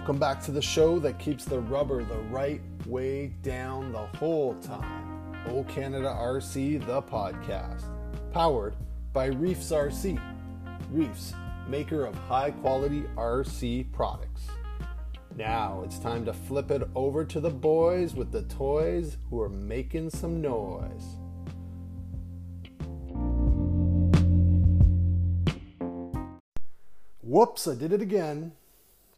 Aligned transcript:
Welcome 0.00 0.18
back 0.18 0.40
to 0.44 0.50
the 0.50 0.62
show 0.62 0.98
that 1.00 1.18
keeps 1.18 1.44
the 1.44 1.60
rubber 1.60 2.02
the 2.02 2.16
right 2.30 2.62
way 2.86 3.34
down 3.42 3.92
the 3.92 4.06
whole 4.16 4.54
time. 4.54 5.36
O 5.48 5.62
Canada 5.64 6.08
RC, 6.08 6.86
the 6.86 7.02
podcast. 7.02 7.82
Powered 8.32 8.76
by 9.12 9.26
Reefs 9.26 9.70
RC. 9.70 10.18
Reefs, 10.90 11.34
maker 11.68 12.06
of 12.06 12.14
high 12.14 12.50
quality 12.50 13.02
RC 13.14 13.92
products. 13.92 14.48
Now 15.36 15.82
it's 15.84 15.98
time 15.98 16.24
to 16.24 16.32
flip 16.32 16.70
it 16.70 16.88
over 16.94 17.22
to 17.26 17.38
the 17.38 17.50
boys 17.50 18.14
with 18.14 18.32
the 18.32 18.44
toys 18.44 19.18
who 19.28 19.38
are 19.38 19.50
making 19.50 20.08
some 20.08 20.40
noise. 20.40 21.18
Whoops, 27.20 27.68
I 27.68 27.74
did 27.74 27.92
it 27.92 28.00
again. 28.00 28.52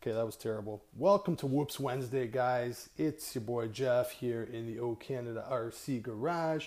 Okay, 0.02 0.10
that 0.10 0.26
was 0.26 0.34
terrible. 0.34 0.82
Welcome 0.96 1.36
to 1.36 1.46
Whoops 1.46 1.78
Wednesday, 1.78 2.26
guys. 2.26 2.90
It's 2.98 3.36
your 3.36 3.42
boy 3.42 3.68
Jeff 3.68 4.10
here 4.10 4.42
in 4.42 4.66
the 4.66 4.80
O 4.80 4.96
Canada 4.96 5.44
RC 5.48 6.02
Garage 6.02 6.66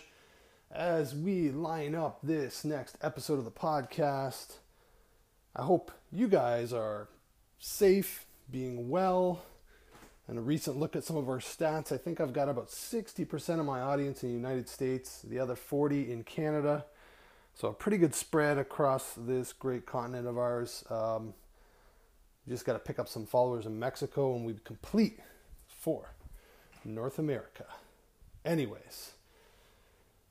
as 0.71 1.13
we 1.13 1.51
line 1.51 1.95
up 1.95 2.19
this 2.23 2.63
next 2.63 2.97
episode 3.01 3.37
of 3.37 3.43
the 3.43 3.51
podcast. 3.51 4.59
I 5.53 5.63
hope 5.63 5.91
you 6.13 6.29
guys 6.29 6.71
are 6.71 7.09
safe, 7.59 8.25
being 8.49 8.87
well. 8.87 9.43
And 10.29 10.37
a 10.37 10.41
recent 10.41 10.77
look 10.77 10.95
at 10.95 11.03
some 11.03 11.17
of 11.17 11.27
our 11.27 11.39
stats, 11.39 11.91
I 11.91 11.97
think 11.97 12.21
I've 12.21 12.31
got 12.31 12.47
about 12.47 12.69
60% 12.69 13.59
of 13.59 13.65
my 13.65 13.81
audience 13.81 14.23
in 14.23 14.29
the 14.29 14.35
United 14.35 14.69
States, 14.69 15.21
the 15.23 15.39
other 15.39 15.57
40 15.57 16.09
in 16.09 16.23
Canada. 16.23 16.85
So 17.53 17.67
a 17.67 17.73
pretty 17.73 17.97
good 17.97 18.15
spread 18.15 18.57
across 18.57 19.11
this 19.17 19.51
great 19.51 19.85
continent 19.85 20.25
of 20.25 20.37
ours. 20.37 20.85
Um, 20.89 21.33
you 22.45 22.53
just 22.53 22.65
got 22.65 22.73
to 22.73 22.79
pick 22.79 22.99
up 22.99 23.07
some 23.07 23.25
followers 23.25 23.65
in 23.65 23.79
Mexico, 23.79 24.35
and 24.35 24.45
we 24.45 24.53
complete 24.63 25.19
for 25.67 26.13
North 26.83 27.17
America. 27.17 27.65
Anyways, 28.43 29.11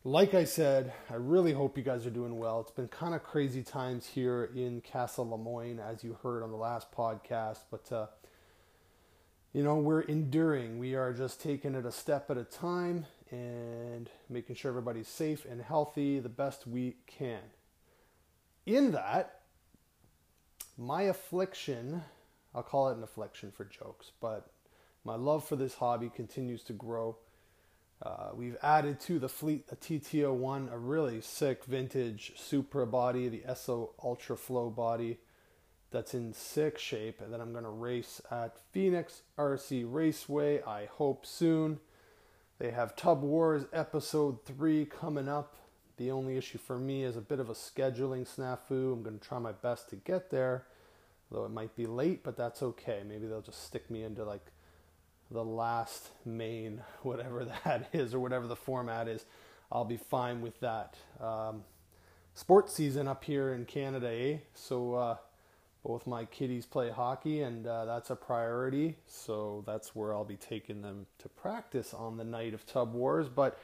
like 0.04 0.34
I 0.34 0.44
said, 0.44 0.92
I 1.10 1.14
really 1.14 1.52
hope 1.52 1.76
you 1.76 1.82
guys 1.82 2.06
are 2.06 2.10
doing 2.10 2.38
well. 2.38 2.60
It's 2.60 2.70
been 2.70 2.88
kind 2.88 3.14
of 3.14 3.24
crazy 3.24 3.62
times 3.62 4.06
here 4.06 4.50
in 4.54 4.82
Casa 4.82 5.22
Lemoyne, 5.22 5.80
as 5.80 6.04
you 6.04 6.18
heard 6.22 6.42
on 6.42 6.50
the 6.50 6.56
last 6.56 6.92
podcast, 6.92 7.60
but 7.70 7.90
uh, 7.90 8.06
you 9.52 9.62
know, 9.62 9.76
we're 9.76 10.02
enduring. 10.02 10.78
We 10.78 10.94
are 10.94 11.12
just 11.12 11.40
taking 11.40 11.74
it 11.74 11.86
a 11.86 11.92
step 11.92 12.30
at 12.30 12.36
a 12.36 12.44
time 12.44 13.06
and 13.30 14.10
making 14.28 14.56
sure 14.56 14.68
everybody's 14.68 15.08
safe 15.08 15.44
and 15.44 15.62
healthy 15.62 16.18
the 16.18 16.28
best 16.28 16.66
we 16.66 16.96
can. 17.06 17.40
In 18.66 18.92
that, 18.92 19.40
my 20.76 21.02
affliction, 21.02 22.02
I'll 22.54 22.62
call 22.62 22.88
it 22.88 22.96
an 22.96 23.02
affliction 23.02 23.52
for 23.52 23.64
jokes, 23.64 24.12
but 24.20 24.50
my 25.04 25.16
love 25.16 25.46
for 25.46 25.56
this 25.56 25.74
hobby 25.74 26.10
continues 26.14 26.62
to 26.64 26.72
grow. 26.72 27.16
Uh, 28.02 28.30
we've 28.34 28.56
added 28.62 29.00
to 29.00 29.18
the 29.18 29.28
fleet 29.28 29.64
a 29.70 29.76
TT01, 29.76 30.72
a 30.72 30.78
really 30.78 31.20
sick 31.20 31.64
vintage 31.64 32.32
Supra 32.36 32.86
body, 32.86 33.28
the 33.28 33.44
Esso 33.48 33.90
Ultra 34.02 34.36
Flo 34.36 34.68
body 34.68 35.18
that's 35.90 36.12
in 36.12 36.32
sick 36.32 36.76
shape 36.76 37.20
and 37.20 37.32
then 37.32 37.40
I'm 37.40 37.52
going 37.52 37.64
to 37.64 37.70
race 37.70 38.20
at 38.30 38.58
Phoenix 38.72 39.22
RC 39.38 39.84
Raceway, 39.86 40.60
I 40.62 40.86
hope 40.86 41.24
soon. 41.24 41.78
They 42.58 42.72
have 42.72 42.96
Tub 42.96 43.22
Wars 43.22 43.66
episode 43.72 44.44
3 44.44 44.86
coming 44.86 45.28
up. 45.28 45.56
The 45.96 46.10
only 46.10 46.36
issue 46.36 46.58
for 46.58 46.78
me 46.78 47.04
is 47.04 47.16
a 47.16 47.20
bit 47.20 47.38
of 47.38 47.50
a 47.50 47.54
scheduling 47.54 48.26
snafu. 48.26 48.92
I'm 48.92 49.02
going 49.02 49.18
to 49.18 49.26
try 49.26 49.38
my 49.38 49.52
best 49.52 49.90
to 49.90 49.96
get 49.96 50.30
there, 50.30 50.66
though 51.30 51.44
it 51.44 51.50
might 51.50 51.76
be 51.76 51.86
late, 51.86 52.24
but 52.24 52.36
that's 52.36 52.62
okay. 52.62 53.02
Maybe 53.06 53.26
they'll 53.26 53.40
just 53.40 53.64
stick 53.64 53.90
me 53.90 54.02
into 54.02 54.24
like 54.24 54.44
the 55.30 55.44
last 55.44 56.10
main, 56.24 56.82
whatever 57.02 57.44
that 57.44 57.88
is, 57.92 58.14
or 58.14 58.20
whatever 58.20 58.46
the 58.46 58.56
format 58.56 59.08
is. 59.08 59.24
I'll 59.70 59.84
be 59.84 59.96
fine 59.96 60.40
with 60.40 60.58
that. 60.60 60.96
Um, 61.20 61.62
sports 62.34 62.72
season 62.72 63.08
up 63.08 63.24
here 63.24 63.54
in 63.54 63.64
Canada, 63.64 64.08
eh? 64.08 64.38
So, 64.54 64.94
uh, 64.94 65.16
both 65.84 66.06
my 66.06 66.24
kiddies 66.24 66.64
play 66.64 66.90
hockey, 66.90 67.42
and 67.42 67.66
uh, 67.66 67.84
that's 67.84 68.08
a 68.08 68.16
priority. 68.16 68.96
So 69.06 69.62
that's 69.66 69.94
where 69.94 70.14
I'll 70.14 70.24
be 70.24 70.36
taking 70.36 70.80
them 70.80 71.06
to 71.18 71.28
practice 71.28 71.92
on 71.92 72.16
the 72.16 72.24
night 72.24 72.54
of 72.54 72.64
Tub 72.64 72.94
Wars. 72.94 73.28
But 73.28 73.58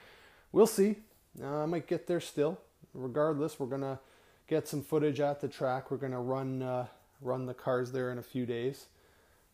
we'll 0.52 0.66
see. 0.66 0.97
Uh, 1.41 1.62
I 1.62 1.66
might 1.66 1.86
get 1.86 2.06
there 2.06 2.20
still. 2.20 2.58
Regardless, 2.94 3.58
we're 3.58 3.66
gonna 3.66 4.00
get 4.48 4.66
some 4.66 4.82
footage 4.82 5.20
at 5.20 5.41
the 5.41 5.48
track. 5.48 5.91
We're 5.91 5.98
gonna 5.98 6.20
run 6.20 6.62
uh, 6.62 6.86
run 7.20 7.46
the 7.46 7.54
cars 7.54 7.92
there 7.92 8.10
in 8.10 8.18
a 8.18 8.22
few 8.22 8.46
days. 8.46 8.86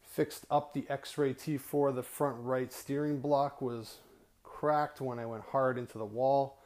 Fixed 0.03 0.47
up 0.51 0.73
the 0.73 0.87
X-Ray 0.89 1.35
T4. 1.35 1.95
The 1.95 2.03
front 2.03 2.37
right 2.39 2.73
steering 2.73 3.21
block 3.21 3.61
was 3.61 3.99
cracked 4.43 5.01
when 5.01 5.19
I 5.19 5.27
went 5.27 5.43
hard 5.51 5.77
into 5.77 5.99
the 5.99 6.07
wall. 6.07 6.59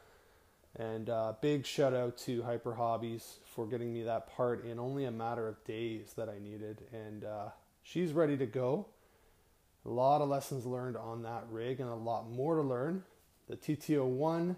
And 0.77 1.09
uh, 1.09 1.33
big 1.41 1.65
shout 1.65 1.93
out 1.93 2.17
to 2.19 2.43
Hyper 2.43 2.75
Hobbies 2.75 3.39
for 3.43 3.67
getting 3.67 3.93
me 3.93 4.03
that 4.03 4.33
part 4.33 4.63
in 4.63 4.79
only 4.79 5.03
a 5.03 5.11
matter 5.11 5.47
of 5.49 5.61
days 5.65 6.13
that 6.15 6.29
I 6.29 6.39
needed. 6.39 6.83
And 6.93 7.25
uh, 7.25 7.49
she's 7.83 8.13
ready 8.13 8.37
to 8.37 8.45
go. 8.45 8.87
A 9.85 9.89
lot 9.89 10.21
of 10.21 10.29
lessons 10.29 10.65
learned 10.65 10.95
on 10.95 11.23
that 11.23 11.43
rig 11.49 11.81
and 11.81 11.89
a 11.89 11.95
lot 11.95 12.29
more 12.29 12.55
to 12.55 12.61
learn. 12.61 13.03
The 13.49 13.57
TT01 13.57 14.55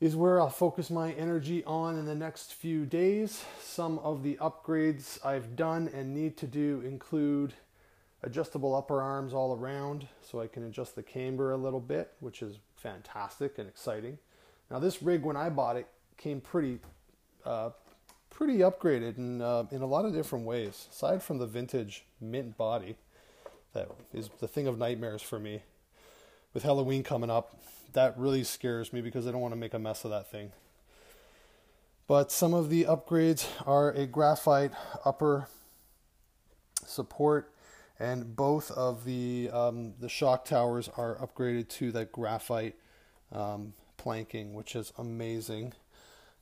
is 0.00 0.14
where 0.14 0.40
I'll 0.40 0.50
focus 0.50 0.90
my 0.90 1.12
energy 1.12 1.64
on 1.64 1.98
in 1.98 2.04
the 2.04 2.14
next 2.14 2.52
few 2.52 2.84
days. 2.84 3.44
Some 3.60 3.98
of 4.00 4.22
the 4.22 4.36
upgrades 4.36 5.24
I've 5.24 5.56
done 5.56 5.88
and 5.94 6.14
need 6.14 6.36
to 6.38 6.46
do 6.46 6.82
include 6.84 7.54
adjustable 8.22 8.74
upper 8.74 9.00
arms 9.00 9.32
all 9.32 9.56
around 9.56 10.06
so 10.20 10.40
I 10.40 10.48
can 10.48 10.64
adjust 10.64 10.96
the 10.96 11.02
camber 11.02 11.52
a 11.52 11.56
little 11.56 11.80
bit, 11.80 12.12
which 12.20 12.42
is 12.42 12.58
fantastic 12.74 13.58
and 13.58 13.68
exciting. 13.68 14.18
Now, 14.70 14.78
this 14.78 15.02
rig, 15.02 15.22
when 15.22 15.36
I 15.36 15.48
bought 15.48 15.76
it, 15.76 15.86
came 16.16 16.40
pretty 16.40 16.78
uh, 17.44 17.70
pretty 18.30 18.58
upgraded 18.58 19.16
in 19.16 19.40
uh, 19.40 19.64
in 19.70 19.80
a 19.80 19.86
lot 19.86 20.04
of 20.04 20.12
different 20.12 20.44
ways. 20.44 20.88
Aside 20.90 21.22
from 21.22 21.38
the 21.38 21.46
vintage 21.46 22.04
mint 22.20 22.56
body, 22.58 22.96
that 23.72 23.90
is 24.12 24.28
the 24.40 24.48
thing 24.48 24.66
of 24.66 24.78
nightmares 24.78 25.22
for 25.22 25.38
me. 25.38 25.62
With 26.52 26.62
Halloween 26.62 27.02
coming 27.02 27.30
up, 27.30 27.54
that 27.96 28.16
really 28.18 28.44
scares 28.44 28.92
me 28.92 29.00
because 29.00 29.26
I 29.26 29.32
don't 29.32 29.40
want 29.40 29.52
to 29.52 29.58
make 29.58 29.72
a 29.72 29.78
mess 29.78 30.04
of 30.04 30.10
that 30.10 30.30
thing. 30.30 30.52
But 32.06 32.30
some 32.30 32.52
of 32.52 32.68
the 32.68 32.84
upgrades 32.84 33.48
are 33.66 33.90
a 33.90 34.06
graphite 34.06 34.72
upper 35.04 35.48
support, 36.84 37.50
and 37.98 38.36
both 38.36 38.70
of 38.70 39.06
the 39.06 39.48
um, 39.50 39.94
the 39.98 40.10
shock 40.10 40.44
towers 40.44 40.90
are 40.98 41.16
upgraded 41.16 41.68
to 41.70 41.90
that 41.92 42.12
graphite 42.12 42.76
um, 43.32 43.72
planking, 43.96 44.52
which 44.52 44.76
is 44.76 44.92
amazing. 44.98 45.72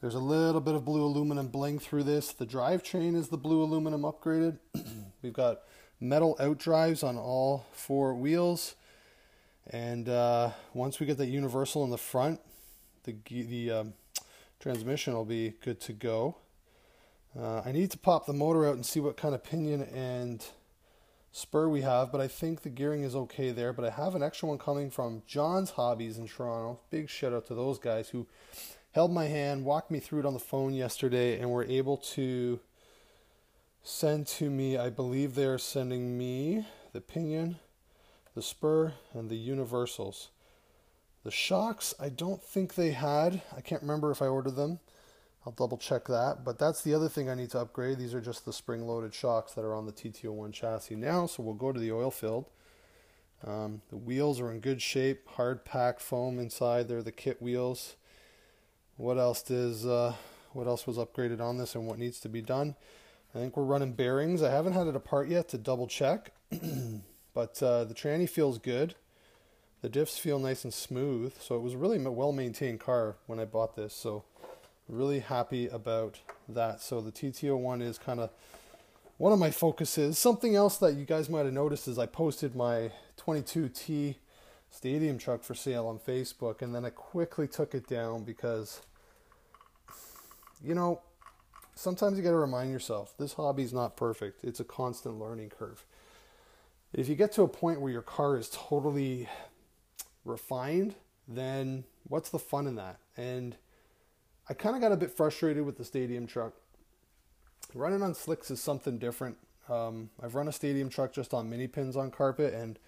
There's 0.01 0.17
a 0.17 0.19
little 0.19 0.61
bit 0.61 0.75
of 0.75 0.85
blue 0.85 1.05
aluminum 1.05 1.49
bling 1.49 1.79
through 1.79 2.03
this. 2.03 2.33
The 2.33 2.47
drivetrain 2.47 3.15
is 3.15 3.29
the 3.29 3.39
blue 3.39 3.63
aluminum 3.63 4.03
upgraded. 4.03 4.59
We've 5.23 5.33
got 5.33 5.61
metal 6.01 6.37
out 6.41 6.59
drives 6.59 7.05
on 7.05 7.17
all 7.17 7.65
four 7.71 8.13
wheels. 8.13 8.75
And 9.71 10.09
uh, 10.09 10.51
once 10.73 11.01
we 11.01 11.07
get 11.07 11.19
that 11.19 11.27
universal 11.27 11.85
in 11.85 11.91
the 11.91 11.99
front, 11.99 12.41
the, 13.05 13.17
the 13.27 13.71
um, 13.71 13.95
transmission 14.61 15.15
will 15.15 15.25
be 15.25 15.55
good 15.63 15.81
to 15.83 15.93
go. 15.93 16.37
Uh, 17.39 17.63
I 17.65 17.73
need 17.73 17.91
to 17.91 17.99
pop 17.99 18.27
the 18.27 18.33
motor 18.33 18.67
out 18.67 18.75
and 18.75 18.87
see 18.87 19.01
what 19.01 19.17
kind 19.17 19.35
of 19.35 19.43
pinion 19.43 19.83
and 19.83 20.45
spur 21.33 21.69
we 21.69 21.81
have, 21.81 22.13
but 22.13 22.21
I 22.21 22.29
think 22.29 22.63
the 22.63 22.69
gearing 22.69 23.03
is 23.03 23.17
okay 23.17 23.51
there. 23.51 23.73
But 23.73 23.85
I 23.85 23.91
have 23.91 24.15
an 24.15 24.23
extra 24.23 24.49
one 24.49 24.59
coming 24.59 24.91
from 24.91 25.23
John's 25.27 25.71
Hobbies 25.71 26.17
in 26.17 26.29
Toronto. 26.29 26.81
Big 26.91 27.11
shout 27.11 27.33
out 27.33 27.47
to 27.49 27.55
those 27.55 27.79
guys 27.79 28.11
who 28.11 28.27
held 28.93 29.13
my 29.13 29.27
hand, 29.27 29.65
walked 29.65 29.91
me 29.91 29.99
through 29.99 30.21
it 30.21 30.27
on 30.27 30.35
the 30.35 30.39
phone 30.39 30.75
yesterday, 30.75 31.41
and 31.41 31.51
were 31.51 31.65
able 31.65 31.97
to 31.97 32.61
send 33.83 34.27
to 34.27 34.49
me, 34.49 34.77
I 34.77 34.89
believe 34.91 35.35
they're 35.35 35.59
sending 35.59 36.17
me 36.17 36.67
the 36.93 37.01
pinion, 37.01 37.57
the 38.35 38.43
spur, 38.43 38.95
and 39.13 39.31
the 39.31 39.37
universals. 39.37 40.31
The 41.23 41.31
shocks, 41.31 41.95
I 41.99 42.09
don't 42.09 42.43
think 42.43 42.75
they 42.75 42.93
had. 42.93 43.43
I 43.57 43.61
can't 43.61 43.83
remember 43.83 44.11
if 44.11 44.21
I 44.21 44.27
ordered 44.27 44.57
them. 44.57 44.81
I'll 45.47 45.53
double 45.53 45.79
check 45.79 46.07
that. 46.07 46.45
But 46.45 46.59
that's 46.59 46.83
the 46.83 46.95
other 46.95 47.09
thing 47.09 47.29
I 47.31 47.35
need 47.35 47.51
to 47.51 47.61
upgrade. 47.61 47.99
These 47.99 48.15
are 48.15 48.21
just 48.21 48.45
the 48.45 48.53
spring 48.53 48.87
loaded 48.87 49.15
shocks 49.15 49.53
that 49.53 49.65
are 49.65 49.75
on 49.75 49.87
the 49.87 49.93
TT01 49.93 50.53
chassis 50.53 50.97
now. 50.97 51.27
So 51.27 51.43
we'll 51.43 51.55
go 51.55 51.73
to 51.73 51.81
the 51.81 51.93
oil 51.93 52.11
filled. 52.11 52.47
Um, 53.47 53.83
the 53.91 53.97
wheels 53.97 54.41
are 54.41 54.51
in 54.51 54.61
good 54.61 54.81
shape, 54.81 55.29
hard 55.29 55.65
packed 55.65 56.01
foam 56.01 56.39
inside. 56.39 56.89
They're 56.89 57.03
the 57.03 57.13
kit 57.13 57.43
wheels 57.43 57.97
what 58.97 59.19
else 59.19 59.43
does 59.43 59.87
uh, 59.87 60.15
what 60.53 60.67
else 60.67 60.87
was 60.87 60.97
upgraded 60.97 61.41
on 61.41 61.59
this 61.59 61.75
and 61.75 61.87
what 61.87 61.99
needs 61.99 62.21
to 62.21 62.29
be 62.29 62.41
done. 62.41 62.77
I 63.35 63.39
think 63.39 63.57
we're 63.57 63.65
running 63.65 63.93
bearings. 63.93 64.43
I 64.43 64.51
haven't 64.51 64.75
had 64.75 64.87
it 64.87 64.95
apart 64.95 65.29
yet 65.29 65.49
to 65.49 65.59
double 65.59 65.89
check, 65.89 66.33
but 67.35 67.63
uh, 67.63 67.85
the 67.85 67.95
tranny 67.95 68.29
feels 68.29 68.59
good. 68.59 68.95
The 69.83 69.91
diffs 69.91 70.19
feel 70.19 70.39
nice 70.39 70.65
and 70.65 70.73
smooth, 70.73 71.35
so 71.39 71.57
it 71.57 71.61
was 71.61 71.75
really 71.75 72.03
a 72.03 72.11
well 72.11 72.33
maintained 72.33 72.81
car 72.81 73.17
when 73.27 73.39
I 73.39 73.45
bought 73.45 73.77
this. 73.77 73.93
So 73.93 74.25
really 74.89 75.21
happy 75.21 75.67
about 75.69 76.21
that. 76.49 76.81
So 76.81 77.01
the 77.01 77.13
TT01 77.13 77.83
is 77.83 77.99
kind 77.99 78.21
of 78.21 78.31
one 79.19 79.33
of 79.33 79.39
my 79.39 79.51
focuses. 79.51 80.19
Something 80.19 80.57
else 80.57 80.79
that 80.79 80.95
you 80.95 81.05
guys 81.05 81.29
might 81.29 81.45
have 81.45 81.53
noticed 81.53 81.89
is 81.89 81.99
I 81.99 82.07
posted 82.07 82.55
my 82.55 82.93
22T 83.19 84.17
stadium 84.71 85.19
truck 85.19 85.43
for 85.43 85.55
sale 85.55 85.87
on 85.87 85.99
Facebook, 85.99 86.63
and 86.63 86.75
then 86.75 86.85
I 86.85 86.91
quickly 86.91 87.47
took 87.47 87.75
it 87.75 87.87
down 87.87 88.25
because, 88.25 88.81
you 90.63 90.75
know, 90.75 91.01
sometimes 91.75 92.17
you 92.19 92.25
got 92.25 92.31
to 92.31 92.37
remind 92.37 92.73
yourself 92.73 93.15
this 93.19 93.35
hobby 93.35 93.63
is 93.63 93.73
not 93.73 93.97
perfect. 93.97 94.43
It's 94.45 94.61
a 94.61 94.65
constant 94.65 95.21
learning 95.21 95.51
curve. 95.51 95.85
If 96.95 97.09
you 97.09 97.17
get 97.17 97.33
to 97.33 97.43
a 97.43 97.49
point 97.49 97.81
where 97.81 97.91
your 97.91 98.03
car 98.03 98.37
is 98.37 98.49
totally 98.53 99.29
refined, 100.25 100.95
then 101.27 101.83
what's 102.05 102.31
the 102.31 102.39
fun 102.39 102.69
in 102.69 102.77
that? 102.77 102.99
And 103.17 103.57
I 104.49 104.55
kind 104.55 104.77
of 104.77 104.81
got 104.81 104.93
a 104.93 104.97
bit 104.97 105.11
frustrated 105.11 105.65
with 105.65 105.77
the 105.77 105.85
stadium 105.85 106.29
truck. 106.29 106.53
Running 107.75 108.01
on 108.01 108.15
slicks 108.15 108.49
is 108.49 108.61
something 108.61 108.99
different. 108.99 109.39
Um, 109.69 110.11
I've 110.23 110.37
run 110.37 110.47
a 110.47 110.53
stadium 110.53 110.89
truck 110.89 111.13
just 111.13 111.35
on 111.35 111.51
mini 111.51 111.67
pins 111.67 111.97
on 111.97 112.13
carpet, 112.13 112.55
and 112.55 112.79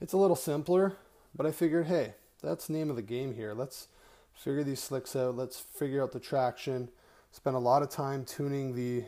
it's 0.00 0.12
a 0.12 0.18
little 0.18 0.34
simpler. 0.34 0.96
But 1.32 1.46
I 1.46 1.52
figured, 1.52 1.86
hey, 1.86 2.14
that's 2.42 2.66
the 2.66 2.72
name 2.72 2.90
of 2.90 2.96
the 2.96 3.02
game 3.02 3.32
here. 3.32 3.54
Let's 3.54 3.86
figure 4.34 4.64
these 4.64 4.82
slicks 4.82 5.14
out. 5.14 5.36
Let's 5.36 5.60
figure 5.60 6.02
out 6.02 6.10
the 6.10 6.18
traction. 6.18 6.88
Spent 7.30 7.54
a 7.54 7.60
lot 7.60 7.82
of 7.82 7.90
time 7.90 8.24
tuning 8.24 8.74
the 8.74 9.04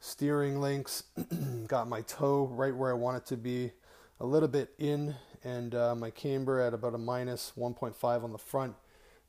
steering 0.00 0.60
links. 0.60 1.04
Got 1.66 1.88
my 1.88 2.02
toe 2.02 2.46
right 2.52 2.74
where 2.74 2.90
I 2.90 2.94
want 2.94 3.16
it 3.16 3.26
to 3.26 3.36
be, 3.36 3.72
a 4.20 4.26
little 4.26 4.48
bit 4.48 4.70
in, 4.78 5.14
and 5.44 5.74
uh, 5.74 5.94
my 5.94 6.10
camber 6.10 6.60
at 6.60 6.74
about 6.74 6.94
a 6.94 6.98
minus 6.98 7.52
1.5 7.56 8.24
on 8.24 8.32
the 8.32 8.38
front, 8.38 8.74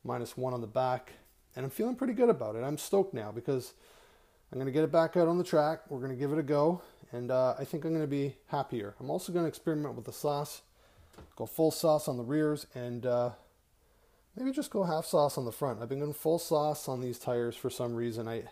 minus 0.04 0.38
1 0.38 0.54
on 0.54 0.62
the 0.62 0.68
back. 0.68 1.14
And 1.56 1.66
I'm 1.66 1.72
feeling 1.72 1.96
pretty 1.96 2.14
good 2.14 2.30
about 2.30 2.56
it. 2.56 2.64
I'm 2.64 2.78
stoked 2.78 3.14
now 3.14 3.32
because 3.32 3.74
I'm 4.52 4.58
going 4.58 4.68
to 4.68 4.72
get 4.72 4.84
it 4.84 4.92
back 4.92 5.18
out 5.18 5.28
on 5.28 5.38
the 5.38 5.44
track. 5.44 5.82
We're 5.90 6.00
going 6.00 6.12
to 6.12 6.18
give 6.18 6.32
it 6.32 6.40
a 6.40 6.44
go, 6.44 6.82
and 7.12 7.32
uh, 7.32 7.56
I 7.60 7.66
think 7.66 7.86
I'm 7.86 7.92
going 7.92 8.02
to 8.04 8.08
be 8.08 8.36
happier. 8.48 8.96
I'm 9.00 9.10
also 9.10 9.32
going 9.32 9.46
to 9.46 9.50
experiment 9.50 9.96
with 9.96 10.06
the 10.06 10.14
sauce, 10.14 10.62
go 11.36 11.46
full 11.46 11.72
sauce 11.72 12.08
on 12.08 12.18
the 12.18 12.24
rears, 12.24 12.66
and 12.74 13.06
uh, 13.06 13.32
maybe 14.36 14.52
just 14.52 14.72
go 14.72 14.84
half 14.84 15.06
sauce 15.06 15.38
on 15.38 15.46
the 15.46 15.52
front. 15.52 15.82
I've 15.82 15.90
been 15.90 16.00
going 16.00 16.14
full 16.14 16.40
sauce 16.40 16.88
on 16.88 17.02
these 17.02 17.20
tires 17.20 17.56
for 17.56 17.70
some 17.70 17.94
reason. 17.96 18.28
I, 18.28 18.44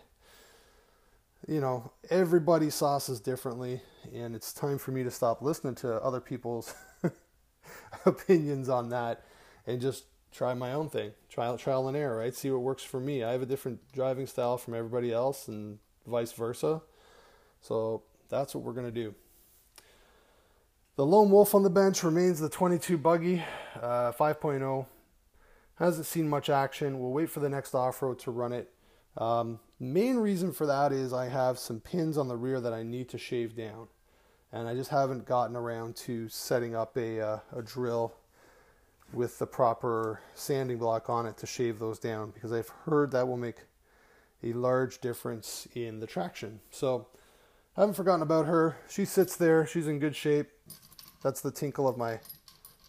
you 1.46 1.60
know, 1.60 1.92
everybody 2.10 2.70
sauces 2.70 3.20
differently, 3.20 3.80
and 4.14 4.34
it's 4.34 4.52
time 4.52 4.78
for 4.78 4.90
me 4.90 5.04
to 5.04 5.10
stop 5.10 5.42
listening 5.42 5.74
to 5.76 5.94
other 6.02 6.20
people's 6.20 6.74
opinions 8.06 8.68
on 8.68 8.88
that 8.90 9.24
and 9.66 9.80
just 9.80 10.04
try 10.32 10.54
my 10.54 10.72
own 10.72 10.88
thing. 10.88 11.12
Trial, 11.28 11.56
trial 11.56 11.88
and 11.88 11.96
error, 11.96 12.18
right? 12.18 12.34
See 12.34 12.50
what 12.50 12.62
works 12.62 12.82
for 12.82 13.00
me. 13.00 13.22
I 13.22 13.32
have 13.32 13.42
a 13.42 13.46
different 13.46 13.80
driving 13.92 14.26
style 14.26 14.58
from 14.58 14.74
everybody 14.74 15.12
else, 15.12 15.48
and 15.48 15.78
vice 16.06 16.32
versa. 16.32 16.82
So 17.60 18.02
that's 18.28 18.54
what 18.54 18.64
we're 18.64 18.72
gonna 18.72 18.90
do. 18.90 19.14
The 20.96 21.06
lone 21.06 21.30
wolf 21.30 21.54
on 21.54 21.62
the 21.62 21.70
bench 21.70 22.02
remains 22.02 22.40
the 22.40 22.48
22 22.48 22.98
buggy, 22.98 23.42
uh, 23.80 24.12
5.0 24.12 24.86
hasn't 25.78 26.06
seen 26.06 26.28
much 26.28 26.50
action. 26.50 26.98
We'll 26.98 27.12
wait 27.12 27.30
for 27.30 27.40
the 27.40 27.48
next 27.48 27.74
off 27.74 28.02
road 28.02 28.18
to 28.20 28.30
run 28.30 28.52
it. 28.52 28.72
Um, 29.16 29.60
main 29.80 30.16
reason 30.16 30.52
for 30.52 30.66
that 30.66 30.92
is 30.92 31.12
I 31.12 31.28
have 31.28 31.58
some 31.58 31.80
pins 31.80 32.18
on 32.18 32.28
the 32.28 32.36
rear 32.36 32.60
that 32.60 32.72
I 32.72 32.82
need 32.82 33.08
to 33.10 33.18
shave 33.18 33.56
down, 33.56 33.88
and 34.52 34.68
I 34.68 34.74
just 34.74 34.90
haven't 34.90 35.26
gotten 35.26 35.56
around 35.56 35.96
to 35.96 36.28
setting 36.28 36.74
up 36.74 36.96
a, 36.96 37.20
uh, 37.20 37.38
a 37.56 37.62
drill 37.62 38.14
with 39.12 39.38
the 39.38 39.46
proper 39.46 40.20
sanding 40.34 40.78
block 40.78 41.08
on 41.08 41.26
it 41.26 41.36
to 41.38 41.46
shave 41.46 41.78
those 41.78 41.98
down 41.98 42.30
because 42.30 42.52
I've 42.52 42.68
heard 42.68 43.10
that 43.12 43.26
will 43.26 43.36
make 43.36 43.64
a 44.42 44.52
large 44.52 45.00
difference 45.00 45.66
in 45.74 46.00
the 46.00 46.06
traction. 46.06 46.60
So 46.70 47.06
I 47.76 47.80
haven't 47.80 47.94
forgotten 47.94 48.22
about 48.22 48.46
her. 48.46 48.76
She 48.88 49.04
sits 49.04 49.36
there. 49.36 49.66
She's 49.66 49.88
in 49.88 49.98
good 49.98 50.14
shape. 50.14 50.48
That's 51.22 51.40
the 51.40 51.50
tinkle 51.50 51.88
of 51.88 51.96
my 51.96 52.20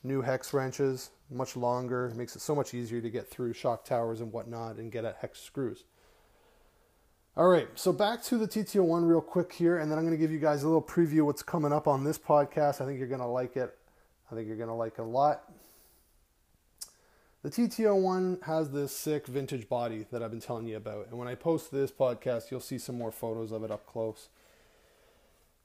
new 0.03 0.21
hex 0.21 0.53
wrenches 0.53 1.11
much 1.31 1.55
longer. 1.55 2.07
It 2.07 2.15
makes 2.15 2.35
it 2.35 2.41
so 2.41 2.55
much 2.55 2.73
easier 2.73 3.01
to 3.01 3.09
get 3.09 3.27
through 3.27 3.53
shock 3.53 3.85
towers 3.85 4.21
and 4.21 4.31
whatnot 4.31 4.77
and 4.77 4.91
get 4.91 5.05
at 5.05 5.17
hex 5.21 5.39
screws. 5.39 5.83
All 7.37 7.47
right, 7.47 7.69
so 7.75 7.93
back 7.93 8.23
to 8.23 8.37
the 8.37 8.47
TT01 8.47 9.07
real 9.07 9.21
quick 9.21 9.53
here, 9.53 9.77
and 9.77 9.89
then 9.89 9.97
I'm 9.97 10.03
going 10.03 10.17
to 10.17 10.19
give 10.19 10.31
you 10.31 10.39
guys 10.39 10.63
a 10.63 10.67
little 10.67 10.81
preview 10.81 11.19
of 11.19 11.27
what's 11.27 11.43
coming 11.43 11.71
up 11.71 11.87
on 11.87 12.03
this 12.03 12.17
podcast. 12.17 12.81
I 12.81 12.85
think 12.85 12.97
you're 12.97 13.07
going 13.07 13.21
to 13.21 13.27
like 13.27 13.55
it. 13.55 13.77
I 14.29 14.35
think 14.35 14.47
you're 14.47 14.57
going 14.57 14.67
to 14.69 14.75
like 14.75 14.93
it 14.97 15.01
a 15.01 15.05
lot. 15.05 15.43
The 17.43 17.49
TT01 17.49 18.43
has 18.43 18.71
this 18.71 18.93
sick 18.93 19.27
vintage 19.27 19.69
body 19.69 20.05
that 20.11 20.21
I've 20.21 20.31
been 20.31 20.41
telling 20.41 20.67
you 20.67 20.75
about, 20.75 21.07
and 21.07 21.17
when 21.17 21.27
I 21.27 21.35
post 21.35 21.71
this 21.71 21.91
podcast, 21.91 22.51
you'll 22.51 22.59
see 22.59 22.79
some 22.79 22.97
more 22.97 23.11
photos 23.11 23.51
of 23.51 23.63
it 23.63 23.71
up 23.71 23.85
close. 23.85 24.27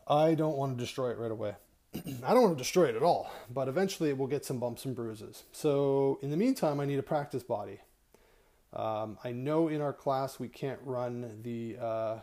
I 0.06 0.34
don't 0.34 0.56
want 0.56 0.76
to 0.76 0.80
destroy 0.80 1.10
it 1.10 1.18
right 1.18 1.32
away. 1.32 1.54
I 2.24 2.34
don't 2.34 2.42
want 2.42 2.58
to 2.58 2.62
destroy 2.62 2.84
it 2.84 2.94
at 2.94 3.02
all, 3.02 3.32
but 3.52 3.68
eventually 3.68 4.10
it 4.10 4.18
will 4.18 4.28
get 4.28 4.44
some 4.44 4.60
bumps 4.60 4.84
and 4.84 4.94
bruises. 4.94 5.44
So 5.50 6.18
in 6.22 6.30
the 6.30 6.36
meantime, 6.36 6.78
I 6.78 6.84
need 6.84 6.98
a 6.98 7.02
practice 7.02 7.42
body. 7.42 7.80
Um, 8.74 9.18
I 9.22 9.30
know 9.30 9.68
in 9.68 9.80
our 9.80 9.92
class 9.92 10.40
we 10.40 10.48
can't 10.48 10.80
run 10.84 11.40
the, 11.42 11.76
uh, 11.80 12.18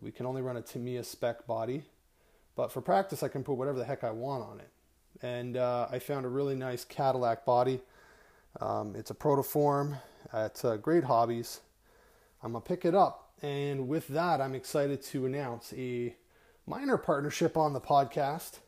we 0.00 0.12
can 0.12 0.26
only 0.26 0.42
run 0.42 0.56
a 0.56 0.62
Tamiya 0.62 1.02
spec 1.02 1.46
body, 1.46 1.82
but 2.54 2.70
for 2.70 2.80
practice 2.80 3.22
I 3.22 3.28
can 3.28 3.42
put 3.42 3.54
whatever 3.54 3.78
the 3.78 3.84
heck 3.84 4.04
I 4.04 4.12
want 4.12 4.44
on 4.44 4.60
it. 4.60 4.70
And 5.22 5.56
uh, 5.56 5.88
I 5.90 5.98
found 5.98 6.24
a 6.24 6.28
really 6.28 6.54
nice 6.54 6.84
Cadillac 6.84 7.44
body. 7.44 7.80
Um, 8.60 8.94
it's 8.96 9.10
a 9.10 9.14
protoform 9.14 9.98
at 10.32 10.64
uh, 10.64 10.76
Great 10.76 11.04
Hobbies. 11.04 11.60
I'm 12.42 12.52
gonna 12.52 12.64
pick 12.64 12.84
it 12.84 12.94
up, 12.94 13.32
and 13.42 13.88
with 13.88 14.06
that, 14.08 14.40
I'm 14.40 14.54
excited 14.54 15.02
to 15.04 15.26
announce 15.26 15.72
a 15.76 16.14
minor 16.66 16.98
partnership 16.98 17.56
on 17.56 17.72
the 17.72 17.80
podcast 17.80 18.58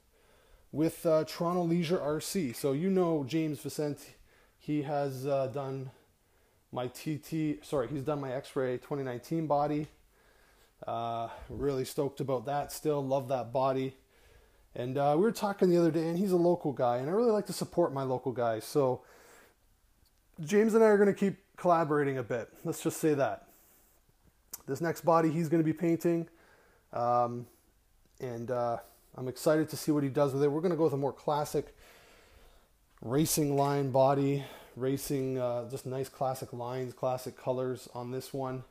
with 0.72 1.04
uh, 1.06 1.24
Toronto 1.24 1.62
Leisure 1.62 1.98
RC. 1.98 2.56
So 2.56 2.72
you 2.72 2.90
know 2.90 3.24
James 3.24 3.60
Vicente, 3.60 4.14
he 4.58 4.82
has 4.82 5.26
uh, 5.26 5.48
done 5.48 5.90
my 6.76 6.88
TT. 6.88 7.64
Sorry, 7.64 7.88
he's 7.88 8.02
done 8.02 8.20
my 8.20 8.32
X-Ray 8.32 8.76
2019 8.76 9.46
body. 9.46 9.88
Uh, 10.86 11.28
really 11.48 11.86
stoked 11.86 12.20
about 12.20 12.44
that. 12.44 12.70
Still 12.70 13.04
love 13.04 13.28
that 13.28 13.50
body. 13.50 13.96
And 14.74 14.98
uh, 14.98 15.14
we 15.16 15.22
were 15.22 15.32
talking 15.32 15.70
the 15.70 15.78
other 15.78 15.90
day, 15.90 16.06
and 16.06 16.18
he's 16.18 16.32
a 16.32 16.36
local 16.36 16.72
guy, 16.72 16.98
and 16.98 17.08
I 17.08 17.12
really 17.12 17.30
like 17.30 17.46
to 17.46 17.54
support 17.54 17.94
my 17.94 18.02
local 18.02 18.30
guys. 18.30 18.62
So 18.64 19.00
James 20.44 20.74
and 20.74 20.84
I 20.84 20.88
are 20.88 20.98
going 20.98 21.08
to 21.08 21.18
keep 21.18 21.38
collaborating 21.56 22.18
a 22.18 22.22
bit. 22.22 22.50
Let's 22.62 22.82
just 22.82 22.98
say 22.98 23.14
that. 23.14 23.48
This 24.66 24.82
next 24.82 25.00
body 25.00 25.30
he's 25.30 25.48
going 25.48 25.62
to 25.62 25.64
be 25.64 25.72
painting. 25.72 26.28
Um, 26.92 27.46
and 28.20 28.50
uh, 28.50 28.76
I'm 29.16 29.28
excited 29.28 29.70
to 29.70 29.76
see 29.78 29.92
what 29.92 30.02
he 30.02 30.10
does 30.10 30.34
with 30.34 30.42
it. 30.42 30.48
We're 30.48 30.60
going 30.60 30.72
to 30.72 30.76
go 30.76 30.84
with 30.84 30.92
a 30.92 30.98
more 30.98 31.12
classic 31.12 31.74
racing 33.00 33.56
line 33.56 33.90
body, 33.90 34.44
racing, 34.76 35.38
uh, 35.38 35.68
just 35.68 35.86
nice 35.86 36.08
classic 36.08 36.52
lines, 36.52 36.92
classic 36.92 37.36
colors 37.36 37.88
on 37.94 38.10
this 38.10 38.32
one. 38.32 38.62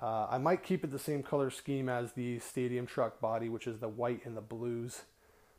Uh, 0.00 0.26
I 0.30 0.38
might 0.38 0.62
keep 0.62 0.82
it 0.82 0.90
the 0.90 0.98
same 0.98 1.22
color 1.22 1.50
scheme 1.50 1.88
as 1.88 2.12
the 2.12 2.38
stadium 2.40 2.86
truck 2.86 3.20
body, 3.20 3.48
which 3.48 3.66
is 3.66 3.78
the 3.78 3.88
white 3.88 4.24
and 4.24 4.36
the 4.36 4.42
blues, 4.42 5.02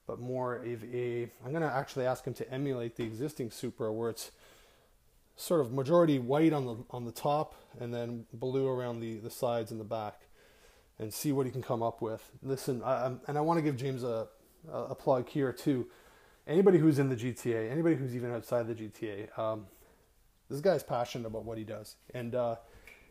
but 0.06 0.20
more 0.20 0.56
of 0.56 0.84
a. 0.84 1.30
I'm 1.46 1.52
going 1.52 1.62
to 1.64 1.74
actually 1.74 2.06
ask 2.06 2.26
him 2.26 2.34
to 2.36 2.52
emulate 2.52 2.98
the 2.98 3.04
existing 3.04 3.52
Supra, 3.52 3.92
where 3.92 4.10
it's 4.10 4.32
sort 5.36 5.62
of 5.62 5.72
majority 5.72 6.20
white 6.20 6.52
on 6.52 6.66
the 6.66 6.78
on 6.90 7.06
the 7.06 7.12
top 7.12 7.54
and 7.80 7.94
then 7.94 8.26
blue 8.34 8.68
around 8.68 9.00
the 9.00 9.18
the 9.18 9.30
sides 9.30 9.72
and 9.72 9.80
the 9.80 9.86
back 9.86 10.22
and 11.00 11.14
see 11.14 11.32
what 11.32 11.46
he 11.46 11.52
can 11.52 11.62
come 11.62 11.84
up 11.84 12.02
with. 12.02 12.28
Listen, 12.42 12.82
I, 12.84 13.14
and 13.28 13.38
I 13.38 13.42
want 13.42 13.60
to 13.60 13.62
give 13.62 13.78
James 13.78 14.04
a, 14.04 14.28
a 14.72 14.96
plug 14.96 15.30
here 15.30 15.54
too. 15.54 15.88
Anybody 16.48 16.78
who's 16.78 16.98
in 16.98 17.10
the 17.10 17.16
GTA, 17.16 17.70
anybody 17.72 17.96
who's 17.96 18.16
even 18.16 18.32
outside 18.32 18.68
the 18.68 18.74
GTA, 18.74 19.38
um, 19.38 19.66
this 20.50 20.62
guy's 20.62 20.82
passionate 20.82 21.28
about 21.28 21.44
what 21.44 21.58
he 21.58 21.64
does. 21.64 21.96
And 22.14 22.36
uh, 22.36 22.56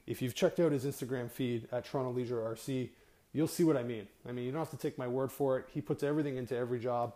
if 0.07 0.23
you've 0.23 0.35
checked 0.35 0.59
out 0.59 0.73
his 0.73 0.85
Instagram 0.85 1.31
feed 1.31 1.69
at 1.71 1.85
Toronto 1.85 2.13
Leisure 2.13 2.37
RC, 2.37 2.91
you'll 3.33 3.47
see 3.47 3.63
what 3.63 3.77
I 3.77 3.83
mean. 3.83 4.09
I 4.27 4.33
mean, 4.33 4.47
you 4.47 4.53
don't 4.53 4.61
have 4.61 4.71
to 4.71 4.79
take 4.79 4.97
my 4.97 5.07
word 5.07 5.31
for 5.31 5.59
it. 5.59 5.67
He 5.73 5.81
puts 5.83 6.03
everything 6.03 6.37
into 6.39 6.57
every 6.57 6.79
job. 6.79 7.15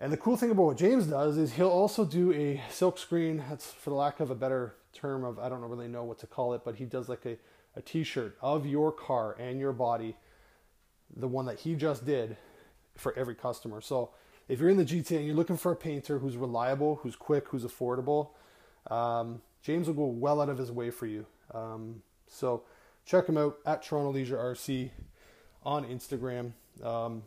And 0.00 0.12
the 0.12 0.16
cool 0.16 0.36
thing 0.36 0.50
about 0.50 0.64
what 0.64 0.76
James 0.76 1.06
does 1.06 1.38
is 1.38 1.52
he'll 1.52 1.68
also 1.68 2.04
do 2.04 2.32
a 2.32 2.60
silk 2.68 2.98
screen. 2.98 3.44
That's 3.48 3.70
for 3.70 3.90
the 3.90 3.96
lack 3.96 4.18
of 4.18 4.30
a 4.30 4.34
better 4.34 4.74
term 4.92 5.22
of 5.22 5.38
I 5.38 5.48
don't 5.48 5.60
really 5.60 5.86
know 5.86 6.02
what 6.02 6.18
to 6.18 6.26
call 6.26 6.54
it, 6.54 6.62
but 6.64 6.74
he 6.74 6.84
does 6.84 7.08
like 7.08 7.24
a 7.24 7.38
a 7.76 7.82
t-shirt 7.82 8.36
of 8.40 8.66
your 8.66 8.92
car 8.92 9.36
and 9.38 9.58
your 9.58 9.72
body, 9.72 10.16
the 11.14 11.28
one 11.28 11.46
that 11.46 11.60
he 11.60 11.74
just 11.74 12.04
did 12.04 12.36
for 12.96 13.16
every 13.18 13.34
customer. 13.34 13.80
So 13.80 14.10
if 14.52 14.60
you're 14.60 14.68
in 14.68 14.76
the 14.76 14.84
GTA 14.84 15.16
and 15.16 15.26
you're 15.26 15.34
looking 15.34 15.56
for 15.56 15.72
a 15.72 15.76
painter 15.76 16.18
who's 16.18 16.36
reliable, 16.36 16.96
who's 16.96 17.16
quick, 17.16 17.48
who's 17.48 17.64
affordable, 17.64 18.32
um, 18.90 19.40
James 19.62 19.86
will 19.86 19.94
go 19.94 20.04
well 20.04 20.42
out 20.42 20.50
of 20.50 20.58
his 20.58 20.70
way 20.70 20.90
for 20.90 21.06
you. 21.06 21.24
Um, 21.54 22.02
so 22.26 22.64
check 23.06 23.26
him 23.26 23.38
out 23.38 23.56
at 23.64 23.82
Toronto 23.82 24.10
Leisure 24.10 24.36
RC 24.36 24.90
on 25.62 25.86
Instagram. 25.86 26.52
Um, 26.84 27.22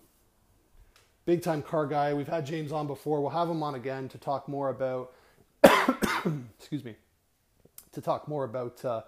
big 1.25 1.41
time 1.41 1.63
car 1.63 1.87
guy. 1.87 2.13
We've 2.13 2.27
had 2.27 2.45
James 2.45 2.71
on 2.71 2.85
before. 2.85 3.19
We'll 3.21 3.31
have 3.31 3.49
him 3.49 3.63
on 3.63 3.73
again 3.73 4.07
to 4.09 4.19
talk 4.19 4.47
more 4.47 4.69
about. 4.69 5.11
excuse 6.59 6.85
me. 6.85 6.95
To 7.93 8.01
talk 8.01 8.27
more 8.27 8.43
about 8.43 8.85
uh, 8.85 9.01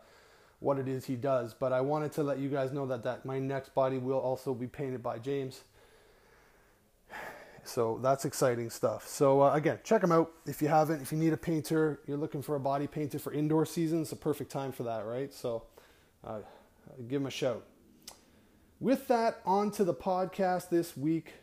what 0.59 0.79
it 0.79 0.87
is 0.87 1.05
he 1.05 1.17
does. 1.17 1.53
But 1.53 1.71
I 1.71 1.81
wanted 1.81 2.13
to 2.13 2.23
let 2.23 2.39
you 2.39 2.49
guys 2.49 2.71
know 2.71 2.87
that 2.87 3.03
that 3.03 3.25
my 3.25 3.37
next 3.37 3.75
body 3.75 3.99
will 3.99 4.17
also 4.17 4.55
be 4.55 4.65
painted 4.65 5.03
by 5.03 5.19
James. 5.19 5.61
So 7.67 7.99
that's 8.01 8.25
exciting 8.25 8.69
stuff. 8.69 9.07
So 9.07 9.41
uh, 9.41 9.53
again, 9.53 9.79
check 9.83 10.01
them 10.01 10.11
out 10.11 10.31
if 10.45 10.61
you 10.61 10.69
haven't. 10.69 11.01
If 11.01 11.11
you 11.11 11.17
need 11.17 11.33
a 11.33 11.37
painter, 11.37 11.99
you're 12.07 12.17
looking 12.17 12.41
for 12.41 12.55
a 12.55 12.59
body 12.59 12.87
painter 12.87 13.19
for 13.19 13.33
indoor 13.33 13.65
season. 13.65 14.01
It's 14.01 14.11
a 14.13 14.15
perfect 14.15 14.51
time 14.51 14.71
for 14.71 14.83
that, 14.83 15.05
right? 15.05 15.33
So 15.33 15.63
uh, 16.25 16.39
give 17.07 17.21
them 17.21 17.27
a 17.27 17.31
shout. 17.31 17.65
With 18.79 19.07
that, 19.07 19.41
on 19.45 19.71
to 19.71 19.83
the 19.83 19.93
podcast 19.93 20.69
this 20.69 20.95
week. 20.95 21.33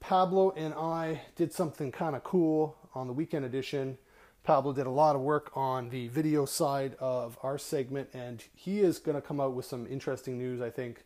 Pablo 0.00 0.52
and 0.56 0.72
I 0.74 1.22
did 1.36 1.52
something 1.52 1.92
kind 1.92 2.16
of 2.16 2.24
cool 2.24 2.76
on 2.94 3.08
the 3.08 3.12
weekend 3.12 3.44
edition. 3.44 3.98
Pablo 4.42 4.72
did 4.72 4.86
a 4.86 4.90
lot 4.90 5.16
of 5.16 5.22
work 5.22 5.50
on 5.54 5.90
the 5.90 6.08
video 6.08 6.46
side 6.46 6.94
of 6.98 7.36
our 7.42 7.58
segment, 7.58 8.08
and 8.14 8.42
he 8.54 8.80
is 8.80 8.98
going 8.98 9.16
to 9.16 9.20
come 9.20 9.40
out 9.40 9.52
with 9.52 9.66
some 9.66 9.86
interesting 9.86 10.38
news, 10.38 10.62
I 10.62 10.70
think. 10.70 11.04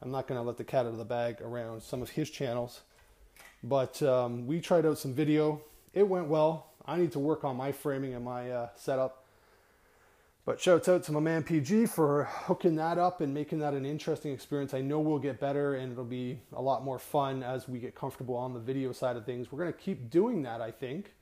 I'm 0.00 0.10
not 0.10 0.26
going 0.26 0.40
to 0.40 0.46
let 0.46 0.56
the 0.56 0.64
cat 0.64 0.86
out 0.86 0.92
of 0.92 0.98
the 0.98 1.04
bag 1.04 1.40
around 1.42 1.82
some 1.82 2.02
of 2.02 2.10
his 2.10 2.30
channels. 2.30 2.80
But 3.62 4.00
um, 4.02 4.46
we 4.46 4.60
tried 4.60 4.86
out 4.86 4.98
some 4.98 5.12
video. 5.12 5.60
It 5.92 6.08
went 6.08 6.28
well. 6.28 6.66
I 6.86 6.96
need 6.96 7.12
to 7.12 7.18
work 7.18 7.44
on 7.44 7.56
my 7.56 7.72
framing 7.72 8.14
and 8.14 8.24
my 8.24 8.50
uh, 8.50 8.68
setup. 8.76 9.24
But 10.44 10.60
shouts 10.60 10.88
out 10.88 11.02
to 11.04 11.12
my 11.12 11.20
man 11.20 11.42
PG 11.42 11.86
for 11.86 12.24
hooking 12.24 12.76
that 12.76 12.96
up 12.96 13.20
and 13.20 13.34
making 13.34 13.58
that 13.58 13.74
an 13.74 13.84
interesting 13.84 14.32
experience. 14.32 14.72
I 14.72 14.80
know 14.80 14.98
we'll 14.98 15.18
get 15.18 15.38
better 15.38 15.74
and 15.74 15.92
it'll 15.92 16.04
be 16.04 16.38
a 16.54 16.62
lot 16.62 16.84
more 16.84 16.98
fun 16.98 17.42
as 17.42 17.68
we 17.68 17.78
get 17.78 17.94
comfortable 17.94 18.34
on 18.34 18.54
the 18.54 18.60
video 18.60 18.92
side 18.92 19.16
of 19.16 19.26
things. 19.26 19.52
We're 19.52 19.58
going 19.58 19.72
to 19.72 19.78
keep 19.78 20.08
doing 20.08 20.42
that, 20.44 20.62
I 20.62 20.70
think, 20.70 21.12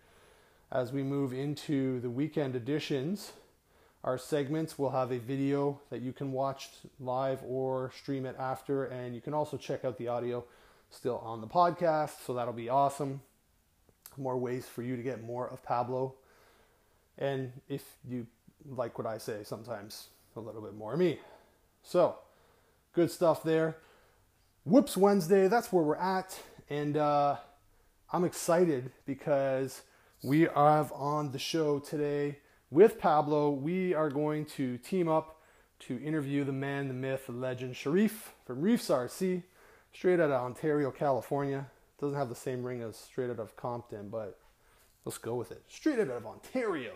as 0.71 0.93
we 0.93 1.03
move 1.03 1.33
into 1.33 1.99
the 2.01 2.11
weekend 2.11 2.55
editions. 2.55 3.33
Our 4.07 4.19
segments 4.19 4.79
will 4.79 4.91
have 4.91 5.11
a 5.11 5.19
video 5.19 5.81
that 5.91 6.01
you 6.01 6.13
can 6.13 6.31
watch 6.31 6.69
live 7.01 7.41
or 7.45 7.91
stream 7.91 8.25
it 8.25 8.37
after, 8.39 8.85
and 8.85 9.17
you 9.17 9.21
can 9.21 9.35
also 9.35 9.57
check 9.57 9.85
out 9.85 9.99
the 9.99 10.07
audio 10.07 10.45
still 10.91 11.19
on 11.25 11.41
the 11.41 11.49
podcast. 11.49 12.25
So 12.25 12.33
that'll 12.33 12.53
be 12.53 12.69
awesome. 12.69 13.21
More 14.17 14.39
ways 14.39 14.65
for 14.65 14.83
you 14.83 14.97
to 14.97 15.03
get 15.03 15.25
more 15.25 15.49
of 15.49 15.61
Pablo. 15.65 16.15
And 17.19 17.51
if 17.69 17.83
you 18.09 18.29
like 18.65 18.97
what 18.97 19.09
I 19.09 19.19
say 19.19 19.41
sometimes 19.43 20.07
a 20.37 20.41
little 20.41 20.63
bit 20.63 20.77
more 20.77 20.93
of 20.93 21.01
me. 21.01 21.19
So, 21.83 22.15
good 22.93 23.11
stuff 23.11 23.43
there. 23.43 23.77
Whoops 24.65 24.97
Wednesday, 24.97 25.49
that's 25.49 25.73
where 25.73 25.83
we're 25.83 25.97
at. 25.97 26.39
And 26.71 26.97
uh, 26.97 27.39
I'm 28.13 28.23
excited 28.23 28.93
because 29.05 29.83
we 30.23 30.43
have 30.43 30.93
on 30.93 31.33
the 31.33 31.41
show 31.41 31.81
today 31.81 32.39
with 32.71 32.99
Pablo. 32.99 33.51
We 33.51 33.95
are 33.95 34.11
going 34.11 34.47
to 34.57 34.79
team 34.79 35.09
up 35.09 35.41
to 35.81 36.03
interview 36.03 36.45
the 36.45 36.53
man, 36.53 36.89
the 36.89 36.95
myth, 36.95 37.27
the 37.27 37.33
legend, 37.33 37.77
Sharif 37.77 38.33
from 38.45 38.61
Reefs 38.61 38.89
RC, 38.89 39.43
straight 39.93 40.21
out 40.21 40.31
of 40.31 40.43
Ontario, 40.43 40.91
California. 40.91 41.67
Doesn't 42.01 42.17
have 42.17 42.29
the 42.29 42.35
same 42.35 42.63
ring 42.63 42.83
as 42.83 42.97
straight 42.97 43.31
out 43.31 43.39
of 43.39 43.57
Compton, 43.57 44.09
but 44.09 44.39
let's 45.05 45.19
go 45.19 45.35
with 45.35 45.51
it. 45.51 45.63
Straight 45.69 45.99
out 45.99 46.09
of 46.09 46.27
Ontario. 46.27 46.93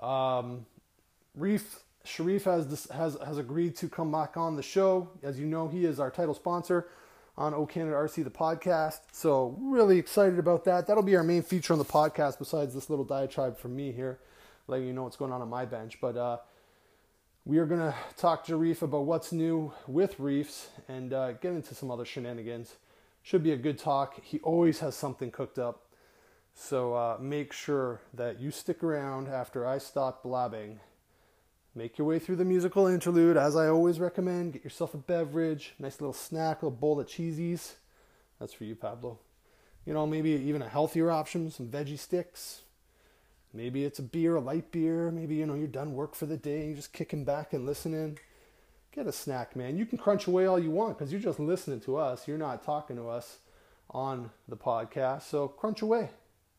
Um, 0.00 0.66
Reef 1.34 1.80
Sharif 2.04 2.44
has 2.44 2.88
has 2.94 3.16
has 3.24 3.38
agreed 3.38 3.76
to 3.76 3.88
come 3.88 4.10
back 4.10 4.36
on 4.36 4.56
the 4.56 4.62
show. 4.62 5.10
As 5.22 5.38
you 5.38 5.46
know, 5.46 5.68
he 5.68 5.84
is 5.84 6.00
our 6.00 6.10
title 6.10 6.34
sponsor 6.34 6.88
on 7.36 7.54
O 7.54 7.66
Canada 7.66 7.96
RC 7.96 8.24
the 8.24 8.30
podcast. 8.30 9.00
So 9.12 9.56
really 9.60 9.98
excited 9.98 10.38
about 10.38 10.64
that. 10.64 10.86
That'll 10.86 11.02
be 11.02 11.16
our 11.16 11.22
main 11.22 11.42
feature 11.42 11.72
on 11.72 11.78
the 11.78 11.84
podcast. 11.84 12.38
Besides 12.38 12.74
this 12.74 12.90
little 12.90 13.04
diatribe 13.04 13.58
from 13.58 13.76
me 13.76 13.92
here, 13.92 14.18
letting 14.66 14.86
you 14.86 14.92
know 14.92 15.04
what's 15.04 15.16
going 15.16 15.32
on 15.32 15.42
on 15.42 15.48
my 15.48 15.64
bench. 15.64 15.98
But 16.00 16.16
uh, 16.16 16.38
we 17.44 17.58
are 17.58 17.66
gonna 17.66 17.94
talk 18.16 18.44
to 18.46 18.56
Reef 18.56 18.82
about 18.82 19.06
what's 19.06 19.32
new 19.32 19.72
with 19.86 20.18
Reefs 20.20 20.68
and 20.88 21.12
uh, 21.12 21.32
get 21.32 21.52
into 21.52 21.74
some 21.74 21.90
other 21.90 22.04
shenanigans. 22.04 22.76
Should 23.22 23.42
be 23.42 23.52
a 23.52 23.56
good 23.56 23.78
talk. 23.78 24.22
He 24.22 24.38
always 24.40 24.80
has 24.80 24.94
something 24.94 25.30
cooked 25.30 25.58
up. 25.58 25.86
So 26.54 26.94
uh, 26.94 27.16
make 27.20 27.52
sure 27.52 28.00
that 28.14 28.40
you 28.40 28.50
stick 28.50 28.82
around 28.82 29.28
after 29.28 29.66
I 29.66 29.78
stop 29.78 30.22
blabbing. 30.22 30.80
Make 31.74 31.98
your 31.98 32.06
way 32.06 32.18
through 32.18 32.36
the 32.36 32.44
musical 32.44 32.86
interlude, 32.86 33.36
as 33.36 33.56
I 33.56 33.68
always 33.68 34.00
recommend. 34.00 34.54
Get 34.54 34.64
yourself 34.64 34.92
a 34.92 34.98
beverage, 34.98 35.74
nice 35.78 36.00
little 36.00 36.12
snack, 36.12 36.62
a 36.62 36.66
little 36.66 36.78
bowl 36.78 36.98
of 36.98 37.06
cheesies. 37.06 37.74
That's 38.40 38.52
for 38.52 38.64
you, 38.64 38.74
Pablo. 38.74 39.18
You 39.86 39.94
know, 39.94 40.06
maybe 40.06 40.30
even 40.30 40.62
a 40.62 40.68
healthier 40.68 41.10
option, 41.10 41.50
some 41.50 41.68
veggie 41.68 41.98
sticks. 41.98 42.62
Maybe 43.52 43.84
it's 43.84 43.98
a 43.98 44.02
beer, 44.02 44.36
a 44.36 44.40
light 44.40 44.70
beer. 44.70 45.10
Maybe, 45.10 45.36
you 45.36 45.46
know, 45.46 45.54
you're 45.54 45.66
done 45.66 45.94
work 45.94 46.14
for 46.14 46.26
the 46.26 46.36
day, 46.36 46.66
you're 46.66 46.76
just 46.76 46.92
kicking 46.92 47.24
back 47.24 47.52
and 47.52 47.66
listening. 47.66 48.18
Get 48.92 49.06
a 49.06 49.12
snack, 49.12 49.54
man. 49.54 49.76
You 49.76 49.86
can 49.86 49.98
crunch 49.98 50.26
away 50.26 50.46
all 50.46 50.58
you 50.58 50.70
want 50.70 50.98
because 50.98 51.12
you're 51.12 51.20
just 51.20 51.38
listening 51.38 51.80
to 51.82 51.96
us. 51.96 52.26
You're 52.26 52.38
not 52.38 52.64
talking 52.64 52.96
to 52.96 53.08
us 53.08 53.38
on 53.90 54.30
the 54.48 54.56
podcast. 54.56 55.22
So 55.22 55.48
crunch 55.48 55.82
away 55.82 56.10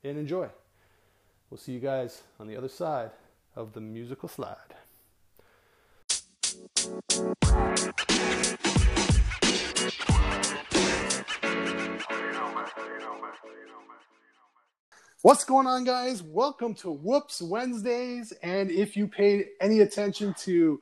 and 0.03 0.17
enjoy. 0.17 0.49
We'll 1.49 1.57
see 1.57 1.73
you 1.73 1.79
guys 1.79 2.23
on 2.39 2.47
the 2.47 2.55
other 2.55 2.69
side 2.69 3.11
of 3.55 3.73
the 3.73 3.81
musical 3.81 4.29
slide. 4.29 4.57
What's 15.23 15.43
going 15.43 15.67
on, 15.67 15.83
guys? 15.83 16.23
Welcome 16.23 16.73
to 16.75 16.89
Whoops 16.89 17.43
Wednesdays. 17.43 18.33
And 18.41 18.71
if 18.71 18.97
you 18.97 19.07
paid 19.07 19.49
any 19.61 19.81
attention 19.81 20.33
to 20.39 20.81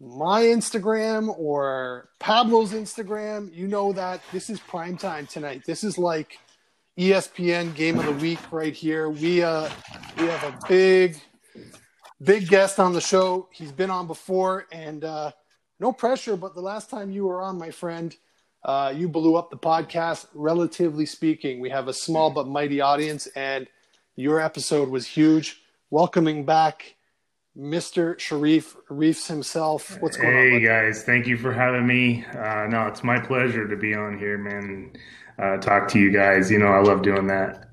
my 0.00 0.42
Instagram 0.42 1.32
or 1.38 2.08
Pablo's 2.18 2.72
Instagram, 2.72 3.54
you 3.54 3.68
know 3.68 3.92
that 3.92 4.22
this 4.32 4.50
is 4.50 4.58
prime 4.58 4.96
time 4.96 5.28
tonight. 5.28 5.62
This 5.64 5.84
is 5.84 5.98
like 5.98 6.36
ESPN 6.98 7.76
Game 7.76 7.96
of 8.00 8.06
the 8.06 8.12
Week 8.14 8.40
right 8.50 8.74
here. 8.74 9.08
We 9.08 9.44
uh 9.44 9.70
we 10.18 10.24
have 10.24 10.42
a 10.42 10.58
big 10.66 11.20
big 12.20 12.48
guest 12.48 12.80
on 12.80 12.92
the 12.92 13.00
show. 13.00 13.48
He's 13.52 13.70
been 13.70 13.90
on 13.90 14.08
before, 14.08 14.66
and 14.72 15.04
uh, 15.04 15.30
no 15.78 15.92
pressure. 15.92 16.36
But 16.36 16.56
the 16.56 16.60
last 16.60 16.90
time 16.90 17.12
you 17.12 17.26
were 17.26 17.40
on, 17.40 17.56
my 17.56 17.70
friend, 17.70 18.12
uh, 18.64 18.92
you 18.96 19.08
blew 19.08 19.36
up 19.36 19.48
the 19.48 19.56
podcast. 19.56 20.26
Relatively 20.34 21.06
speaking, 21.06 21.60
we 21.60 21.70
have 21.70 21.86
a 21.86 21.94
small 21.94 22.32
but 22.32 22.48
mighty 22.48 22.80
audience, 22.80 23.28
and 23.36 23.68
your 24.16 24.40
episode 24.40 24.88
was 24.88 25.06
huge. 25.06 25.60
Welcoming 25.90 26.44
back 26.44 26.96
Mr. 27.56 28.18
Sharif 28.18 28.76
Reefs 28.88 29.28
himself. 29.28 29.96
What's 30.00 30.16
going 30.16 30.32
hey 30.32 30.54
on? 30.54 30.60
Hey 30.60 30.66
guys, 30.66 31.04
thank 31.04 31.26
you 31.26 31.36
for 31.36 31.52
having 31.52 31.86
me. 31.86 32.24
Uh, 32.24 32.66
no, 32.68 32.86
it's 32.86 33.04
my 33.04 33.20
pleasure 33.20 33.68
to 33.68 33.76
be 33.76 33.94
on 33.94 34.18
here, 34.18 34.36
man 34.36 34.92
uh, 35.38 35.56
talk 35.58 35.88
to 35.88 35.98
you 35.98 36.10
guys. 36.10 36.50
You 36.50 36.58
know, 36.58 36.68
I 36.68 36.80
love 36.80 37.02
doing 37.02 37.26
that. 37.28 37.68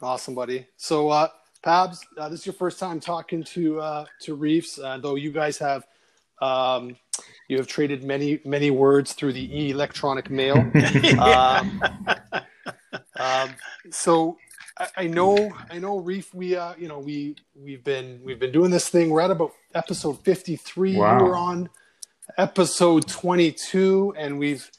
Awesome, 0.00 0.34
buddy. 0.34 0.66
So, 0.76 1.10
uh, 1.10 1.28
Pabs, 1.64 2.00
uh, 2.18 2.28
this 2.28 2.40
is 2.40 2.46
your 2.46 2.54
first 2.54 2.78
time 2.78 3.00
talking 3.00 3.44
to 3.44 3.80
uh, 3.80 4.04
to 4.22 4.34
Reefs, 4.34 4.78
uh, 4.78 4.98
though 4.98 5.14
you 5.14 5.30
guys 5.30 5.58
have 5.58 5.86
um, 6.40 6.96
you 7.48 7.56
have 7.56 7.66
traded 7.66 8.02
many 8.02 8.40
many 8.44 8.70
words 8.70 9.12
through 9.12 9.32
the 9.32 9.70
electronic 9.70 10.28
mail. 10.28 10.56
um, 11.20 11.82
um, 13.16 13.50
so 13.90 14.36
I, 14.78 14.88
I, 14.96 15.06
know 15.06 15.52
I 15.70 15.78
know 15.78 15.98
Reef. 15.98 16.34
We 16.34 16.56
uh, 16.56 16.74
you 16.78 16.88
know 16.88 16.98
we 16.98 17.36
we've 17.54 17.84
been 17.84 18.20
we've 18.24 18.38
been 18.38 18.52
doing 18.52 18.70
this 18.70 18.88
thing. 18.88 19.10
We're 19.10 19.20
at 19.20 19.30
about 19.30 19.52
episode 19.74 20.22
fifty 20.24 20.56
three. 20.56 20.96
Wow. 20.96 21.22
We're 21.22 21.36
on 21.36 21.68
episode 22.38 23.06
twenty 23.08 23.52
two, 23.52 24.14
and 24.16 24.38
we've 24.38 24.70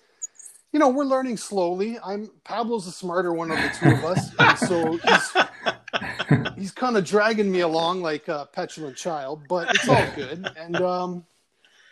you 0.73 0.79
know, 0.79 0.89
we're 0.89 1.05
learning 1.05 1.37
slowly. 1.37 1.99
I'm 2.03 2.31
Pablo's 2.43 2.85
the 2.85 2.91
smarter 2.91 3.31
one 3.31 3.51
of 3.51 3.57
the 3.57 3.69
two 3.79 3.91
of 3.91 4.03
us, 4.03 4.31
and 4.39 4.57
so 4.57 4.97
he's 4.97 6.55
he's 6.57 6.71
kind 6.71 6.97
of 6.97 7.05
dragging 7.05 7.51
me 7.51 7.59
along 7.59 8.01
like 8.01 8.27
a 8.27 8.49
petulant 8.51 8.97
child, 8.97 9.43
but 9.47 9.73
it's 9.75 9.87
all 9.87 10.05
good, 10.15 10.49
and 10.57 10.75
um, 10.77 11.25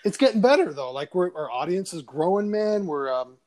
it's 0.04 0.18
getting 0.18 0.42
better 0.42 0.74
though. 0.74 0.92
Like 0.92 1.14
we're 1.14 1.32
our 1.36 1.50
audience 1.52 1.94
is 1.94 2.02
growing, 2.02 2.50
man. 2.50 2.88
We're 2.88 3.14
um, 3.14 3.38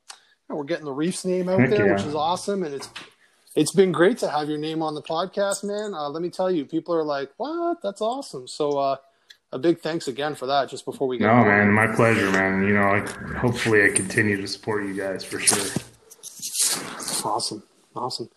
we're 0.47 0.63
getting 0.63 0.85
the 0.85 0.93
Reefs 0.93 1.25
name 1.25 1.49
out 1.49 1.59
Heck 1.59 1.69
there, 1.69 1.87
yeah. 1.87 1.93
which 1.95 2.03
is 2.03 2.15
awesome, 2.15 2.63
and 2.63 2.73
it's 2.73 2.89
it's 3.55 3.71
been 3.71 3.91
great 3.91 4.17
to 4.19 4.29
have 4.29 4.49
your 4.49 4.57
name 4.57 4.81
on 4.81 4.95
the 4.95 5.01
podcast, 5.01 5.63
man. 5.63 5.93
Uh, 5.93 6.09
let 6.09 6.21
me 6.21 6.29
tell 6.29 6.51
you, 6.51 6.65
people 6.65 6.93
are 6.93 7.03
like, 7.03 7.31
"What? 7.37 7.81
That's 7.81 8.01
awesome!" 8.01 8.47
So. 8.47 8.77
uh 8.77 8.97
a 9.51 9.59
big 9.59 9.79
thanks 9.79 10.07
again 10.09 10.35
for 10.35 10.47
that. 10.47 10.69
Just 10.69 10.83
before 10.83 11.07
we 11.07 11.17
go. 11.17 11.27
No, 11.27 11.45
man, 11.45 11.71
my 11.71 11.87
pleasure, 11.87 12.29
man. 12.31 12.63
You 12.67 12.73
know, 12.73 12.81
I, 12.81 12.99
hopefully 13.37 13.85
I 13.85 13.89
continue 13.89 14.35
to 14.41 14.47
support 14.47 14.83
you 14.83 14.93
guys 14.93 15.23
for 15.23 15.39
sure. 15.39 15.81
Awesome, 17.23 17.63
awesome. 17.95 18.29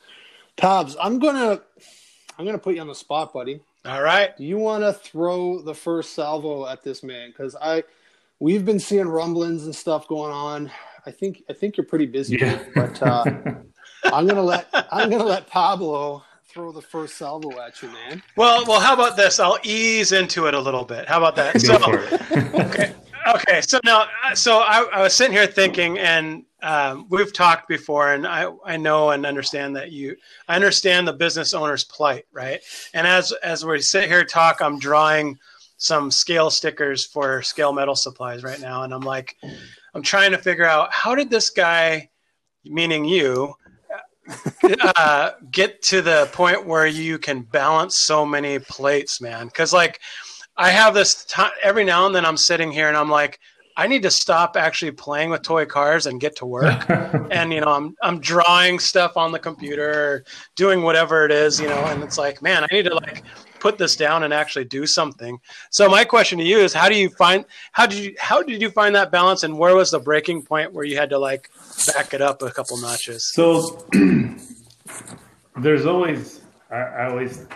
Pabs, 0.56 0.96
I'm 1.00 1.18
gonna, 1.18 1.60
I'm 2.38 2.44
gonna 2.44 2.58
put 2.58 2.76
you 2.76 2.80
on 2.80 2.86
the 2.86 2.94
spot, 2.94 3.32
buddy. 3.32 3.60
All 3.84 4.02
right. 4.02 4.36
Do 4.36 4.44
you 4.44 4.58
want 4.58 4.84
to 4.84 4.92
throw 4.92 5.60
the 5.60 5.74
first 5.74 6.14
salvo 6.14 6.66
at 6.66 6.82
this 6.82 7.02
man? 7.02 7.30
Because 7.30 7.56
I, 7.60 7.84
we've 8.38 8.64
been 8.64 8.80
seeing 8.80 9.08
rumblings 9.08 9.64
and 9.64 9.74
stuff 9.74 10.06
going 10.08 10.32
on. 10.32 10.70
I 11.06 11.10
think, 11.10 11.42
I 11.48 11.52
think 11.52 11.76
you're 11.76 11.86
pretty 11.86 12.06
busy, 12.06 12.36
yeah. 12.36 12.62
but 12.74 13.02
uh, 13.02 13.24
I'm 14.12 14.26
gonna 14.26 14.42
let, 14.42 14.68
I'm 14.92 15.10
gonna 15.10 15.24
let 15.24 15.46
Pablo 15.46 16.22
throw 16.48 16.72
the 16.72 16.82
first 16.82 17.16
salvo 17.16 17.60
at 17.60 17.80
you, 17.82 17.88
man. 17.90 18.22
Well, 18.36 18.64
well, 18.66 18.80
how 18.80 18.94
about 18.94 19.16
this? 19.16 19.38
I'll 19.38 19.58
ease 19.62 20.12
into 20.12 20.46
it 20.46 20.54
a 20.54 20.60
little 20.60 20.84
bit. 20.84 21.08
How 21.08 21.18
about 21.18 21.36
that? 21.36 21.60
So, 21.60 21.76
okay, 22.60 22.94
okay. 23.34 23.60
So 23.60 23.78
now, 23.84 24.06
so 24.34 24.58
I, 24.58 24.88
I 24.92 25.02
was 25.02 25.14
sitting 25.14 25.32
here 25.32 25.46
thinking, 25.46 25.98
and 25.98 26.44
um, 26.62 27.06
we've 27.10 27.32
talked 27.32 27.68
before, 27.68 28.12
and 28.14 28.26
I, 28.26 28.50
I 28.64 28.76
know 28.76 29.10
and 29.10 29.24
understand 29.26 29.76
that 29.76 29.92
you, 29.92 30.16
I 30.48 30.56
understand 30.56 31.06
the 31.06 31.12
business 31.12 31.54
owner's 31.54 31.84
plight, 31.84 32.24
right? 32.32 32.60
And 32.94 33.06
as 33.06 33.32
as 33.42 33.64
we 33.64 33.80
sit 33.80 34.08
here 34.08 34.24
talk, 34.24 34.60
I'm 34.60 34.78
drawing 34.78 35.38
some 35.76 36.10
scale 36.10 36.50
stickers 36.50 37.04
for 37.04 37.40
scale 37.42 37.72
metal 37.72 37.94
supplies 37.94 38.42
right 38.42 38.60
now, 38.60 38.82
and 38.82 38.92
I'm 38.92 39.02
like, 39.02 39.36
I'm 39.94 40.02
trying 40.02 40.32
to 40.32 40.38
figure 40.38 40.64
out 40.64 40.92
how 40.92 41.14
did 41.14 41.30
this 41.30 41.50
guy, 41.50 42.10
meaning 42.64 43.04
you, 43.04 43.54
uh, 44.96 45.32
get 45.50 45.82
to 45.82 46.02
the 46.02 46.28
point 46.32 46.66
where 46.66 46.86
you 46.86 47.18
can 47.18 47.42
balance 47.42 47.98
so 47.98 48.24
many 48.24 48.58
plates, 48.58 49.20
man? 49.20 49.46
Because 49.46 49.72
like, 49.72 50.00
I 50.56 50.70
have 50.70 50.94
this 50.94 51.24
time 51.24 51.52
every 51.62 51.84
now 51.84 52.06
and 52.06 52.14
then 52.14 52.26
I'm 52.26 52.36
sitting 52.36 52.72
here 52.72 52.88
and 52.88 52.96
I'm 52.96 53.08
like, 53.08 53.38
I 53.78 53.86
need 53.86 54.02
to 54.02 54.10
stop 54.10 54.56
actually 54.56 54.90
playing 54.90 55.30
with 55.30 55.42
toy 55.42 55.64
cars 55.64 56.06
and 56.06 56.20
get 56.20 56.34
to 56.36 56.46
work. 56.46 56.84
and 57.30 57.52
you 57.52 57.60
know, 57.60 57.70
I'm 57.70 57.94
I'm 58.02 58.18
drawing 58.18 58.80
stuff 58.80 59.16
on 59.16 59.30
the 59.30 59.38
computer, 59.38 60.24
doing 60.56 60.82
whatever 60.82 61.24
it 61.24 61.30
is, 61.30 61.60
you 61.60 61.68
know, 61.68 61.84
and 61.84 62.02
it's 62.02 62.18
like, 62.18 62.42
man, 62.42 62.64
I 62.64 62.74
need 62.74 62.86
to 62.86 62.94
like 62.94 63.22
put 63.60 63.78
this 63.78 63.94
down 63.94 64.24
and 64.24 64.34
actually 64.34 64.64
do 64.64 64.84
something. 64.84 65.38
So 65.70 65.88
my 65.88 66.04
question 66.04 66.38
to 66.38 66.44
you 66.44 66.58
is 66.58 66.72
how 66.72 66.88
do 66.88 66.96
you 66.96 67.08
find 67.08 67.44
how 67.70 67.86
did 67.86 68.00
you 68.00 68.14
how 68.18 68.42
did 68.42 68.60
you 68.60 68.68
find 68.70 68.96
that 68.96 69.12
balance 69.12 69.44
and 69.44 69.56
where 69.56 69.76
was 69.76 69.92
the 69.92 70.00
breaking 70.00 70.42
point 70.42 70.72
where 70.72 70.84
you 70.84 70.96
had 70.96 71.10
to 71.10 71.18
like 71.18 71.48
back 71.86 72.14
it 72.14 72.22
up 72.22 72.42
a 72.42 72.50
couple 72.50 72.76
notches? 72.78 73.32
So 73.32 73.86
there's 75.56 75.86
always 75.86 76.40
I, 76.70 76.76
I, 76.76 77.10
always 77.10 77.46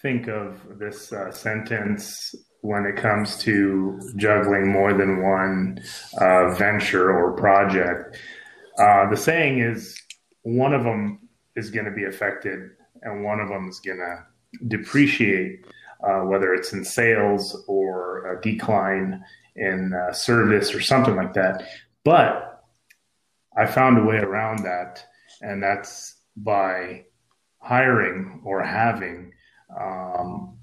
think 0.00 0.28
of 0.28 0.78
this 0.78 1.12
uh, 1.12 1.30
sentence 1.30 2.34
when 2.62 2.84
it 2.84 2.96
comes 2.96 3.38
to 3.38 4.00
juggling 4.16 4.70
more 4.70 4.92
than 4.92 5.22
one 5.22 5.82
uh, 6.20 6.54
venture 6.54 7.12
or 7.12 7.32
project. 7.32 8.16
Uh, 8.78 9.08
the 9.10 9.16
saying 9.16 9.60
is 9.60 10.00
one 10.42 10.72
of 10.72 10.84
them 10.84 11.28
is 11.56 11.70
going 11.70 11.84
to 11.84 11.92
be 11.92 12.04
affected 12.04 12.70
and 13.02 13.24
one 13.24 13.40
of 13.40 13.48
them 13.48 13.68
is 13.68 13.80
going 13.80 13.98
to 13.98 14.66
depreciate, 14.68 15.64
uh, 16.04 16.20
whether 16.20 16.54
it's 16.54 16.72
in 16.72 16.84
sales 16.84 17.64
or 17.66 18.32
a 18.32 18.40
decline 18.40 19.22
in 19.56 19.92
uh, 19.92 20.12
service 20.12 20.74
or 20.74 20.80
something 20.80 21.16
like 21.16 21.34
that. 21.34 21.66
But 22.04 22.51
I 23.56 23.66
found 23.66 23.98
a 23.98 24.04
way 24.04 24.16
around 24.16 24.64
that, 24.64 25.04
and 25.40 25.62
that's 25.62 26.16
by 26.36 27.04
hiring 27.58 28.40
or 28.44 28.62
having 28.62 29.32
um, 29.78 30.58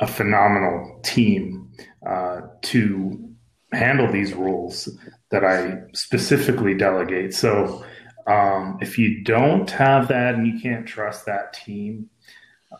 a 0.00 0.06
phenomenal 0.06 1.00
team 1.02 1.70
uh, 2.06 2.40
to 2.62 3.30
handle 3.72 4.10
these 4.10 4.34
roles 4.34 4.88
that 5.30 5.44
I 5.44 5.78
specifically 5.94 6.74
delegate. 6.74 7.34
So 7.34 7.84
um, 8.26 8.78
if 8.80 8.98
you 8.98 9.22
don't 9.24 9.70
have 9.70 10.08
that 10.08 10.34
and 10.34 10.46
you 10.46 10.60
can't 10.60 10.86
trust 10.86 11.26
that 11.26 11.52
team, 11.52 12.10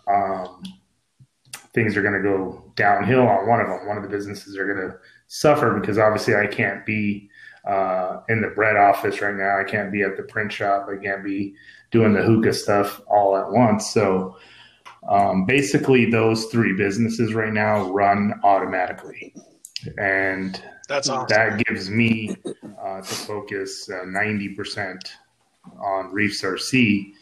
um, 0.09 0.63
things 1.73 1.97
are 1.97 2.03
going 2.03 2.15
to 2.15 2.29
go 2.29 2.73
downhill 2.75 3.27
on 3.27 3.49
one 3.49 3.61
of 3.61 3.69
them. 3.69 3.87
One 3.87 3.97
of 3.97 4.03
the 4.03 4.09
businesses 4.09 4.57
are 4.57 4.67
going 4.67 4.89
to 4.89 4.97
suffer 5.29 5.79
because 5.79 5.99
obviously 5.99 6.35
I 6.35 6.47
can't 6.47 6.85
be 6.87 7.31
uh, 7.67 8.21
in 8.29 8.41
the 8.41 8.49
bread 8.49 8.77
office 8.77 9.21
right 9.21 9.35
now. 9.35 9.59
I 9.59 9.65
can't 9.65 9.93
be 9.93 10.03
at 10.03 10.17
the 10.17 10.23
print 10.23 10.53
shop. 10.53 10.89
I 10.91 11.03
can't 11.03 11.25
be 11.25 11.55
doing 11.91 12.13
the 12.13 12.23
hookah 12.23 12.53
stuff 12.53 13.01
all 13.09 13.37
at 13.37 13.51
once. 13.51 13.93
So 13.93 14.37
um, 15.09 15.47
basically, 15.47 16.11
those 16.11 16.47
three 16.47 16.75
businesses 16.75 17.35
right 17.35 17.53
now 17.53 17.91
run 17.93 18.41
automatically, 18.43 19.35
and 19.99 20.61
that's 20.89 21.09
awesome. 21.09 21.27
that 21.29 21.65
gives 21.65 21.91
me 21.91 22.37
uh, 22.83 23.01
to 23.01 23.15
focus 23.15 23.89
uh, 23.89 24.05
ninety 24.05 24.49
percent 24.49 25.17
on 25.79 26.13
Reefs 26.13 26.43
RC 26.43 27.13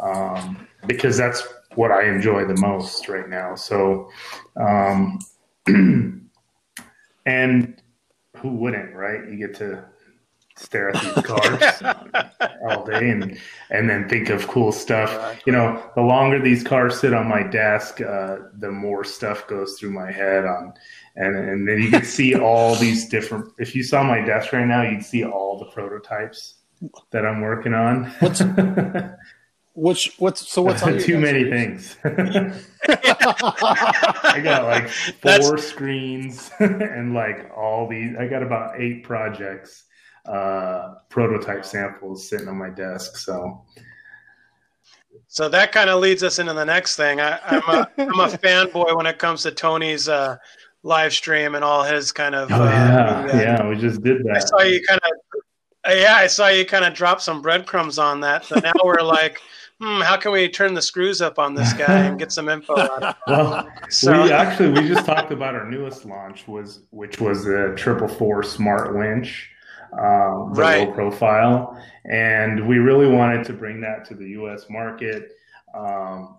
um, 0.00 0.66
because 0.86 1.16
that's 1.16 1.46
what 1.74 1.90
I 1.90 2.08
enjoy 2.08 2.46
the 2.46 2.56
most 2.56 3.08
right 3.08 3.28
now. 3.28 3.54
So, 3.54 4.10
um, 4.56 5.18
and 7.26 7.82
who 8.36 8.48
wouldn't, 8.48 8.94
right? 8.94 9.28
You 9.28 9.36
get 9.36 9.56
to 9.58 9.84
stare 10.62 10.94
at 10.94 11.02
these 11.02 11.24
cars 11.24 11.82
all 12.62 12.84
day 12.84 13.10
and 13.10 13.38
and 13.70 13.90
then 13.90 14.08
think 14.08 14.30
of 14.30 14.46
cool 14.48 14.72
stuff. 14.72 15.40
You 15.46 15.52
know, 15.52 15.90
the 15.94 16.02
longer 16.02 16.40
these 16.40 16.62
cars 16.62 17.00
sit 17.00 17.12
on 17.12 17.28
my 17.28 17.42
desk, 17.42 18.00
uh, 18.00 18.36
the 18.58 18.70
more 18.70 19.04
stuff 19.04 19.46
goes 19.46 19.76
through 19.78 19.92
my 19.92 20.10
head 20.10 20.44
on 20.44 20.72
and 21.16 21.36
and 21.36 21.68
then 21.68 21.80
you 21.80 21.90
can 21.90 22.04
see 22.04 22.34
all 22.38 22.74
these 22.76 23.08
different 23.08 23.52
if 23.58 23.74
you 23.74 23.82
saw 23.82 24.02
my 24.02 24.20
desk 24.20 24.52
right 24.52 24.66
now, 24.66 24.82
you'd 24.82 25.04
see 25.04 25.24
all 25.24 25.58
the 25.58 25.66
prototypes 25.66 26.54
that 27.10 27.24
I'm 27.24 27.40
working 27.40 27.74
on. 27.74 28.04
What's 28.20 28.42
which 29.74 30.14
what's 30.18 30.52
so 30.52 30.60
what's 30.62 30.82
on 30.82 30.98
too 31.00 31.18
many 31.18 31.44
things. 31.44 31.96
I 32.04 32.52
got 34.42 34.64
like 34.64 34.88
four 34.88 35.20
That's... 35.22 35.64
screens 35.64 36.50
and 36.58 37.14
like 37.14 37.50
all 37.56 37.88
these. 37.88 38.14
I 38.18 38.26
got 38.26 38.42
about 38.42 38.80
eight 38.80 39.04
projects, 39.04 39.84
uh, 40.26 40.94
prototype 41.08 41.64
samples 41.64 42.28
sitting 42.28 42.48
on 42.48 42.56
my 42.56 42.70
desk. 42.70 43.16
So, 43.16 43.64
so 45.28 45.48
that 45.48 45.72
kind 45.72 45.90
of 45.90 46.00
leads 46.00 46.22
us 46.22 46.38
into 46.38 46.54
the 46.54 46.64
next 46.64 46.96
thing. 46.96 47.20
I, 47.20 47.38
am 47.44 47.62
a 47.68 47.88
I'm 47.98 48.20
a 48.20 48.28
fanboy 48.28 48.96
when 48.96 49.06
it 49.06 49.18
comes 49.18 49.42
to 49.42 49.50
Tony's 49.50 50.08
uh, 50.08 50.36
live 50.82 51.12
stream 51.12 51.54
and 51.54 51.64
all 51.64 51.84
his 51.84 52.12
kind 52.12 52.34
of. 52.34 52.50
Oh 52.52 52.62
uh, 52.62 52.68
yeah, 52.68 53.40
yeah, 53.40 53.68
we 53.68 53.76
just 53.76 54.02
did 54.02 54.24
that. 54.24 54.36
I 54.36 54.40
saw 54.40 54.60
you 54.62 54.82
kind 54.86 55.00
of. 55.04 55.12
Yeah, 55.88 56.14
I 56.14 56.28
saw 56.28 56.46
you 56.46 56.64
kind 56.64 56.84
of 56.84 56.94
drop 56.94 57.20
some 57.20 57.42
breadcrumbs 57.42 57.98
on 57.98 58.20
that. 58.20 58.44
So 58.44 58.60
now 58.60 58.72
we're 58.84 59.02
like 59.02 59.40
hmm, 59.82 60.00
how 60.00 60.16
can 60.16 60.32
we 60.32 60.48
turn 60.48 60.74
the 60.74 60.82
screws 60.82 61.20
up 61.20 61.38
on 61.38 61.54
this 61.54 61.72
guy 61.72 62.04
and 62.04 62.18
get 62.18 62.32
some 62.32 62.48
info 62.48 62.78
out 62.78 63.02
of 63.02 63.16
Well, 63.26 63.68
so. 63.90 64.22
we 64.22 64.32
actually 64.32 64.70
we 64.80 64.88
just 64.88 65.04
talked 65.04 65.32
about 65.32 65.54
our 65.54 65.68
newest 65.68 66.04
launch 66.04 66.46
was 66.46 66.82
which 66.90 67.20
was 67.20 67.44
the 67.44 67.74
triple 67.76 68.08
four 68.08 68.42
smart 68.42 68.96
winch, 68.96 69.50
um, 69.98 70.52
right. 70.54 70.88
low 70.88 70.94
profile, 70.94 71.82
and 72.04 72.66
we 72.66 72.78
really 72.78 73.08
wanted 73.08 73.44
to 73.46 73.52
bring 73.52 73.80
that 73.80 74.04
to 74.06 74.14
the 74.14 74.30
U.S. 74.30 74.66
market. 74.70 75.32
Um, 75.74 76.38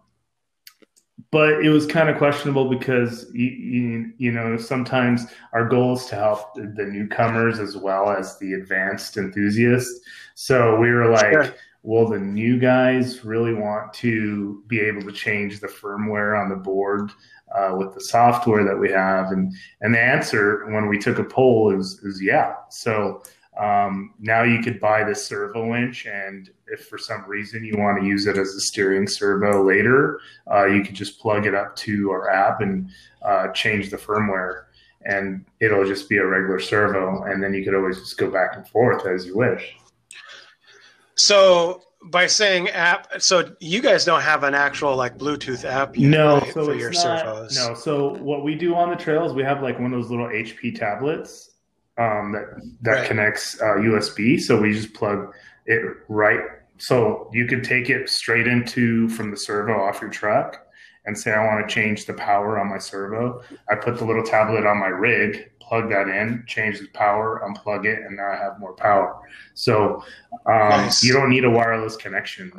but 1.32 1.66
it 1.66 1.70
was 1.70 1.88
kind 1.88 2.10
of 2.10 2.18
questionable 2.18 2.70
because 2.70 3.26
you, 3.34 3.48
you, 3.48 4.14
you, 4.18 4.32
know 4.32 4.58
sometimes 4.58 5.26
our 5.54 5.68
goal 5.68 5.94
is 5.94 6.06
to 6.06 6.16
help 6.16 6.54
the 6.54 6.86
newcomers 6.86 7.60
as 7.60 7.76
well 7.76 8.10
as 8.10 8.38
the 8.38 8.54
advanced 8.54 9.18
enthusiasts 9.18 10.02
so 10.36 10.76
we 10.76 10.92
were 10.92 11.10
like 11.10 11.32
sure 11.32 11.54
will 11.84 12.08
the 12.08 12.18
new 12.18 12.58
guys 12.58 13.24
really 13.26 13.54
want 13.54 13.94
to 13.94 14.64
be 14.68 14.80
able 14.80 15.02
to 15.02 15.12
change 15.12 15.60
the 15.60 15.68
firmware 15.68 16.42
on 16.42 16.50
the 16.50 16.56
board 16.56 17.12
uh, 17.56 17.76
with 17.78 17.94
the 17.94 18.02
software 18.02 18.64
that 18.64 18.78
we 18.78 18.90
have? 18.90 19.32
And 19.32 19.54
and 19.82 19.94
the 19.94 20.00
answer 20.00 20.66
when 20.72 20.88
we 20.88 20.98
took 20.98 21.20
a 21.20 21.24
poll 21.24 21.78
is 21.78 22.00
is 22.04 22.22
yeah. 22.22 22.56
So 22.70 23.22
um, 23.60 24.14
now 24.20 24.44
you 24.44 24.62
could 24.62 24.80
buy 24.80 25.04
the 25.04 25.14
servo 25.14 25.68
winch, 25.68 26.08
and 26.08 26.50
if 26.68 26.88
for 26.88 26.98
some 26.98 27.24
reason 27.28 27.64
you 27.64 27.78
want 27.78 28.02
to 28.02 28.08
use 28.08 28.26
it 28.26 28.38
as 28.38 28.50
a 28.50 28.60
steering 28.60 29.08
servo 29.08 29.64
later, 29.64 30.20
uh, 30.52 30.66
you 30.66 30.84
could 30.84 30.96
just 30.96 31.20
plug 31.20 31.46
it 31.46 31.54
up 31.54 31.76
to 31.78 32.10
our 32.10 32.30
app 32.30 32.62
and 32.62 32.90
uh, 33.22 33.50
change 33.50 33.92
the 33.92 33.98
firmware, 33.98 34.64
and 35.06 35.46
it'll 35.60 35.86
just 35.86 36.10
be 36.10 36.18
a 36.18 36.26
regular 36.26 36.60
servo, 36.60 37.24
and 37.24 37.44
then 37.44 37.54
you 37.54 37.64
could 37.64 37.76
always 37.76 38.00
just 38.00 38.18
go 38.18 38.32
back 38.32 38.56
and 38.56 38.68
forth 38.68 39.06
as 39.06 39.26
you 39.28 39.38
wish. 39.38 39.76
So 41.16 41.84
by 42.06 42.26
saying 42.26 42.70
app, 42.70 43.22
so 43.22 43.56
you 43.60 43.82
guys 43.82 44.04
don't 44.04 44.22
have 44.22 44.44
an 44.44 44.56
actual 44.56 44.96
like 44.96 45.20
Bluetooth 45.20 45.64
app? 45.64 45.96
No, 45.96 46.40
so 46.54 46.66
for 46.66 46.74
your 46.74 46.92
not, 46.92 47.02
servos. 47.02 47.56
No, 47.56 47.76
so 47.76 48.16
what 48.16 48.44
we 48.44 48.56
do 48.56 48.74
on 48.74 48.90
the 48.90 48.96
trails, 48.96 49.34
we 49.34 49.44
have 49.44 49.62
like 49.62 49.80
one 49.80 49.94
of 49.94 50.02
those 50.02 50.10
little 50.10 50.28
HP 50.28 50.78
tablets 50.78 51.52
um, 51.98 52.32
that 52.32 52.46
that 52.82 52.92
right. 52.92 53.08
connects 53.08 53.60
uh, 53.62 53.76
USB. 53.78 54.40
So 54.40 54.60
we 54.60 54.74
just 54.74 54.94
plug 54.94 55.34
it 55.66 55.82
right. 56.08 56.42
So 56.78 57.30
you 57.32 57.46
could 57.46 57.64
take 57.64 57.90
it 57.90 58.10
straight 58.10 58.48
into 58.48 59.08
from 59.10 59.32
the 59.32 59.38
servo 59.38 59.74
off 59.74 60.02
your 60.02 60.10
truck 60.10 60.66
and 61.06 61.18
say 61.18 61.32
I 61.32 61.46
want 61.46 61.68
to 61.68 61.74
change 61.74 62.06
the 62.06 62.14
power 62.14 62.60
on 62.60 62.70
my 62.70 62.78
servo. 62.78 63.42
I 63.70 63.76
put 63.76 63.98
the 63.98 64.06
little 64.06 64.24
tablet 64.24 64.66
on 64.66 64.80
my 64.80 64.88
rig, 64.88 65.52
plug 65.60 65.90
that 65.90 66.08
in, 66.08 66.44
change 66.48 66.80
the 66.80 66.88
power, 66.88 67.42
unplug 67.46 67.86
it, 67.86 68.00
and 68.00 68.16
now 68.16 68.32
I 68.32 68.38
have 68.38 68.60
more 68.60 68.74
power. 68.74 69.20
So 69.54 70.04
um, 70.46 70.70
nice. 70.70 71.04
you 71.04 71.14
don't 71.14 71.30
need 71.30 71.46
a 71.46 71.50
wireless 71.50 71.96
connection 71.96 72.52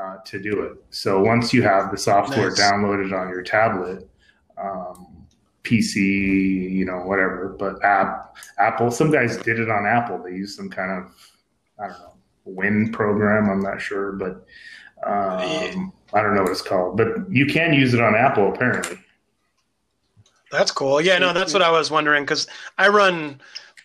uh, 0.00 0.16
to 0.24 0.40
do 0.40 0.62
it. 0.62 0.72
So 0.90 1.22
once 1.22 1.52
you 1.52 1.62
have 1.62 1.90
the 1.90 1.98
software 1.98 2.50
nice. 2.50 2.60
downloaded 2.60 3.18
on 3.18 3.28
your 3.28 3.42
tablet, 3.42 4.08
um, 4.62 5.11
PC, 5.64 5.96
you 6.72 6.84
know, 6.84 6.98
whatever, 6.98 7.54
but 7.58 7.82
app, 7.84 8.36
Apple, 8.58 8.90
some 8.90 9.10
guys 9.10 9.36
did 9.38 9.58
it 9.60 9.70
on 9.70 9.86
Apple. 9.86 10.22
They 10.22 10.32
use 10.32 10.56
some 10.56 10.68
kind 10.68 10.90
of, 10.90 11.14
I 11.78 11.88
don't 11.88 11.98
know, 11.98 12.08
Win 12.44 12.90
program. 12.90 13.48
I'm 13.48 13.60
not 13.60 13.80
sure, 13.80 14.12
but 14.12 14.44
um, 15.06 15.92
I 16.12 16.22
don't 16.22 16.34
know 16.34 16.42
what 16.42 16.50
it's 16.50 16.62
called, 16.62 16.96
but 16.96 17.08
you 17.30 17.46
can 17.46 17.72
use 17.72 17.94
it 17.94 18.00
on 18.00 18.16
Apple 18.16 18.52
apparently. 18.52 18.98
That's 20.50 20.72
cool. 20.72 21.00
Yeah, 21.00 21.18
no, 21.18 21.32
that's 21.32 21.54
what 21.54 21.62
I 21.62 21.70
was 21.70 21.90
wondering 21.90 22.24
because 22.24 22.46
I 22.76 22.88
run 22.88 23.40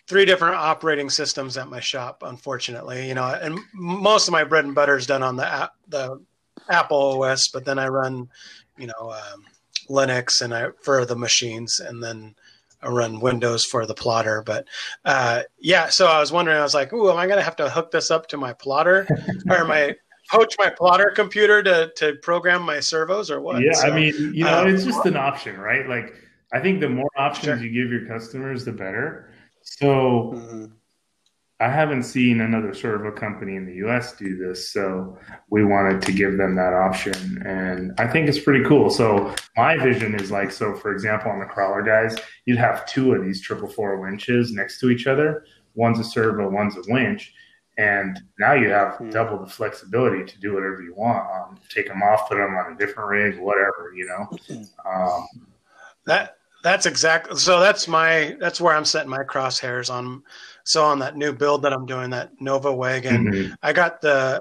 three 0.08 0.24
different 0.24 0.56
operating 0.56 1.08
systems 1.08 1.56
at 1.56 1.68
my 1.68 1.80
shop. 1.80 2.22
Unfortunately, 2.26 3.06
you 3.06 3.14
know, 3.14 3.26
and 3.26 3.58
most 3.72 4.26
of 4.26 4.32
my 4.32 4.42
bread 4.42 4.64
and 4.64 4.74
butter 4.74 4.96
is 4.96 5.06
done 5.06 5.22
on 5.22 5.36
the 5.36 5.46
app, 5.46 5.72
the 5.88 6.20
Apple 6.68 7.22
OS, 7.22 7.48
but 7.48 7.64
then 7.64 7.78
I 7.78 7.88
run, 7.88 8.28
you 8.76 8.86
know, 8.86 9.12
um, 9.12 9.44
Linux 9.88 10.42
and 10.42 10.54
I 10.54 10.68
for 10.82 11.04
the 11.04 11.16
machines, 11.16 11.80
and 11.80 12.02
then 12.02 12.34
I 12.82 12.88
run 12.88 13.20
Windows 13.20 13.64
for 13.64 13.86
the 13.86 13.94
plotter. 13.94 14.42
But 14.42 14.66
uh, 15.04 15.42
yeah, 15.58 15.88
so 15.88 16.06
I 16.06 16.20
was 16.20 16.32
wondering, 16.32 16.58
I 16.58 16.62
was 16.62 16.74
like, 16.74 16.92
"Ooh, 16.92 17.10
am 17.10 17.16
I 17.16 17.26
going 17.26 17.38
to 17.38 17.44
have 17.44 17.56
to 17.56 17.70
hook 17.70 17.90
this 17.90 18.10
up 18.10 18.28
to 18.28 18.36
my 18.36 18.52
plotter 18.52 19.06
or 19.50 19.64
my 19.64 19.94
poach 20.30 20.54
my 20.58 20.70
plotter 20.70 21.10
computer 21.14 21.62
to 21.62 21.90
to 21.96 22.14
program 22.22 22.62
my 22.62 22.80
servos 22.80 23.30
or 23.30 23.40
what?" 23.40 23.62
Yeah, 23.62 23.72
so, 23.72 23.88
I 23.88 23.94
mean, 23.94 24.34
you 24.34 24.44
know, 24.44 24.60
um, 24.60 24.68
it's 24.68 24.84
just 24.84 25.04
an 25.06 25.16
option, 25.16 25.58
right? 25.58 25.88
Like, 25.88 26.14
I 26.52 26.60
think 26.60 26.80
the 26.80 26.88
more 26.88 27.10
options 27.16 27.60
sure. 27.60 27.68
you 27.68 27.70
give 27.70 27.90
your 27.90 28.06
customers, 28.06 28.64
the 28.64 28.72
better. 28.72 29.30
So. 29.62 30.32
Mm-hmm 30.34 30.64
I 31.60 31.68
haven't 31.68 32.04
seen 32.04 32.40
another 32.40 32.72
servo 32.72 33.10
company 33.10 33.56
in 33.56 33.66
the 33.66 33.86
US 33.86 34.12
do 34.12 34.36
this, 34.36 34.72
so 34.72 35.18
we 35.50 35.64
wanted 35.64 36.00
to 36.02 36.12
give 36.12 36.36
them 36.36 36.54
that 36.54 36.72
option. 36.72 37.42
And 37.44 37.92
I 37.98 38.06
think 38.06 38.28
it's 38.28 38.38
pretty 38.38 38.64
cool. 38.64 38.90
So 38.90 39.34
my 39.56 39.76
vision 39.76 40.14
is 40.14 40.30
like, 40.30 40.52
so 40.52 40.74
for 40.76 40.92
example, 40.92 41.32
on 41.32 41.40
the 41.40 41.46
crawler 41.46 41.82
guys, 41.82 42.16
you'd 42.44 42.58
have 42.58 42.86
two 42.86 43.12
of 43.12 43.24
these 43.24 43.40
triple 43.40 43.68
four 43.68 44.00
winches 44.00 44.52
next 44.52 44.78
to 44.80 44.90
each 44.90 45.08
other. 45.08 45.44
One's 45.74 45.98
a 45.98 46.04
servo, 46.04 46.48
one's 46.48 46.76
a 46.76 46.82
winch. 46.86 47.34
And 47.76 48.20
now 48.38 48.54
you 48.54 48.70
have 48.70 48.94
hmm. 48.96 49.10
double 49.10 49.38
the 49.38 49.50
flexibility 49.50 50.24
to 50.24 50.40
do 50.40 50.54
whatever 50.54 50.82
you 50.82 50.94
want. 50.94 51.28
Um, 51.30 51.60
take 51.68 51.88
them 51.88 52.02
off, 52.02 52.28
put 52.28 52.36
them 52.36 52.54
on 52.54 52.72
a 52.72 52.76
different 52.76 53.08
rig, 53.08 53.38
whatever, 53.40 53.92
you 53.96 54.06
know? 54.06 54.28
Um, 54.84 55.26
that, 56.06 56.37
that's 56.62 56.86
exactly, 56.86 57.36
so 57.36 57.60
that's 57.60 57.88
my, 57.88 58.36
that's 58.40 58.60
where 58.60 58.74
I'm 58.74 58.84
setting 58.84 59.10
my 59.10 59.24
crosshairs 59.24 59.92
on 59.92 60.22
so 60.64 60.84
on 60.84 60.98
that 60.98 61.16
new 61.16 61.32
build 61.32 61.62
that 61.62 61.72
I'm 61.72 61.86
doing, 61.86 62.10
that 62.10 62.32
Nova 62.40 62.72
wagon, 62.72 63.26
mm-hmm. 63.26 63.54
I 63.62 63.72
got 63.72 64.00
the, 64.00 64.40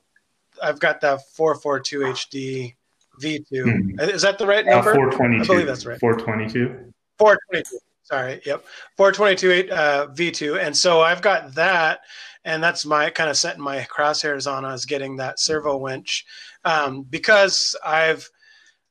I've 0.62 0.80
got 0.80 1.02
that 1.02 1.22
442 1.36 2.00
HD 2.00 2.76
V2. 3.22 3.46
Mm-hmm. 3.52 4.00
Is 4.00 4.22
that 4.22 4.38
the 4.38 4.48
right 4.48 4.66
uh, 4.68 4.76
number? 4.76 4.92
Uh, 4.92 4.96
422. 4.96 5.44
I 5.44 5.48
believe 5.48 5.68
that's 5.68 5.86
right. 5.86 6.00
422. 6.00 6.94
422. 7.18 7.78
Sorry. 8.04 8.42
Yep. 8.46 8.66
422 8.96 9.74
uh, 9.74 10.08
V2. 10.08 10.66
And 10.66 10.76
so 10.76 11.02
I've 11.02 11.22
got 11.22 11.56
that, 11.56 12.00
and 12.46 12.64
that's 12.64 12.86
my 12.86 13.10
kind 13.10 13.30
of 13.30 13.38
setting 13.38 13.62
my 13.62 13.86
crosshairs 13.94 14.52
on 14.52 14.64
us 14.64 14.86
getting 14.86 15.18
that 15.18 15.40
servo 15.40 15.78
winch 15.78 16.26
um, 16.64 17.04
because 17.04 17.76
I've 17.86 18.30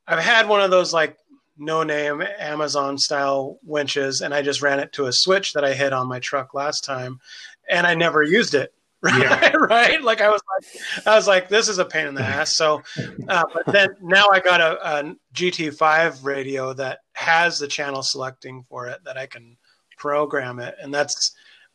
I've 0.07 0.23
had 0.23 0.49
one 0.49 0.61
of 0.61 0.71
those 0.71 0.93
like 0.93 1.17
no 1.59 1.83
name 1.83 2.23
Amazon 2.39 2.99
style 2.99 3.59
winches, 3.63 4.21
and 4.21 4.35
I 4.35 4.43
just 4.43 4.63
ran 4.63 4.81
it 4.81 4.93
to 4.95 5.07
a 5.07 5.13
switch 5.13 5.53
that 5.53 5.65
I 5.65 5.75
hit 5.75 5.93
on 5.93 6.09
my 6.09 6.21
truck 6.21 6.55
last 6.55 6.85
time, 6.85 7.21
and 7.69 7.87
I 7.87 7.95
never 7.95 8.23
used 8.23 8.55
it. 8.55 8.73
Right, 9.03 9.21
yeah. 9.23 9.53
right. 9.57 10.03
Like 10.03 10.21
I 10.21 10.29
was 10.29 10.43
like, 10.55 11.07
I 11.07 11.15
was 11.15 11.29
like, 11.29 11.49
this 11.49 11.69
is 11.69 11.79
a 11.79 11.85
pain 11.85 12.07
in 12.07 12.15
the 12.15 12.23
ass. 12.23 12.57
So, 12.57 12.83
uh, 13.29 13.45
but 13.53 13.67
then 13.67 13.91
now 14.01 14.29
I 14.33 14.41
got 14.41 14.61
a, 14.61 14.99
a 14.99 15.15
GT5 15.35 16.25
radio 16.25 16.73
that 16.75 17.01
has 17.13 17.59
the 17.59 17.69
channel 17.69 18.03
selecting 18.03 18.65
for 18.69 18.87
it 18.89 19.01
that 19.05 19.17
I 19.17 19.27
can 19.27 19.57
program 19.99 20.59
it, 20.59 20.77
and 20.81 20.93
that's 20.93 21.33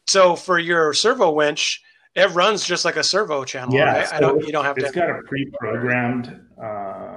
so 0.07 0.35
for 0.35 0.59
your 0.59 0.93
servo 0.93 1.31
winch. 1.31 1.81
It 2.13 2.29
runs 2.31 2.65
just 2.65 2.83
like 2.83 2.97
a 2.97 3.03
servo 3.03 3.45
channel. 3.45 3.73
Yeah, 3.73 3.99
right? 3.99 4.07
so 4.07 4.15
I 4.17 4.19
don't. 4.19 4.45
You 4.45 4.51
don't 4.51 4.65
have 4.65 4.75
to. 4.75 4.85
It's 4.85 4.93
got 4.93 5.09
a 5.09 5.21
pre-programmed. 5.25 6.41
Uh, 6.61 7.10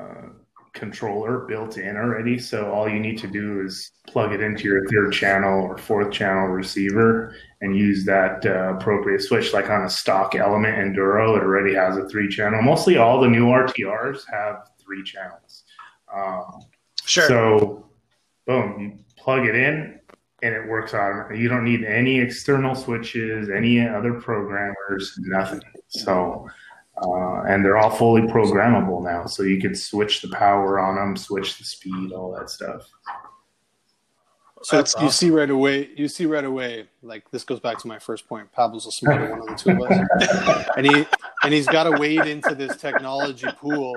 controller 0.75 1.39
built 1.39 1.79
in 1.79 1.97
already. 1.97 2.39
So 2.39 2.71
all 2.71 2.89
you 2.89 2.99
need 2.99 3.17
to 3.19 3.29
do 3.29 3.63
is 3.65 3.93
plug 4.07 4.33
it 4.33 4.41
into 4.41 4.65
your 4.65 4.87
third 4.89 5.13
channel 5.13 5.63
or 5.63 5.79
fourth 5.79 6.13
channel 6.13 6.49
receiver 6.49 7.35
and 7.61 7.77
use 7.77 8.05
that 8.05 8.45
uh, 8.45 8.75
appropriate 8.75 9.23
switch. 9.23 9.53
Like 9.53 9.71
on 9.71 9.85
a 9.85 9.91
stock 9.91 10.35
element 10.35 10.77
Enduro, 10.77 11.37
it 11.37 11.43
already 11.43 11.75
has 11.75 11.97
a 11.97 12.09
three 12.09 12.29
channel. 12.29 12.61
Mostly 12.61 12.97
all 12.99 13.21
the 13.21 13.29
new 13.29 13.47
RTRs 13.47 14.23
have 14.31 14.69
three 14.81 15.03
channels. 15.05 15.63
Um, 16.15 16.61
sure. 17.07 17.29
So 17.29 17.87
boom, 18.47 18.79
you 18.79 19.05
plug 19.17 19.47
it 19.47 19.55
in 19.55 20.01
and 20.43 20.55
it 20.55 20.69
works 20.69 20.93
automatically. 20.93 21.41
You 21.41 21.49
don't 21.49 21.65
need 21.65 21.85
any 21.85 22.19
external 22.19 22.75
switches, 22.75 23.49
any 23.49 23.81
other 23.81 24.15
programmers, 24.21 25.17
nothing. 25.21 25.63
So 25.89 26.49
uh, 27.02 27.42
and 27.42 27.64
they're 27.64 27.76
all 27.76 27.90
fully 27.90 28.22
programmable 28.22 29.02
now, 29.02 29.26
so 29.26 29.42
you 29.42 29.61
can 29.61 29.74
switch 29.74 30.22
the 30.22 30.28
power 30.28 30.78
on 30.78 30.96
them, 30.96 31.16
switch 31.16 31.59
the 31.59 31.64
speed, 31.64 32.12
all 32.12 32.33
that 32.38 32.50
stuff. 32.50 32.88
So 34.62 34.76
That's 34.76 34.94
you 34.94 35.07
awesome. 35.07 35.11
see 35.11 35.30
right 35.30 35.50
away. 35.50 35.90
You 35.94 36.09
see 36.09 36.24
right 36.24 36.44
away. 36.44 36.88
Like 37.02 37.30
this 37.30 37.44
goes 37.44 37.61
back 37.61 37.78
to 37.80 37.87
my 37.88 37.98
first 37.98 38.26
point. 38.26 38.50
Pablo's 38.52 38.87
a 38.87 38.92
smarter 38.92 39.30
one 39.30 39.40
of 39.42 39.46
the 39.48 39.54
two 39.57 39.70
of 39.70 39.90
us, 39.90 40.68
and 40.76 40.87
he 40.87 41.07
and 41.42 41.52
he's 41.52 41.66
got 41.66 41.85
to 41.85 41.90
wade 41.98 42.26
into 42.26 42.54
this 42.54 42.76
technology 42.78 43.46
pool. 43.59 43.96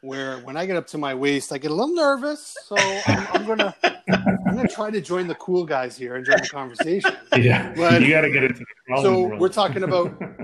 Where 0.00 0.38
when 0.40 0.56
I 0.56 0.66
get 0.66 0.76
up 0.76 0.86
to 0.88 0.98
my 0.98 1.14
waist, 1.14 1.52
I 1.52 1.58
get 1.58 1.70
a 1.70 1.74
little 1.74 1.94
nervous. 1.94 2.56
So 2.66 2.76
I'm, 2.76 3.26
I'm 3.32 3.46
gonna 3.46 3.74
I'm 4.08 4.56
gonna 4.56 4.68
try 4.68 4.90
to 4.90 5.00
join 5.00 5.28
the 5.28 5.34
cool 5.36 5.64
guys 5.64 5.96
here 5.96 6.16
and 6.16 6.26
join 6.26 6.38
the 6.38 6.48
conversation. 6.48 7.16
Yeah, 7.38 7.72
but, 7.74 8.02
you 8.02 8.10
got 8.10 8.20
to 8.22 8.30
get 8.30 8.44
into 8.44 8.64
the 8.88 9.02
so 9.02 9.22
world. 9.22 9.40
we're 9.40 9.48
talking 9.48 9.82
about 9.82 10.14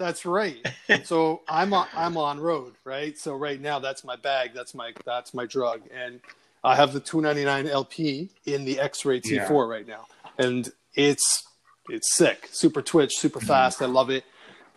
that's 0.00 0.24
right. 0.24 0.66
so 1.04 1.42
I'm 1.48 1.72
on, 1.72 1.86
I'm 1.94 2.16
on 2.16 2.40
road, 2.40 2.74
right? 2.84 3.16
So 3.16 3.36
right 3.36 3.60
now 3.60 3.78
that's 3.78 4.02
my 4.02 4.16
bag, 4.16 4.52
that's 4.54 4.74
my 4.74 4.92
that's 5.04 5.32
my 5.34 5.46
drug, 5.46 5.82
and 5.94 6.20
I 6.64 6.74
have 6.74 6.92
the 6.92 7.00
299 7.00 7.70
LP 7.70 8.30
in 8.46 8.64
the 8.64 8.80
X-Ray 8.80 9.20
T4 9.20 9.30
yeah. 9.30 9.62
right 9.62 9.86
now, 9.86 10.06
and 10.38 10.72
it's 10.94 11.46
it's 11.88 12.16
sick, 12.16 12.48
super 12.50 12.82
twitch, 12.82 13.18
super 13.18 13.38
mm-hmm. 13.38 13.48
fast. 13.48 13.82
I 13.82 13.86
love 13.86 14.10
it. 14.10 14.24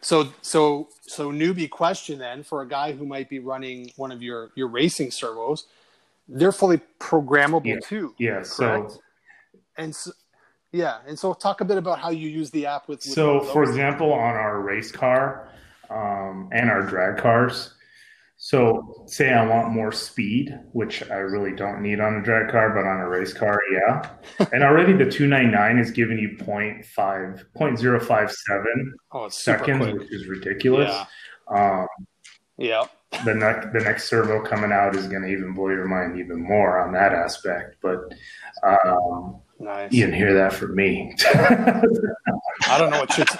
So 0.01 0.27
so 0.41 0.89
so 1.01 1.31
newbie 1.31 1.69
question 1.69 2.19
then 2.19 2.43
for 2.43 2.61
a 2.61 2.67
guy 2.67 2.91
who 2.91 3.05
might 3.05 3.29
be 3.29 3.39
running 3.39 3.91
one 3.95 4.11
of 4.11 4.21
your 4.21 4.51
your 4.55 4.67
racing 4.67 5.11
servos, 5.11 5.65
they're 6.27 6.51
fully 6.51 6.81
programmable 6.99 7.65
yeah. 7.65 7.79
too. 7.81 8.13
Yeah. 8.19 8.43
Correct? 8.43 8.91
So 8.91 8.99
and 9.77 9.95
so, 9.95 10.11
yeah, 10.73 10.97
and 11.07 11.17
so 11.17 11.33
talk 11.33 11.61
a 11.61 11.65
bit 11.65 11.77
about 11.77 11.99
how 11.99 12.09
you 12.09 12.27
use 12.27 12.49
the 12.49 12.65
app 12.65 12.87
with. 12.87 13.05
with 13.05 13.13
so, 13.13 13.39
for 13.39 13.63
example, 13.63 14.11
on 14.11 14.35
our 14.35 14.59
race 14.61 14.91
car 14.91 15.49
um, 15.91 16.49
and 16.51 16.69
our 16.69 16.81
drag 16.81 17.17
cars. 17.17 17.75
So, 18.37 19.05
say 19.05 19.31
I 19.31 19.45
want 19.45 19.71
more 19.71 19.91
speed, 19.91 20.59
which 20.71 21.09
I 21.11 21.17
really 21.17 21.55
don't 21.55 21.81
need 21.81 21.99
on 21.99 22.15
a 22.15 22.23
drag 22.23 22.49
car, 22.51 22.71
but 22.71 22.85
on 22.85 22.99
a 22.99 23.07
race 23.07 23.31
car, 23.33 23.61
yeah. 23.71 24.09
and 24.51 24.63
already 24.63 24.93
the 24.93 25.09
299 25.09 25.77
is 25.77 25.91
giving 25.91 26.17
you 26.17 26.35
0. 26.39 26.47
0.5, 26.47 27.45
0.057 27.55 28.65
oh, 29.11 29.29
seconds, 29.29 29.93
which 29.93 30.11
is 30.11 30.25
ridiculous. 30.25 30.91
Yeah. 30.91 31.81
Um, 31.81 31.87
yeah. 32.57 32.85
The 33.25 33.35
next 33.35 33.73
the 33.73 33.79
next 33.79 34.09
servo 34.09 34.41
coming 34.43 34.71
out 34.71 34.95
is 34.95 35.07
going 35.07 35.21
to 35.21 35.27
even 35.27 35.53
blow 35.53 35.69
your 35.69 35.85
mind 35.85 36.19
even 36.19 36.41
more 36.41 36.79
on 36.79 36.91
that 36.93 37.13
aspect. 37.13 37.77
But 37.79 37.99
um, 38.63 39.39
Nice. 39.63 39.93
You 39.93 40.01
didn't 40.01 40.17
hear 40.17 40.33
that 40.33 40.51
from 40.51 40.75
me. 40.75 41.15
I 41.25 42.77
don't 42.77 42.89
know 42.89 42.99
what 42.99 43.13
shit's. 43.13 43.35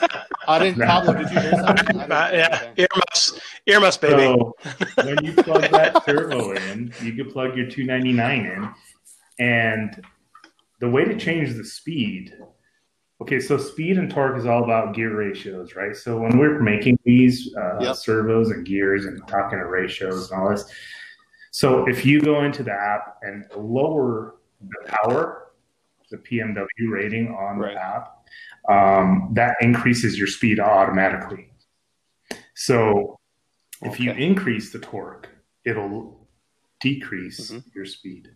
I 0.48 0.58
didn't. 0.58 0.78
No. 0.78 0.86
Pablo, 0.86 1.14
did 1.16 1.30
you 1.30 1.40
hear 1.40 1.52
something? 1.52 2.00
Uh, 2.00 2.30
yeah, 2.34 2.72
earmuffs, 2.78 3.40
earmuffs, 3.68 3.98
baby. 3.98 4.24
So 4.24 4.56
when 5.04 5.26
you 5.26 5.34
plug 5.34 5.70
that 5.72 6.06
servo 6.06 6.54
in, 6.54 6.94
you 7.02 7.14
can 7.14 7.30
plug 7.30 7.58
your 7.58 7.70
299 7.70 8.46
in, 8.46 8.70
and 9.40 10.02
the 10.80 10.90
way 10.90 11.04
to 11.04 11.18
change 11.18 11.56
the 11.56 11.66
speed. 11.66 12.34
Okay, 13.22 13.42
so 13.42 13.58
speed 13.58 13.98
and 13.98 14.10
torque 14.10 14.38
is 14.38 14.46
all 14.46 14.64
about 14.64 14.96
gear 14.96 15.16
ratios, 15.16 15.76
right? 15.76 15.96
So 15.96 16.18
when 16.18 16.38
we're 16.38 16.62
making 16.62 17.00
these 17.04 17.54
uh, 17.56 17.80
yep. 17.82 17.96
servos 17.98 18.50
and 18.50 18.66
gears 18.66 19.06
and 19.06 19.26
talking 19.28 19.60
to 19.60 19.66
ratios 19.66 20.32
and 20.32 20.42
all 20.42 20.50
this, 20.50 20.66
so 21.52 21.86
if 21.86 22.06
you 22.06 22.22
go 22.22 22.46
into 22.46 22.64
the 22.64 22.72
app 22.72 23.18
and 23.24 23.46
lower 23.58 24.36
the 24.62 24.90
power 25.04 25.43
the 26.14 26.20
PMW 26.20 26.92
rating 26.92 27.30
on 27.30 27.58
right. 27.58 27.74
the 27.74 27.82
app, 27.82 28.30
um, 28.70 29.32
that 29.34 29.56
increases 29.62 30.18
your 30.18 30.28
speed 30.28 30.60
automatically. 30.60 31.52
So 32.56 33.20
if 33.82 33.94
okay. 33.94 34.04
you 34.04 34.12
increase 34.12 34.72
the 34.72 34.80
torque, 34.80 35.28
it'll 35.66 36.28
decrease 36.80 37.52
mm-hmm. 37.52 37.68
your 37.76 37.86
speed. 37.86 38.30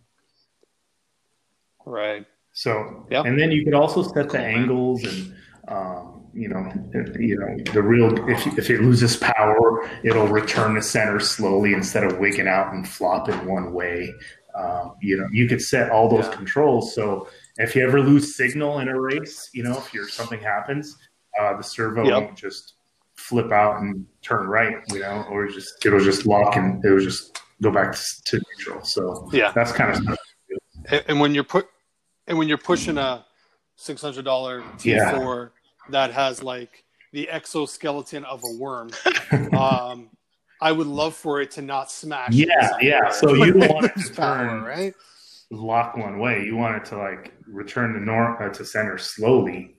Right. 1.86 2.26
So, 2.52 3.06
yeah. 3.10 3.22
and 3.22 3.38
then 3.38 3.52
you 3.52 3.64
could 3.64 3.74
also 3.74 4.02
set 4.02 4.28
the 4.30 4.40
angles 4.40 5.04
and, 5.04 5.34
um, 5.68 6.26
you 6.34 6.48
know, 6.48 6.70
you 7.18 7.38
know, 7.38 7.72
the 7.72 7.82
real, 7.82 8.28
if, 8.28 8.46
if 8.58 8.70
it 8.70 8.80
loses 8.80 9.16
power, 9.16 9.88
it'll 10.02 10.26
return 10.26 10.74
to 10.74 10.82
center 10.82 11.20
slowly 11.20 11.72
instead 11.72 12.04
of 12.04 12.18
wigging 12.18 12.48
out 12.48 12.74
and 12.74 12.88
flopping 12.88 13.46
one 13.46 13.72
way. 13.72 14.12
Um, 14.58 14.96
you 15.00 15.16
know, 15.16 15.28
you 15.30 15.46
could 15.46 15.62
set 15.62 15.90
all 15.90 16.08
those 16.08 16.24
yeah. 16.26 16.32
controls. 16.32 16.94
So 16.94 17.28
if 17.58 17.74
you 17.74 17.86
ever 17.86 18.00
lose 18.00 18.36
signal 18.36 18.78
in 18.78 18.88
a 18.88 18.98
race, 18.98 19.50
you 19.52 19.62
know, 19.62 19.76
if 19.76 19.92
you're 19.92 20.08
something 20.08 20.40
happens, 20.40 20.96
uh, 21.38 21.56
the 21.56 21.62
servo 21.62 22.04
yep. 22.04 22.12
won't 22.22 22.36
just 22.36 22.74
flip 23.16 23.50
out 23.50 23.80
and 23.80 24.06
turn 24.22 24.46
right, 24.46 24.76
you 24.90 25.00
know, 25.00 25.26
or 25.30 25.48
just 25.48 25.84
it'll 25.84 26.00
just 26.00 26.24
lock 26.24 26.56
and 26.56 26.84
it'll 26.84 27.00
just 27.00 27.42
go 27.60 27.70
back 27.70 27.96
to 28.26 28.40
neutral. 28.58 28.84
So 28.84 29.28
yeah, 29.32 29.52
that's 29.52 29.72
kind 29.72 29.90
of 29.90 30.02
stuff. 30.02 30.18
And, 30.86 31.04
and 31.08 31.20
when 31.20 31.34
you're 31.34 31.44
put 31.44 31.68
and 32.26 32.38
when 32.38 32.48
you're 32.48 32.58
pushing 32.58 32.96
a 32.96 33.24
six 33.76 34.00
hundred 34.00 34.24
dollar 34.24 34.62
T4 34.78 34.84
yeah. 34.86 35.48
that 35.90 36.12
has 36.12 36.42
like 36.42 36.84
the 37.12 37.28
exoskeleton 37.28 38.24
of 38.24 38.42
a 38.44 38.56
worm, 38.58 38.90
um, 39.52 40.10
I 40.60 40.72
would 40.72 40.86
love 40.86 41.14
for 41.14 41.40
it 41.40 41.50
to 41.52 41.62
not 41.62 41.90
smash. 41.90 42.32
Yeah, 42.32 42.76
yeah. 42.80 43.10
So 43.10 43.34
you 43.34 43.52
don't 43.52 43.72
want 43.74 43.86
it 43.86 43.96
to 43.96 44.14
turn 44.14 44.62
right, 44.62 44.94
lock 45.50 45.96
one 45.96 46.18
way. 46.18 46.44
You 46.44 46.56
want 46.56 46.76
it 46.76 46.84
to 46.86 46.98
like 46.98 47.32
return 47.46 47.94
to 47.94 48.00
norm 48.00 48.36
uh, 48.40 48.48
to 48.50 48.64
center 48.64 48.98
slowly, 48.98 49.76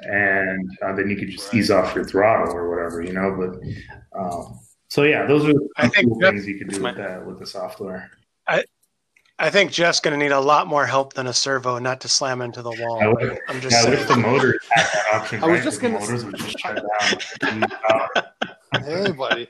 and 0.00 0.70
uh, 0.82 0.94
then 0.94 1.10
you 1.10 1.16
could 1.16 1.30
just 1.30 1.52
right. 1.52 1.58
ease 1.58 1.70
off 1.70 1.94
your 1.94 2.04
throttle 2.04 2.54
or 2.54 2.70
whatever, 2.70 3.02
you 3.02 3.12
know. 3.12 3.36
But 3.36 3.60
um, 4.18 4.58
so 4.88 5.02
yeah, 5.02 5.26
those 5.26 5.46
are 5.46 5.54
I 5.76 5.88
think 5.88 6.08
cool 6.08 6.20
things 6.20 6.46
you 6.46 6.58
can 6.58 6.68
do 6.68 6.82
with 6.82 6.96
that 6.96 7.24
with 7.24 7.38
the 7.38 7.46
software. 7.46 8.10
I 8.46 8.64
I 9.38 9.48
think 9.48 9.72
Jeff's 9.72 10.00
going 10.00 10.18
to 10.18 10.22
need 10.22 10.32
a 10.32 10.40
lot 10.40 10.66
more 10.66 10.84
help 10.84 11.14
than 11.14 11.26
a 11.26 11.32
servo, 11.32 11.78
not 11.78 12.00
to 12.02 12.08
slam 12.08 12.42
into 12.42 12.60
the 12.60 12.70
wall. 12.70 13.16
I 13.18 13.38
I'm 13.48 13.60
just 13.60 13.72
yeah, 13.72 13.82
saying. 13.82 13.96
I 13.96 14.00
wish 14.00 14.08
the 14.08 14.16
motors 14.16 14.60
had 14.70 14.86
that 14.86 15.14
option. 15.14 15.44
I 15.44 15.46
was 15.46 15.64
just 15.64 15.80
going 15.80 15.98
to. 15.98 18.26
Hey, 18.72 19.10
buddy. 19.10 19.48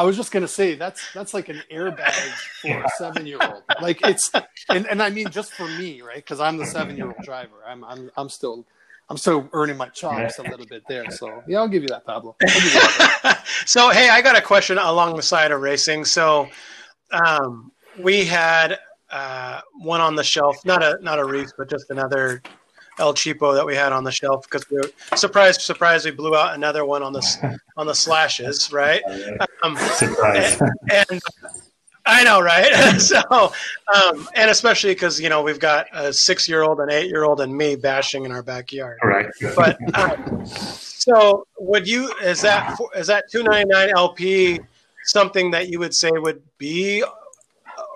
I 0.00 0.02
was 0.02 0.16
just 0.16 0.32
gonna 0.32 0.48
say 0.48 0.76
that's 0.76 1.12
that's 1.12 1.34
like 1.34 1.50
an 1.50 1.60
airbag 1.70 2.14
for 2.62 2.68
yeah. 2.68 2.84
a 2.86 2.88
seven 2.96 3.26
year 3.26 3.36
old. 3.42 3.62
Like 3.82 4.00
it's 4.02 4.30
and, 4.70 4.86
and 4.86 5.02
I 5.02 5.10
mean 5.10 5.28
just 5.28 5.52
for 5.52 5.68
me, 5.68 6.00
right? 6.00 6.16
Because 6.16 6.40
I'm 6.40 6.56
the 6.56 6.64
seven 6.64 6.96
year 6.96 7.08
old 7.08 7.22
driver. 7.22 7.56
I'm 7.66 7.84
I'm 7.84 8.10
I'm 8.16 8.30
still 8.30 8.64
I'm 9.10 9.18
still 9.18 9.46
earning 9.52 9.76
my 9.76 9.88
chops 9.88 10.38
a 10.38 10.42
little 10.42 10.64
bit 10.64 10.84
there. 10.88 11.10
So 11.10 11.42
yeah, 11.46 11.58
I'll 11.58 11.68
give 11.68 11.82
you 11.82 11.88
that, 11.88 12.06
Pablo. 12.06 12.34
You 12.40 12.48
that. 12.48 13.44
so 13.66 13.90
hey, 13.90 14.08
I 14.08 14.22
got 14.22 14.38
a 14.38 14.40
question 14.40 14.78
along 14.78 15.16
the 15.16 15.22
side 15.22 15.50
of 15.50 15.60
racing. 15.60 16.06
So 16.06 16.48
um, 17.10 17.70
we 17.98 18.24
had 18.24 18.78
uh, 19.10 19.60
one 19.74 20.00
on 20.00 20.14
the 20.14 20.24
shelf, 20.24 20.64
not 20.64 20.82
a 20.82 20.98
not 21.02 21.18
a 21.18 21.24
Reese, 21.26 21.52
but 21.58 21.68
just 21.68 21.90
another 21.90 22.40
El 23.00 23.14
Cheapo 23.14 23.54
that 23.54 23.66
we 23.66 23.74
had 23.74 23.92
on 23.92 24.04
the 24.04 24.12
shelf 24.12 24.44
because 24.44 24.68
we 24.70 24.76
were 24.76 24.90
surprised, 25.16 25.62
surprised 25.62 26.04
we 26.04 26.10
blew 26.10 26.36
out 26.36 26.54
another 26.54 26.84
one 26.84 27.02
on 27.02 27.12
the 27.12 27.58
on 27.76 27.86
the 27.86 27.94
slashes, 27.94 28.72
right? 28.72 29.02
Um, 29.62 29.76
Surprise. 29.76 30.60
And, 30.60 31.06
and, 31.10 31.20
I 32.06 32.24
know, 32.24 32.40
right? 32.40 32.72
so, 33.00 33.20
um, 33.32 34.28
and 34.34 34.50
especially 34.50 34.92
because 34.92 35.20
you 35.20 35.28
know 35.28 35.42
we've 35.42 35.60
got 35.60 35.86
a 35.92 36.12
six-year-old, 36.12 36.80
an 36.80 36.90
eight-year-old, 36.90 37.40
and 37.40 37.54
me 37.54 37.76
bashing 37.76 38.24
in 38.24 38.32
our 38.32 38.42
backyard. 38.42 38.98
Right. 39.02 39.26
But 39.54 39.78
um, 39.98 40.46
so, 40.46 41.46
would 41.58 41.86
you 41.86 42.12
is 42.22 42.42
that 42.42 42.78
is 42.96 43.06
that 43.08 43.24
two 43.30 43.42
ninety 43.42 43.70
nine 43.70 43.90
LP 43.96 44.60
something 45.04 45.50
that 45.50 45.68
you 45.68 45.78
would 45.78 45.94
say 45.94 46.10
would 46.10 46.42
be 46.58 47.04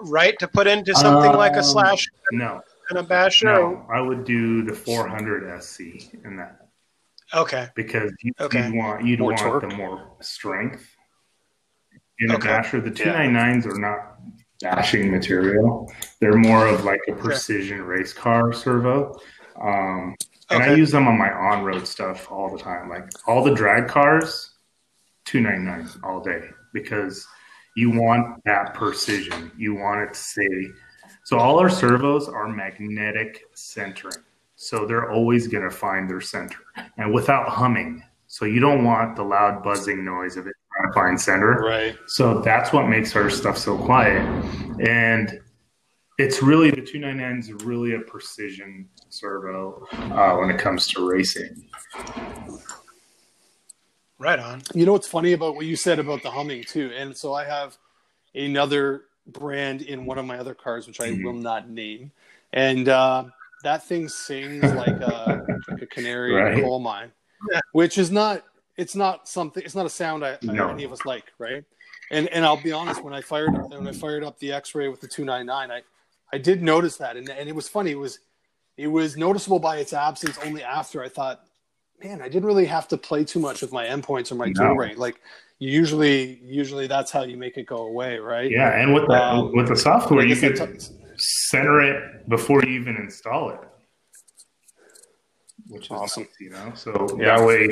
right 0.02 0.38
to 0.38 0.48
put 0.48 0.66
into 0.66 0.94
something 0.94 1.30
um, 1.30 1.36
like 1.36 1.54
a 1.54 1.58
um, 1.58 1.64
slash? 1.64 2.06
No 2.32 2.62
and 2.90 2.98
a 2.98 3.02
basher? 3.02 3.46
No, 3.46 3.86
I 3.92 4.00
would 4.00 4.24
do 4.24 4.64
the 4.64 4.74
400 4.74 5.62
SC 5.62 6.14
in 6.24 6.36
that. 6.36 6.68
Okay. 7.32 7.68
Because 7.74 8.12
you, 8.22 8.32
okay. 8.40 8.68
you 8.68 8.76
want 8.76 9.04
you'd 9.04 9.20
more 9.20 9.30
want 9.30 9.40
torque. 9.40 9.68
the 9.68 9.76
more 9.76 10.16
strength 10.20 10.94
in 12.18 12.30
okay. 12.32 12.48
a 12.48 12.52
basher. 12.52 12.80
The 12.80 12.90
299s 12.90 13.64
yeah. 13.64 13.70
are 13.70 13.78
not 13.78 14.16
bashing 14.60 15.10
material. 15.10 15.92
They're 16.20 16.36
more 16.36 16.66
of 16.66 16.84
like 16.84 17.00
a 17.08 17.12
precision 17.12 17.80
okay. 17.80 17.88
race 17.88 18.12
car 18.12 18.52
servo. 18.52 19.18
Um, 19.60 20.14
and 20.50 20.62
okay. 20.62 20.72
I 20.72 20.74
use 20.74 20.90
them 20.90 21.08
on 21.08 21.18
my 21.18 21.32
on-road 21.32 21.86
stuff 21.86 22.30
all 22.30 22.50
the 22.50 22.62
time. 22.62 22.88
Like 22.88 23.08
all 23.26 23.42
the 23.42 23.54
drag 23.54 23.88
cars, 23.88 24.50
299 25.24 26.02
all 26.04 26.20
day 26.20 26.48
because 26.74 27.26
you 27.76 27.90
want 27.90 28.42
that 28.44 28.74
precision. 28.74 29.50
You 29.56 29.74
want 29.74 30.02
it 30.02 30.12
to 30.12 30.18
say 30.18 30.48
so 31.24 31.38
all 31.38 31.58
our 31.58 31.70
servos 31.70 32.28
are 32.28 32.48
magnetic 32.48 33.44
centering. 33.54 34.22
So 34.56 34.86
they're 34.86 35.10
always 35.10 35.48
going 35.48 35.64
to 35.64 35.70
find 35.70 36.08
their 36.08 36.20
center 36.20 36.58
and 36.96 37.12
without 37.12 37.48
humming. 37.48 38.02
So 38.26 38.44
you 38.44 38.60
don't 38.60 38.84
want 38.84 39.16
the 39.16 39.22
loud 39.22 39.62
buzzing 39.62 40.04
noise 40.04 40.36
of 40.36 40.46
it 40.46 40.54
trying 40.76 40.92
to 40.92 40.94
find 40.94 41.20
center. 41.20 41.60
Right. 41.60 41.96
So 42.06 42.40
that's 42.40 42.72
what 42.72 42.88
makes 42.88 43.16
our 43.16 43.30
stuff 43.30 43.58
so 43.58 43.76
quiet. 43.76 44.22
And 44.80 45.40
it's 46.18 46.42
really 46.42 46.70
the 46.70 46.82
299 46.82 47.38
is 47.38 47.64
really 47.64 47.94
a 47.94 48.00
precision 48.00 48.88
servo 49.08 49.86
uh, 49.92 50.36
when 50.36 50.50
it 50.50 50.58
comes 50.58 50.86
to 50.88 51.08
racing. 51.08 51.68
Right 54.18 54.38
on. 54.38 54.62
You 54.74 54.86
know 54.86 54.92
what's 54.92 55.08
funny 55.08 55.32
about 55.32 55.56
what 55.56 55.66
you 55.66 55.74
said 55.74 55.98
about 55.98 56.22
the 56.22 56.30
humming 56.30 56.62
too, 56.64 56.92
and 56.96 57.16
so 57.16 57.34
I 57.34 57.44
have 57.44 57.76
another 58.34 59.02
brand 59.26 59.82
in 59.82 60.06
one 60.06 60.18
of 60.18 60.24
my 60.24 60.38
other 60.38 60.54
cars, 60.54 60.86
which 60.86 61.00
I 61.00 61.10
mm-hmm. 61.10 61.24
will 61.24 61.32
not 61.34 61.68
name, 61.68 62.12
and 62.52 62.88
uh, 62.88 63.24
that 63.62 63.84
thing 63.84 64.08
sings 64.08 64.62
like 64.62 65.00
a 65.00 65.44
like 65.68 65.82
a 65.82 65.86
canary 65.86 66.34
right. 66.34 66.54
in 66.54 66.60
a 66.60 66.62
coal 66.62 66.78
mine, 66.78 67.12
which 67.72 67.98
is 67.98 68.10
not 68.10 68.44
it's 68.76 68.94
not 68.94 69.28
something 69.28 69.62
it's 69.62 69.74
not 69.74 69.86
a 69.86 69.90
sound 69.90 70.24
I, 70.24 70.38
no. 70.42 70.70
any 70.70 70.84
of 70.84 70.92
us 70.92 71.04
like, 71.04 71.32
right? 71.38 71.64
And 72.10 72.28
and 72.28 72.44
I'll 72.44 72.62
be 72.62 72.72
honest, 72.72 73.02
when 73.02 73.14
I 73.14 73.20
fired 73.20 73.52
when 73.70 73.86
I 73.86 73.92
fired 73.92 74.24
up 74.24 74.38
the 74.38 74.52
X-ray 74.52 74.88
with 74.88 75.00
the 75.00 75.08
299, 75.08 75.70
I 75.70 75.82
I 76.32 76.38
did 76.38 76.62
notice 76.62 76.96
that, 76.98 77.16
and 77.16 77.28
and 77.28 77.48
it 77.48 77.54
was 77.54 77.68
funny. 77.68 77.92
It 77.92 77.98
was 77.98 78.20
it 78.76 78.88
was 78.88 79.16
noticeable 79.16 79.58
by 79.58 79.76
its 79.76 79.92
absence 79.92 80.38
only 80.44 80.62
after 80.62 81.02
I 81.02 81.08
thought, 81.08 81.44
man, 82.02 82.22
I 82.22 82.28
didn't 82.28 82.46
really 82.46 82.66
have 82.66 82.88
to 82.88 82.96
play 82.96 83.24
too 83.24 83.38
much 83.38 83.62
with 83.62 83.72
my 83.72 83.86
endpoints 83.86 84.32
or 84.32 84.36
my 84.36 84.46
no. 84.46 84.52
dual 84.52 84.76
rate. 84.76 84.98
Like 84.98 85.20
you 85.58 85.70
usually 85.70 86.40
usually 86.42 86.86
that's 86.86 87.10
how 87.10 87.22
you 87.22 87.36
make 87.36 87.56
it 87.56 87.66
go 87.66 87.78
away, 87.78 88.18
right? 88.18 88.50
Yeah, 88.50 88.80
and 88.80 88.94
with 88.94 89.06
the 89.06 89.22
um, 89.22 89.54
with 89.54 89.68
the 89.68 89.76
software, 89.76 90.24
you 90.24 90.36
can 90.36 90.54
t- 90.54 90.88
center 91.16 91.80
it 91.80 92.28
before 92.28 92.62
you 92.64 92.80
even 92.80 92.96
install 92.96 93.50
it, 93.50 93.60
which 95.68 95.86
is 95.86 95.90
awesome. 95.90 96.24
Nice, 96.24 96.32
you 96.40 96.50
know, 96.50 96.72
so 96.74 97.06
yeah. 97.18 97.36
that 97.36 97.46
way 97.46 97.68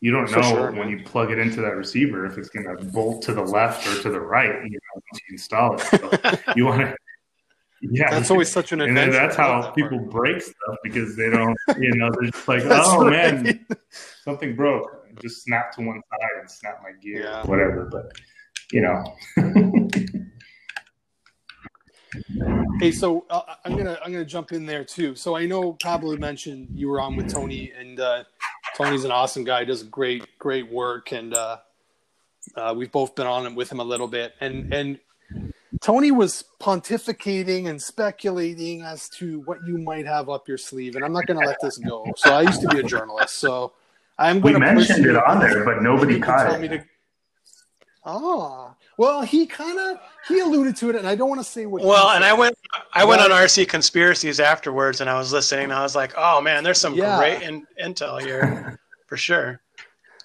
you 0.00 0.10
don't 0.10 0.30
know 0.30 0.42
sure, 0.42 0.72
when 0.72 0.90
you 0.90 1.02
plug 1.04 1.30
it 1.30 1.38
into 1.38 1.60
that 1.62 1.74
receiver 1.74 2.26
if 2.26 2.36
it's 2.36 2.48
going 2.48 2.66
to 2.66 2.84
bolt 2.84 3.22
to 3.22 3.32
the 3.32 3.42
left 3.42 3.86
or 3.86 4.02
to 4.02 4.10
the 4.10 4.20
right. 4.20 4.62
You 4.64 4.70
know, 4.70 4.94
once 4.94 5.20
you 5.28 5.32
install 5.32 5.74
it, 5.74 5.80
so 5.80 6.52
you 6.56 6.66
want 6.66 6.82
to. 6.82 6.96
Yeah, 7.82 8.10
that's 8.10 8.30
always 8.30 8.50
such 8.50 8.72
an 8.72 8.80
adventure. 8.80 9.02
And 9.02 9.12
that's 9.12 9.36
how 9.36 9.62
that 9.62 9.74
people 9.74 9.98
part. 9.98 10.10
break 10.10 10.42
stuff 10.42 10.76
because 10.82 11.16
they 11.16 11.28
don't, 11.28 11.56
you 11.78 11.94
know, 11.94 12.10
they're 12.12 12.30
just 12.30 12.48
like, 12.48 12.62
oh 12.64 13.06
right. 13.06 13.42
man, 13.42 13.66
something 14.24 14.56
broke 14.56 15.06
just 15.20 15.42
snap 15.42 15.72
to 15.72 15.82
one 15.82 16.00
side 16.10 16.40
and 16.40 16.50
snap 16.50 16.80
my 16.82 16.92
gear, 17.00 17.22
yeah. 17.22 17.46
whatever. 17.46 17.88
But 17.90 18.12
you 18.72 18.82
know. 18.82 19.04
hey, 22.80 22.92
so 22.92 23.24
uh, 23.30 23.54
I'm 23.64 23.76
gonna 23.76 23.98
I'm 24.04 24.12
gonna 24.12 24.24
jump 24.24 24.52
in 24.52 24.66
there 24.66 24.84
too. 24.84 25.14
So 25.14 25.36
I 25.36 25.46
know 25.46 25.74
Pablo 25.74 26.16
mentioned 26.16 26.68
you 26.72 26.88
were 26.88 27.00
on 27.00 27.16
with 27.16 27.32
Tony, 27.32 27.72
and 27.78 28.00
uh, 28.00 28.24
Tony's 28.76 29.04
an 29.04 29.10
awesome 29.10 29.44
guy. 29.44 29.64
Does 29.64 29.82
great 29.82 30.38
great 30.38 30.70
work, 30.70 31.12
and 31.12 31.34
uh, 31.34 31.58
uh 32.56 32.74
we've 32.76 32.92
both 32.92 33.14
been 33.14 33.26
on 33.26 33.54
with 33.54 33.70
him 33.70 33.80
a 33.80 33.84
little 33.84 34.08
bit. 34.08 34.34
And 34.40 34.72
and 34.72 34.98
Tony 35.80 36.10
was 36.10 36.44
pontificating 36.60 37.68
and 37.68 37.80
speculating 37.80 38.82
as 38.82 39.08
to 39.10 39.40
what 39.40 39.58
you 39.66 39.78
might 39.78 40.06
have 40.06 40.28
up 40.28 40.48
your 40.48 40.58
sleeve, 40.58 40.96
and 40.96 41.04
I'm 41.04 41.12
not 41.12 41.26
going 41.26 41.40
to 41.40 41.46
let 41.46 41.60
this 41.60 41.78
go. 41.78 42.06
So 42.16 42.32
I 42.32 42.42
used 42.42 42.60
to 42.62 42.68
be 42.68 42.80
a 42.80 42.82
journalist, 42.82 43.38
so 43.38 43.72
I'm 44.18 44.40
going 44.40 44.54
to. 44.54 44.60
we 44.60 44.64
mentioned 44.64 45.06
it 45.06 45.16
on 45.16 45.40
there, 45.40 45.64
but 45.64 45.82
nobody 45.82 46.20
caught 46.20 46.62
it. 46.62 46.68
To... 46.68 46.84
Ah, 48.04 48.74
well, 48.96 49.22
he 49.22 49.46
kind 49.46 49.78
of 49.78 49.98
he 50.28 50.40
alluded 50.40 50.76
to 50.76 50.90
it, 50.90 50.96
and 50.96 51.06
I 51.06 51.14
don't 51.14 51.28
want 51.28 51.40
to 51.40 51.44
say 51.44 51.66
what. 51.66 51.82
Well, 51.82 52.10
and 52.10 52.24
I 52.24 52.32
went 52.32 52.56
I 52.92 53.04
went 53.04 53.20
on 53.20 53.30
RC 53.30 53.68
conspiracies 53.68 54.40
afterwards, 54.40 55.00
and 55.00 55.10
I 55.10 55.18
was 55.18 55.32
listening, 55.32 55.64
and 55.64 55.72
I 55.72 55.82
was 55.82 55.94
like, 55.94 56.14
oh 56.16 56.40
man, 56.40 56.64
there's 56.64 56.80
some 56.80 56.94
yeah. 56.94 57.18
great 57.18 57.42
in, 57.42 57.66
intel 57.82 58.20
here 58.20 58.78
for 59.06 59.16
sure. 59.16 59.60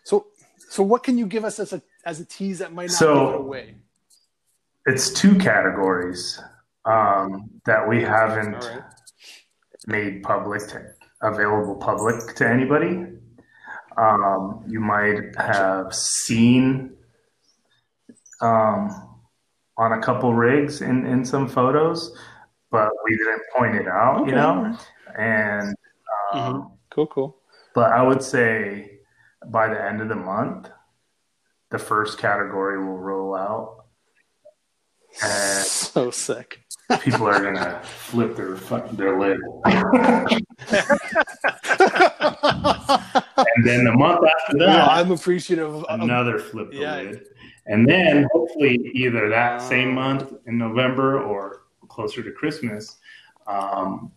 So, 0.03 0.27
so 0.69 0.83
what 0.83 1.03
can 1.03 1.17
you 1.17 1.25
give 1.25 1.43
us 1.43 1.59
as 1.59 1.73
a 1.73 1.81
as 2.05 2.19
a 2.19 2.25
tease 2.25 2.59
that 2.59 2.73
might 2.73 2.89
not 2.89 2.97
so, 2.97 3.31
give 3.31 3.39
away? 3.41 3.75
It's 4.85 5.11
two 5.11 5.35
categories 5.37 6.41
um, 6.85 7.49
that 7.65 7.87
we 7.87 8.01
haven't 8.01 8.53
right. 8.53 8.81
made 9.87 10.23
public, 10.23 10.63
available 11.21 11.75
public 11.75 12.35
to 12.35 12.47
anybody. 12.47 13.05
Um, 13.97 14.63
you 14.67 14.79
might 14.79 15.35
have 15.37 15.93
seen 15.93 16.93
um, 18.41 19.19
on 19.77 19.93
a 19.93 20.01
couple 20.01 20.33
rigs 20.33 20.81
in, 20.81 21.05
in 21.05 21.23
some 21.25 21.47
photos, 21.47 22.15
but 22.71 22.89
we 23.05 23.17
didn't 23.17 23.41
point 23.55 23.75
it 23.75 23.87
out, 23.87 24.21
okay. 24.21 24.29
you 24.29 24.35
know? 24.35 24.77
And 25.17 25.75
um, 26.33 26.39
mm-hmm. 26.39 26.67
cool, 26.89 27.07
cool. 27.07 27.37
But 27.75 27.91
I 27.91 28.01
would 28.01 28.23
say 28.23 28.99
by 29.47 29.67
the 29.67 29.81
end 29.81 30.01
of 30.01 30.09
the 30.09 30.15
month, 30.15 30.69
the 31.69 31.79
first 31.79 32.17
category 32.17 32.83
will 32.83 32.97
roll 32.97 33.35
out. 33.35 33.80
And 35.23 35.65
so 35.65 36.11
sick. 36.11 36.61
People 37.01 37.27
are 37.27 37.41
gonna 37.41 37.81
flip 37.83 38.35
their 38.35 38.55
their 38.91 39.17
lid. 39.19 39.39
and 39.65 40.45
then 43.63 43.85
the 43.85 43.93
month 43.95 44.27
after 44.27 44.57
that, 44.57 44.67
well, 44.67 44.89
I'm 44.89 45.11
appreciative 45.11 45.73
of 45.73 45.85
another 45.89 46.37
flip 46.37 46.71
the 46.71 46.77
yeah. 46.77 46.95
lid, 46.97 47.25
and 47.67 47.87
then 47.87 48.27
hopefully 48.33 48.91
either 48.93 49.29
that 49.29 49.61
same 49.61 49.93
month 49.93 50.33
in 50.47 50.57
November 50.57 51.21
or 51.21 51.61
closer 51.87 52.23
to 52.23 52.31
Christmas, 52.31 52.97
um, 53.47 54.11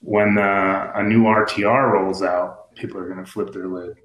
when 0.00 0.34
the, 0.34 0.92
a 0.94 1.02
new 1.02 1.24
RTR 1.24 1.92
rolls 1.92 2.22
out, 2.22 2.74
people 2.74 2.98
are 2.98 3.08
going 3.08 3.24
to 3.24 3.30
flip 3.30 3.52
their 3.52 3.68
lid. 3.68 3.96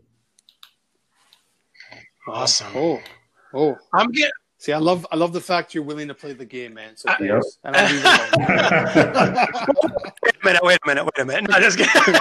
Awesome. 2.28 2.72
Oh, 2.76 3.00
oh, 3.54 3.78
I'm 3.94 4.12
getting. 4.12 4.32
See, 4.60 4.74
I 4.74 4.80
love 4.80 5.06
I 5.12 5.16
love 5.16 5.34
the 5.34 5.42
fact 5.42 5.76
you're 5.76 5.84
willing 5.84 6.08
to 6.08 6.16
play 6.16 6.34
the 6.34 6.46
game, 6.46 6.74
man. 6.74 6.98
So 6.98 7.10
yep. 7.20 7.44
wait 10.24 10.36
a 10.36 10.46
minute, 10.46 10.64
wait 10.64 10.80
a 10.84 10.88
minute, 10.88 11.04
wait 11.06 11.20
a 11.20 11.26
minute. 11.26 11.50
No, 11.50 11.60
just 11.60 11.78
kidding. 11.78 12.16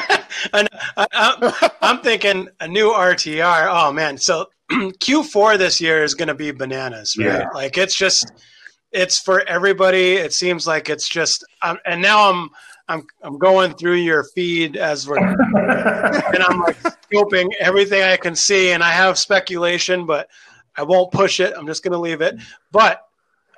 I, 0.96 1.68
am 1.80 2.00
thinking 2.02 2.48
a 2.60 2.68
new 2.68 2.90
RTR. 2.90 3.68
Oh 3.70 3.90
man, 3.92 4.18
so 4.18 4.50
Q4 4.70 5.56
this 5.56 5.80
year 5.80 6.04
is 6.04 6.14
going 6.14 6.28
to 6.28 6.34
be 6.34 6.50
bananas, 6.50 7.14
right? 7.18 7.26
Yeah. 7.26 7.48
Like 7.54 7.78
it's 7.78 7.96
just 7.96 8.30
it's 8.92 9.20
for 9.20 9.46
everybody. 9.48 10.14
It 10.14 10.32
seems 10.32 10.66
like 10.66 10.88
it's 10.90 11.08
just, 11.08 11.44
um, 11.62 11.78
and 11.86 12.02
now 12.02 12.30
I'm 12.30 12.50
I'm 12.88 13.06
I'm 13.22 13.38
going 13.38 13.74
through 13.74 13.96
your 13.96 14.24
feed 14.34 14.76
as 14.76 15.08
we're 15.08 15.16
and 15.18 16.42
I'm 16.42 16.60
like 16.60 16.76
scoping 16.82 17.48
everything 17.58 18.02
I 18.02 18.16
can 18.16 18.36
see, 18.36 18.72
and 18.72 18.82
I 18.82 18.90
have 18.90 19.18
speculation, 19.18 20.06
but 20.06 20.28
I 20.76 20.82
won't 20.82 21.12
push 21.12 21.40
it. 21.40 21.54
I'm 21.56 21.66
just 21.66 21.82
going 21.82 21.92
to 21.92 21.98
leave 21.98 22.20
it. 22.20 22.36
But 22.72 23.02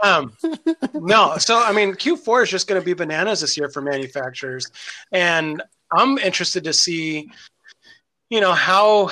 um, 0.02 0.32
no, 0.94 1.36
so 1.38 1.62
I 1.62 1.72
mean, 1.72 1.94
Q4 1.94 2.44
is 2.44 2.50
just 2.50 2.68
going 2.68 2.80
to 2.80 2.84
be 2.84 2.94
bananas 2.94 3.40
this 3.40 3.56
year 3.56 3.68
for 3.68 3.82
manufacturers, 3.82 4.70
and 5.12 5.62
I'm 5.90 6.18
interested 6.18 6.64
to 6.64 6.72
see, 6.72 7.30
you 8.30 8.40
know, 8.40 8.52
how 8.52 9.10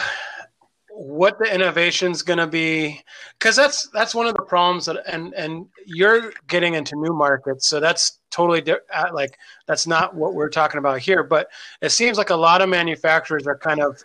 what 0.97 1.38
the 1.38 1.55
innovation 1.55 2.11
is 2.11 2.23
going 2.23 2.38
to 2.38 2.47
be 2.47 3.03
because 3.38 3.55
that's 3.55 3.87
that's 3.92 4.14
one 4.14 4.27
of 4.27 4.35
the 4.35 4.42
problems 4.42 4.87
that 4.87 5.03
and 5.07 5.35
and 5.35 5.66
you're 5.85 6.33
getting 6.49 6.73
into 6.73 6.97
new 6.97 7.12
markets 7.12 7.69
so 7.69 7.79
that's 7.79 8.19
totally 8.31 8.62
di- 8.62 8.79
uh, 8.95 9.09
like 9.12 9.37
that's 9.66 9.87
not 9.87 10.14
what 10.14 10.33
we're 10.33 10.49
talking 10.49 10.79
about 10.79 10.99
here 10.99 11.23
but 11.23 11.49
it 11.83 11.90
seems 11.90 12.16
like 12.16 12.31
a 12.31 12.37
lot 12.37 12.62
of 12.62 12.71
manufacturers 12.71 13.47
are 13.47 13.59
kind 13.59 13.83
of 13.83 14.03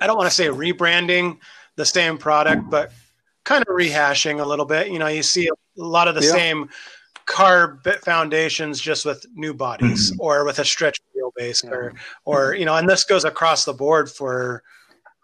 i 0.00 0.06
don't 0.06 0.16
want 0.16 0.28
to 0.28 0.34
say 0.34 0.46
rebranding 0.46 1.36
the 1.78 1.86
same 1.86 2.18
product 2.18 2.68
but 2.68 2.92
kind 3.44 3.62
of 3.62 3.74
rehashing 3.74 4.42
a 4.42 4.44
little 4.44 4.66
bit 4.66 4.88
you 4.88 4.98
know 4.98 5.06
you 5.06 5.22
see 5.22 5.48
a 5.48 5.52
lot 5.76 6.08
of 6.08 6.14
the 6.14 6.24
yeah. 6.24 6.32
same 6.32 6.68
car 7.24 7.80
foundations 8.02 8.80
just 8.80 9.06
with 9.06 9.24
new 9.34 9.54
bodies 9.54 10.12
mm-hmm. 10.12 10.20
or 10.20 10.44
with 10.44 10.58
a 10.58 10.64
stretch 10.64 11.00
wheelbase 11.16 11.64
yeah. 11.64 11.70
or 11.70 11.94
or 12.26 12.54
you 12.54 12.66
know 12.66 12.74
and 12.74 12.88
this 12.88 13.04
goes 13.04 13.24
across 13.24 13.64
the 13.64 13.72
board 13.72 14.10
for 14.10 14.62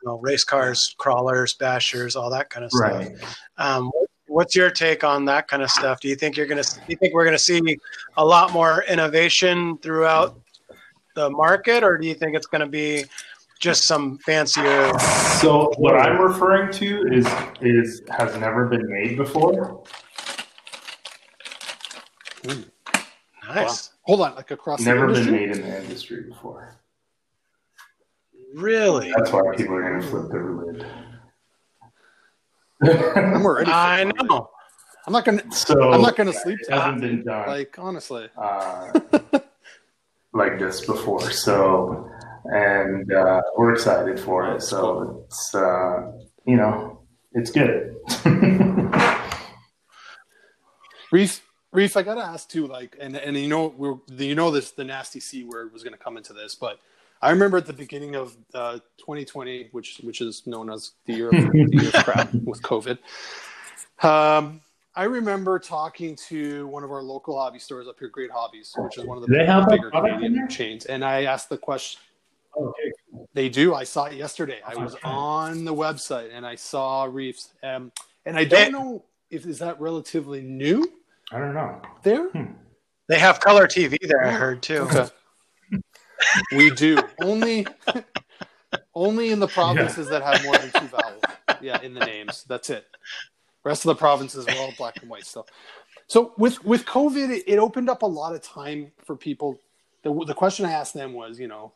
you 0.05 0.11
know, 0.11 0.19
race 0.19 0.45
cars, 0.45 0.95
crawlers, 0.99 1.55
bashers, 1.55 2.15
all 2.15 2.31
that 2.31 2.51
kind 2.51 2.65
of 2.65 2.71
stuff. 2.71 2.93
Right. 2.93 3.11
Um, 3.57 3.91
what's 4.27 4.55
your 4.55 4.71
take 4.71 5.03
on 5.03 5.25
that 5.27 5.49
kind 5.49 5.63
of 5.63 5.71
stuff? 5.71 6.01
Do 6.01 6.09
you 6.09 6.17
think 6.17 6.37
you're 6.37 6.47
going 6.47 6.63
to? 6.63 6.75
Do 6.75 6.85
you 6.89 6.97
think 6.97 7.15
we're 7.15 7.25
going 7.25 7.37
to 7.37 7.43
see 7.43 7.79
a 8.17 8.25
lot 8.25 8.53
more 8.53 8.85
innovation 8.89 9.79
throughout 9.79 10.39
the 11.15 11.31
market, 11.31 11.83
or 11.83 11.97
do 11.97 12.07
you 12.07 12.15
think 12.15 12.37
it's 12.37 12.47
going 12.47 12.61
to 12.61 12.67
be 12.67 13.05
just 13.65 13.85
some 13.85 14.19
fancier? 14.19 14.93
So 15.41 15.73
what 15.79 15.97
I'm 15.97 16.21
referring 16.21 16.71
to 16.75 17.09
is 17.11 17.27
is 17.63 18.03
has 18.11 18.37
never 18.37 18.67
been 18.67 18.87
made 18.87 19.17
before. 19.17 19.83
Ooh. 22.47 22.65
Nice. 23.49 23.89
Wow. 23.89 23.95
Hold 24.03 24.21
on, 24.21 24.35
like 24.37 24.51
across. 24.51 24.81
Never 24.81 25.07
been 25.07 25.31
made 25.31 25.51
in 25.51 25.63
the 25.63 25.83
industry 25.83 26.25
before. 26.25 26.77
Really? 28.55 29.13
That's 29.17 29.33
why 29.33 29.41
people 29.57 29.75
are 29.75 29.89
going 29.91 30.01
to 30.01 30.07
flip 30.07 30.31
their 30.31 30.51
lid. 30.51 30.87
I'm 33.17 33.45
already. 33.45 33.71
I 33.73 34.05
know. 34.05 34.51
I'm 35.07 35.13
not 35.13 35.25
gonna. 35.25 35.51
So 35.53 35.93
I'm 35.93 36.03
not 36.03 36.17
gonna 36.17 36.33
sleep. 36.33 36.59
It 36.61 36.71
hasn't 36.73 37.01
been 37.01 37.25
done. 37.25 37.49
Like 37.49 37.79
honestly, 37.79 38.29
uh, 38.37 38.93
like 40.33 40.59
this 40.59 40.85
before. 40.85 41.31
So, 41.31 42.11
and 42.45 43.13
uh, 43.13 43.43
we're 43.57 43.73
excited 43.73 44.19
for 44.21 44.55
it. 44.55 44.63
So 44.63 45.25
it's 45.27 45.55
uh, 45.55 46.13
you 46.47 46.57
know 46.57 47.01
it's 47.33 47.51
good. 47.51 47.97
Reese, 51.11 51.43
Reese, 51.73 51.97
I 51.97 52.03
gotta 52.03 52.25
ask 52.25 52.49
too. 52.49 52.67
Like, 52.67 52.97
and 53.01 53.17
and 53.17 53.37
you 53.37 53.49
know 53.49 53.75
we're 53.77 53.97
you 54.09 54.35
know 54.35 54.51
this 54.51 54.73
the 54.73 54.85
nasty 54.85 55.21
c 55.21 55.45
word 55.45 55.73
was 55.73 55.83
gonna 55.83 55.97
come 55.97 56.17
into 56.17 56.33
this, 56.33 56.55
but 56.55 56.79
I 57.23 57.31
remember 57.31 57.57
at 57.57 57.67
the 57.67 57.73
beginning 57.73 58.17
of 58.17 58.37
uh, 58.53 58.75
2020, 58.99 59.69
which 59.73 60.01
which 60.03 60.21
is 60.21 60.47
known 60.47 60.71
as 60.71 60.93
the 61.07 61.15
year 61.15 61.29
of, 61.29 61.53
the 61.53 61.69
year 61.73 61.89
of 61.89 62.05
crap 62.05 62.35
with 62.45 62.63
COVID. 62.63 62.99
Um, 64.03 64.61
I 64.97 65.05
remember 65.05 65.59
talking 65.59 66.17
to 66.29 66.67
one 66.69 66.85
of 66.85 66.93
our 66.93 67.03
local 67.03 67.39
hobby 67.39 67.59
stores 67.59 67.89
up 67.89 67.99
here, 67.99 68.09
Great 68.09 68.31
Hobbies, 68.31 68.75
which 68.77 68.99
is 68.99 69.05
one 69.05 69.17
of 69.17 69.27
the 69.27 69.35
they 69.35 69.47
have 69.47 69.69
bigger 69.69 69.91
Canadian 69.91 70.49
chains, 70.49 70.85
and 70.85 71.05
I 71.05 71.25
asked 71.25 71.49
the 71.49 71.59
question. 71.59 72.01
Oh, 72.57 72.69
okay. 72.69 73.25
They 73.33 73.49
do. 73.49 73.75
I 73.75 73.85
saw 73.85 74.05
it 74.05 74.15
yesterday. 74.15 74.61
I 74.67 74.75
was 74.77 74.97
on 75.03 75.65
the 75.65 75.75
website 75.75 76.31
and 76.33 76.47
I 76.47 76.55
saw 76.55 77.05
reefs, 77.05 77.51
um, 77.63 77.91
and 78.27 78.37
I 78.37 78.45
don't 78.45 78.73
know 78.73 79.05
if 79.31 79.47
is 79.47 79.59
that 79.59 79.81
relatively 79.81 80.43
new. 80.43 80.91
I 81.33 81.39
don't 81.39 81.55
know. 81.55 81.81
There, 82.03 82.29
hmm. 82.31 82.53
they 83.09 83.19
have 83.19 83.41
color 83.41 83.67
TV 83.67 83.97
there. 84.03 84.25
I 84.25 84.31
heard 84.31 84.63
too. 84.63 84.89
Okay 84.91 85.09
we 86.57 86.71
do 86.71 86.99
only 87.23 87.67
only 88.95 89.31
in 89.31 89.41
the 89.41 89.47
provinces 89.47 90.07
yeah. 90.07 90.19
that 90.19 90.23
have 90.23 90.45
more 90.45 90.57
than 90.57 90.71
two 90.73 90.87
vowels. 90.87 91.23
Yeah, 91.61 91.81
in 91.83 91.95
the 91.95 92.05
names. 92.05 92.45
That's 92.49 92.71
it. 92.71 92.87
rest 93.65 93.85
of 93.85 93.89
the 93.89 93.95
provinces 93.95 94.47
are 94.47 94.57
all 94.57 94.73
black 94.77 95.01
and 95.01 95.11
white 95.11 95.25
still. 95.25 95.47
So 96.07 96.35
with 96.37 96.65
with 96.65 96.85
COVID, 96.85 97.31
it, 97.31 97.45
it 97.47 97.59
opened 97.59 97.89
up 97.89 98.03
a 98.03 98.07
lot 98.07 98.35
of 98.35 98.43
time 98.43 98.93
for 99.05 99.17
people. 99.17 99.59
The, 100.03 100.13
the 100.27 100.35
question 100.35 100.67
I 100.67 100.73
asked 100.73 100.95
them 100.95 101.15
was, 101.15 101.41
you 101.41 101.49
know, 101.49 101.73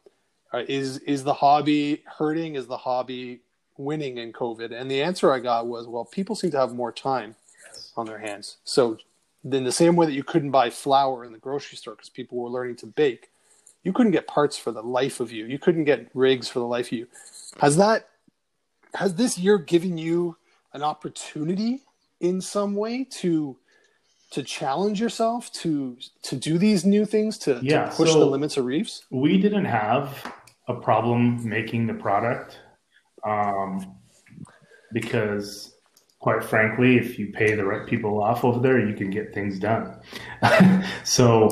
Uh, 0.52 0.62
is 0.68 0.98
is 0.98 1.24
the 1.24 1.34
hobby 1.34 2.02
hurting? 2.18 2.54
Is 2.54 2.66
the 2.66 2.76
hobby 2.76 3.40
winning 3.76 4.18
in 4.18 4.32
COVID? 4.32 4.72
And 4.72 4.90
the 4.90 5.02
answer 5.02 5.32
I 5.32 5.40
got 5.40 5.66
was, 5.66 5.86
well, 5.86 6.04
people 6.04 6.34
seem 6.34 6.50
to 6.52 6.58
have 6.58 6.74
more 6.74 6.92
time 6.92 7.36
on 7.96 8.06
their 8.06 8.18
hands. 8.18 8.56
So, 8.64 8.98
in 9.44 9.64
the 9.64 9.72
same 9.72 9.94
way 9.96 10.06
that 10.06 10.12
you 10.12 10.24
couldn't 10.24 10.50
buy 10.50 10.70
flour 10.70 11.24
in 11.24 11.32
the 11.32 11.38
grocery 11.38 11.76
store 11.76 11.94
because 11.94 12.08
people 12.08 12.38
were 12.38 12.48
learning 12.48 12.76
to 12.76 12.86
bake, 12.86 13.30
you 13.82 13.92
couldn't 13.92 14.12
get 14.12 14.26
parts 14.26 14.56
for 14.56 14.72
the 14.72 14.82
life 14.82 15.20
of 15.20 15.32
you. 15.32 15.46
You 15.46 15.58
couldn't 15.58 15.84
get 15.84 16.08
rigs 16.14 16.48
for 16.48 16.58
the 16.58 16.66
life 16.66 16.86
of 16.86 16.92
you. 16.92 17.06
Has 17.58 17.76
that 17.76 18.08
has 18.94 19.14
this 19.14 19.38
year 19.38 19.58
given 19.58 19.98
you 19.98 20.36
an 20.72 20.82
opportunity 20.82 21.82
in 22.20 22.40
some 22.40 22.74
way 22.74 23.04
to 23.04 23.56
to 24.30 24.42
challenge 24.42 25.00
yourself 25.00 25.50
to 25.52 25.96
to 26.22 26.36
do 26.36 26.58
these 26.58 26.84
new 26.84 27.04
things 27.04 27.38
to, 27.38 27.60
yeah, 27.62 27.88
to 27.88 27.96
push 27.96 28.10
so 28.10 28.18
the 28.18 28.26
limits 28.26 28.56
of 28.56 28.64
reefs? 28.64 29.04
We 29.10 29.38
didn't 29.38 29.66
have 29.66 30.32
a 30.68 30.74
problem 30.74 31.48
making 31.48 31.86
the 31.86 31.94
product 31.94 32.60
um, 33.24 33.96
because 34.92 35.78
quite 36.20 36.42
frankly, 36.42 36.98
if 36.98 37.18
you 37.18 37.32
pay 37.32 37.54
the 37.54 37.64
right 37.64 37.86
people 37.86 38.22
off 38.22 38.44
over 38.44 38.60
there, 38.60 38.86
you 38.86 38.94
can 38.94 39.10
get 39.10 39.32
things 39.32 39.58
done. 39.58 40.00
so, 41.04 41.48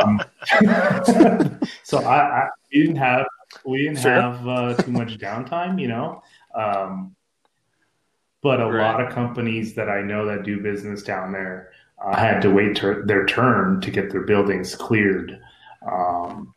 um, 0.00 0.20
so 1.82 1.98
I, 1.98 2.42
I, 2.42 2.48
we 2.72 2.80
didn't 2.80 2.96
have 2.96 3.26
we 3.64 3.84
didn't 3.84 3.98
sure. 3.98 4.12
have 4.12 4.46
uh, 4.46 4.74
too 4.74 4.90
much 4.90 5.18
downtime, 5.18 5.80
you 5.80 5.88
know. 5.88 6.22
Um, 6.54 7.14
but 8.42 8.60
a 8.60 8.66
right. 8.66 8.92
lot 8.92 9.00
of 9.00 9.12
companies 9.12 9.74
that 9.74 9.88
I 9.88 10.02
know 10.02 10.26
that 10.26 10.44
do 10.44 10.60
business 10.60 11.02
down 11.02 11.32
there 11.32 11.70
uh, 12.04 12.16
had 12.16 12.40
to 12.42 12.50
wait 12.50 12.76
ter- 12.76 13.04
their 13.06 13.26
turn 13.26 13.80
to 13.80 13.90
get 13.90 14.10
their 14.10 14.22
buildings 14.22 14.74
cleared. 14.74 15.40
Um, 15.90 16.54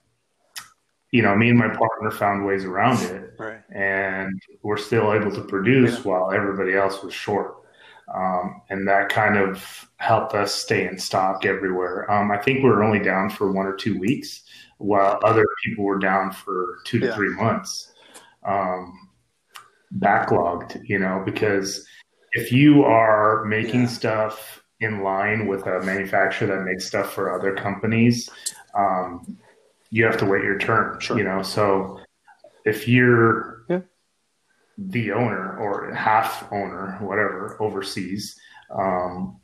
you 1.12 1.22
know, 1.22 1.36
me 1.36 1.50
and 1.50 1.58
my 1.58 1.68
partner 1.70 2.12
found 2.12 2.46
ways 2.46 2.66
around 2.66 3.02
it, 3.04 3.34
right. 3.40 3.62
and 3.72 4.40
we're 4.62 4.78
still 4.78 5.14
able 5.14 5.32
to 5.32 5.42
produce 5.42 5.96
yeah. 5.96 6.02
while 6.02 6.32
everybody 6.32 6.76
else 6.76 7.02
was 7.02 7.14
short. 7.14 7.56
Um, 8.14 8.62
and 8.70 8.88
that 8.88 9.10
kind 9.10 9.38
of 9.38 9.88
helped 9.98 10.34
us 10.34 10.54
stay 10.54 10.88
in 10.88 10.98
stock 10.98 11.46
everywhere. 11.46 12.10
Um, 12.12 12.32
I 12.32 12.38
think 12.38 12.64
we 12.64 12.70
were 12.70 12.84
only 12.84 13.00
down 13.00 13.30
for 13.30 13.52
one 13.52 13.66
or 13.66 13.76
two 13.76 14.00
weeks, 14.00 14.44
while 14.78 15.20
other 15.24 15.46
people 15.64 15.84
were 15.86 16.00
down 16.00 16.32
for 16.32 16.80
two 16.86 17.00
to 17.00 17.08
yeah. 17.08 17.16
three 17.16 17.36
months, 17.36 17.92
um, 18.46 19.10
backlogged. 20.00 20.80
You 20.86 21.00
know, 21.00 21.22
because 21.26 21.88
if 22.34 22.52
you 22.52 22.84
are 22.84 23.46
making 23.46 23.82
yeah. 23.82 23.88
stuff 23.88 24.64
in 24.80 25.04
line 25.04 25.48
with 25.48 25.66
a 25.66 25.82
manufacturer 25.82 26.48
that 26.48 26.64
makes 26.64 26.86
stuff 26.86 27.14
for 27.14 27.34
other 27.38 27.54
companies, 27.54 28.30
um, 28.78 29.38
you 29.90 30.06
have 30.06 30.18
to 30.18 30.26
wait 30.26 30.44
your 30.44 30.58
turn. 30.58 31.00
Sure. 31.00 31.18
You 31.18 31.24
know, 31.24 31.42
so 31.42 32.00
if 32.66 32.88
you're 32.88 33.64
yeah. 33.70 33.82
the 34.78 35.12
owner 35.12 35.58
or 35.58 35.94
half 35.94 36.52
owner, 36.52 36.98
whatever, 37.02 37.58
overseas, 37.60 38.40
um, 38.70 39.40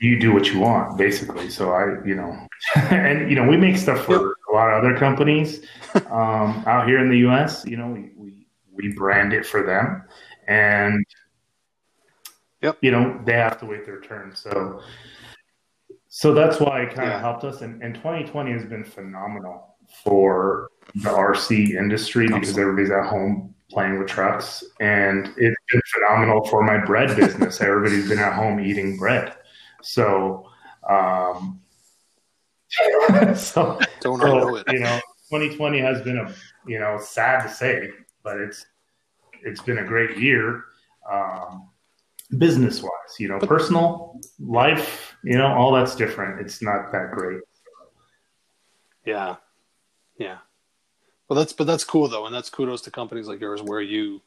you 0.00 0.18
do 0.18 0.32
what 0.32 0.52
you 0.52 0.60
want, 0.60 0.96
basically. 0.96 1.50
So 1.50 1.72
I, 1.72 2.04
you 2.06 2.14
know, 2.14 2.36
and 2.90 3.28
you 3.28 3.36
know, 3.36 3.46
we 3.46 3.56
make 3.56 3.76
stuff 3.76 4.04
for 4.04 4.36
a 4.50 4.54
lot 4.54 4.70
of 4.70 4.84
other 4.84 4.96
companies 4.96 5.60
um, 6.10 6.62
out 6.66 6.86
here 6.86 7.00
in 7.00 7.10
the 7.10 7.18
U.S. 7.18 7.64
You 7.66 7.76
know, 7.76 7.88
we, 7.88 8.10
we 8.16 8.46
we 8.72 8.92
brand 8.94 9.32
it 9.32 9.44
for 9.44 9.62
them, 9.62 10.04
and 10.46 11.04
yep. 12.62 12.78
you 12.80 12.90
know 12.90 13.20
they 13.24 13.32
have 13.32 13.58
to 13.60 13.66
wait 13.66 13.84
their 13.84 14.00
turn. 14.00 14.34
So, 14.36 14.82
so 16.18 16.34
that's 16.34 16.58
why 16.58 16.80
it 16.80 16.88
kind 16.88 17.06
of 17.06 17.14
yeah. 17.14 17.20
helped 17.20 17.44
us. 17.44 17.60
And, 17.60 17.80
and 17.80 17.94
2020 17.94 18.50
has 18.50 18.64
been 18.64 18.82
phenomenal 18.82 19.76
for 20.02 20.68
the 20.96 21.10
RC 21.10 21.76
industry 21.76 22.24
Absolutely. 22.24 22.40
because 22.40 22.58
everybody's 22.58 22.90
at 22.90 23.06
home 23.06 23.54
playing 23.70 24.00
with 24.00 24.08
trucks, 24.08 24.64
and 24.80 25.28
it's 25.36 25.56
been 25.70 25.80
phenomenal 25.94 26.44
for 26.46 26.64
my 26.64 26.84
bread 26.84 27.14
business. 27.14 27.60
Everybody's 27.60 28.08
been 28.08 28.18
at 28.18 28.32
home 28.32 28.58
eating 28.58 28.96
bread, 28.96 29.36
so. 29.80 30.50
Um, 30.90 31.60
so, 33.36 33.78
Don't 34.00 34.18
so, 34.20 34.26
know 34.26 34.56
it. 34.56 34.64
You 34.72 34.80
know, 34.80 35.00
2020 35.30 35.78
has 35.78 36.02
been 36.02 36.18
a 36.18 36.34
you 36.66 36.80
know 36.80 36.98
sad 37.00 37.44
to 37.44 37.48
say, 37.48 37.90
but 38.24 38.38
it's 38.38 38.66
it's 39.44 39.62
been 39.62 39.78
a 39.78 39.84
great 39.84 40.18
year, 40.18 40.64
um, 41.08 41.68
business 42.36 42.82
wise. 42.82 42.90
You 43.18 43.28
know, 43.28 43.38
personal 43.38 44.20
life, 44.38 45.16
you 45.24 45.38
know, 45.38 45.46
all 45.46 45.72
that's 45.72 45.96
different. 45.96 46.40
It's 46.40 46.62
not 46.62 46.92
that 46.92 47.12
great. 47.12 47.40
Yeah, 49.04 49.36
yeah. 50.18 50.38
Well, 51.28 51.38
that's 51.38 51.52
but 51.52 51.66
that's 51.66 51.84
cool 51.84 52.08
though, 52.08 52.26
and 52.26 52.34
that's 52.34 52.50
kudos 52.50 52.82
to 52.82 52.90
companies 52.90 53.28
like 53.28 53.40
yours 53.40 53.62
where 53.62 53.80
you 53.80 54.20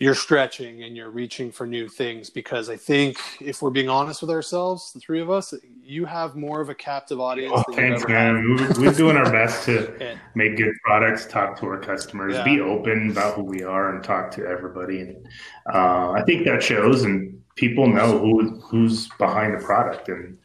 you're 0.00 0.14
stretching 0.14 0.82
and 0.82 0.96
you're 0.96 1.10
reaching 1.10 1.52
for 1.52 1.66
new 1.66 1.86
things 1.86 2.30
because 2.30 2.70
I 2.70 2.76
think 2.76 3.18
if 3.38 3.60
we're 3.60 3.68
being 3.68 3.90
honest 3.90 4.22
with 4.22 4.30
ourselves, 4.30 4.92
the 4.94 4.98
three 4.98 5.20
of 5.20 5.30
us, 5.30 5.52
you 5.84 6.06
have 6.06 6.36
more 6.36 6.62
of 6.62 6.70
a 6.70 6.74
captive 6.74 7.20
audience. 7.20 7.52
Oh, 7.54 7.72
thanks, 7.74 8.08
man. 8.08 8.56
We're, 8.78 8.94
doing 8.94 9.18
our 9.18 9.30
best 9.30 9.66
to 9.66 10.18
make 10.34 10.56
good 10.56 10.72
products, 10.82 11.26
talk 11.26 11.60
to 11.60 11.66
our 11.66 11.78
customers, 11.78 12.32
yeah. 12.32 12.44
be 12.44 12.62
open 12.62 13.10
about 13.10 13.34
who 13.34 13.44
we 13.44 13.62
are, 13.62 13.94
and 13.94 14.02
talk 14.02 14.30
to 14.32 14.46
everybody. 14.46 15.00
And 15.00 15.28
uh, 15.72 16.12
I 16.12 16.22
think 16.22 16.46
that 16.46 16.62
shows, 16.62 17.02
and 17.04 17.38
people 17.56 17.86
know 17.86 18.18
who 18.18 18.58
who's 18.60 19.06
behind 19.18 19.52
the 19.52 19.62
product. 19.62 20.08
And 20.08 20.38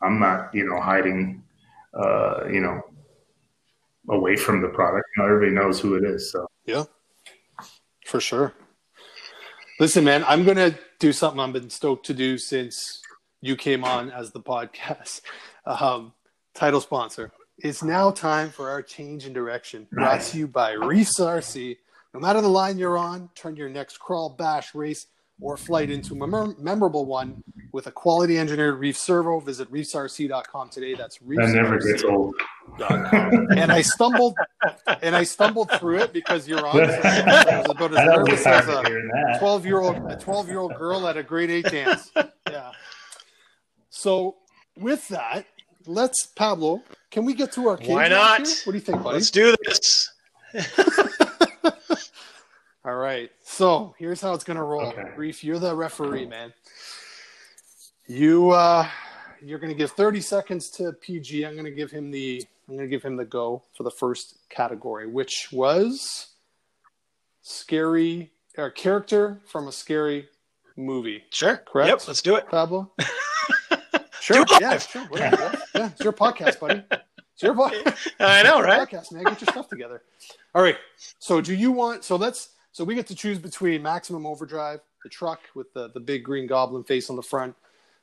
I'm 0.00 0.18
not, 0.18 0.54
you 0.54 0.64
know, 0.64 0.80
hiding, 0.80 1.42
uh, 1.92 2.46
you 2.50 2.60
know, 2.60 2.80
away 4.08 4.36
from 4.36 4.62
the 4.62 4.68
product. 4.68 5.04
You 5.14 5.22
know, 5.22 5.28
everybody 5.28 5.52
knows 5.52 5.78
who 5.78 5.94
it 5.96 6.04
is. 6.04 6.32
So 6.32 6.46
yeah, 6.64 6.84
for 8.06 8.18
sure. 8.18 8.54
Listen, 9.80 10.04
man, 10.04 10.24
I'm 10.28 10.44
gonna 10.44 10.78
do 11.00 11.12
something 11.12 11.40
I've 11.40 11.52
been 11.52 11.68
stoked 11.68 12.06
to 12.06 12.14
do 12.14 12.38
since 12.38 13.02
you 13.40 13.56
came 13.56 13.82
on 13.82 14.10
as 14.10 14.30
the 14.30 14.40
podcast 14.40 15.22
um, 15.66 16.12
title 16.54 16.80
sponsor. 16.80 17.32
It's 17.58 17.82
now 17.82 18.12
time 18.12 18.50
for 18.50 18.70
our 18.70 18.82
change 18.82 19.26
in 19.26 19.32
direction. 19.32 19.88
Brought 19.90 20.20
to 20.22 20.38
you 20.38 20.46
by 20.46 20.72
Reefs 20.72 21.18
RC. 21.18 21.76
No 22.12 22.20
matter 22.20 22.40
the 22.40 22.48
line 22.48 22.78
you're 22.78 22.96
on, 22.96 23.30
turn 23.34 23.56
your 23.56 23.68
next 23.68 23.98
crawl, 23.98 24.30
bash, 24.30 24.76
race, 24.76 25.06
or 25.40 25.56
flight 25.56 25.90
into 25.90 26.14
a 26.22 26.26
mem- 26.26 26.56
memorable 26.58 27.06
one 27.06 27.42
with 27.72 27.86
a 27.86 27.90
quality 27.90 28.38
engineered 28.38 28.78
reef 28.78 28.96
servo. 28.96 29.40
Visit 29.40 29.70
reefsrc.com 29.70 30.68
today. 30.68 30.94
That's 30.94 31.18
reefsrc. 31.18 31.46
That 31.46 31.54
never 31.54 31.78
gets 31.78 32.04
old. 32.04 32.34
and 33.56 33.70
I 33.70 33.82
stumbled, 33.82 34.36
and 35.02 35.14
I 35.14 35.24
stumbled 35.24 35.70
through 35.78 35.98
it 35.98 36.12
because 36.12 36.48
you're 36.48 36.66
on. 36.66 36.72
So 36.72 36.80
I 37.04 37.60
was 37.60 37.70
about 37.70 37.96
as 37.96 38.06
nervous 38.06 38.46
as 38.46 38.68
a 38.68 39.38
twelve-year-old, 39.38 40.10
a 40.10 40.16
twelve-year-old 40.16 40.74
girl 40.76 41.06
at 41.06 41.16
a 41.16 41.22
grade 41.22 41.50
eight 41.50 41.66
dance. 41.66 42.10
Yeah. 42.50 42.72
So 43.90 44.36
with 44.76 45.06
that, 45.08 45.46
let's 45.86 46.26
Pablo. 46.26 46.82
Can 47.10 47.24
we 47.24 47.34
get 47.34 47.52
to 47.52 47.68
our? 47.68 47.76
Why 47.76 48.08
not? 48.08 48.46
Here? 48.46 48.56
What 48.64 48.72
do 48.72 48.78
you 48.78 48.84
think, 48.84 49.02
buddy? 49.02 49.14
Let's 49.14 49.30
do 49.30 49.54
this. 49.64 50.10
All 52.84 52.94
right. 52.96 53.30
So 53.54 53.94
here's 53.98 54.20
how 54.20 54.34
it's 54.34 54.42
gonna 54.42 54.64
roll. 54.64 54.88
Okay. 54.88 55.12
Reef, 55.16 55.44
you're 55.44 55.60
the 55.60 55.76
referee, 55.76 56.26
man. 56.26 56.52
You 58.08 58.50
uh 58.50 58.88
you're 59.40 59.60
gonna 59.60 59.74
give 59.74 59.92
30 59.92 60.20
seconds 60.22 60.70
to 60.70 60.92
PG. 60.92 61.46
I'm 61.46 61.54
gonna 61.54 61.70
give 61.70 61.92
him 61.92 62.10
the 62.10 62.44
I'm 62.68 62.74
gonna 62.74 62.88
give 62.88 63.04
him 63.04 63.14
the 63.14 63.24
go 63.24 63.62
for 63.76 63.84
the 63.84 63.92
first 63.92 64.38
category, 64.50 65.06
which 65.06 65.50
was 65.52 66.32
scary 67.42 68.32
or 68.58 68.70
character 68.70 69.40
from 69.46 69.68
a 69.68 69.72
scary 69.72 70.28
movie. 70.76 71.22
Sure. 71.30 71.58
Correct? 71.58 71.90
Yep, 71.90 72.08
let's 72.08 72.22
do 72.22 72.34
it. 72.34 72.48
Pablo. 72.48 72.90
sure. 74.20 74.44
Yeah, 74.60 74.78
sure. 74.78 75.02
Whatever. 75.02 75.56
yeah, 75.76 75.90
it's 75.92 76.02
your 76.02 76.12
podcast, 76.12 76.58
buddy. 76.58 76.82
It's 76.90 77.42
your 77.42 77.54
podcast. 77.54 78.10
I 78.18 78.42
know, 78.42 78.60
right? 78.60 78.88
Podcast, 78.90 79.12
man. 79.12 79.22
Get 79.22 79.42
your 79.42 79.52
stuff 79.52 79.68
together. 79.68 80.02
All 80.56 80.62
right. 80.62 80.76
So 81.20 81.40
do 81.40 81.54
you 81.54 81.70
want 81.70 82.02
so 82.02 82.16
let's 82.16 82.48
so 82.74 82.82
we 82.82 82.96
get 82.96 83.06
to 83.06 83.14
choose 83.14 83.38
between 83.38 83.84
Maximum 83.84 84.26
Overdrive, 84.26 84.80
the 85.04 85.08
truck 85.08 85.38
with 85.54 85.72
the, 85.74 85.90
the 85.90 86.00
big 86.00 86.24
green 86.24 86.48
goblin 86.48 86.82
face 86.82 87.08
on 87.08 87.14
the 87.14 87.22
front, 87.22 87.54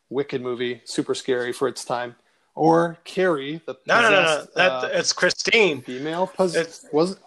wicked 0.10 0.42
movie, 0.42 0.82
super 0.86 1.14
scary 1.14 1.52
for 1.52 1.68
its 1.68 1.84
time, 1.84 2.16
or 2.56 2.98
Carrie, 3.04 3.62
the 3.66 3.76
no, 3.86 4.02
no, 4.02 4.10
no, 4.10 4.22
no, 4.22 4.48
that 4.56 4.72
uh, 4.72 4.90
it's 4.94 5.12
Christine, 5.12 5.82
female 5.82 6.26
pos- 6.26 6.56
was 6.94 7.12
it? 7.12 7.20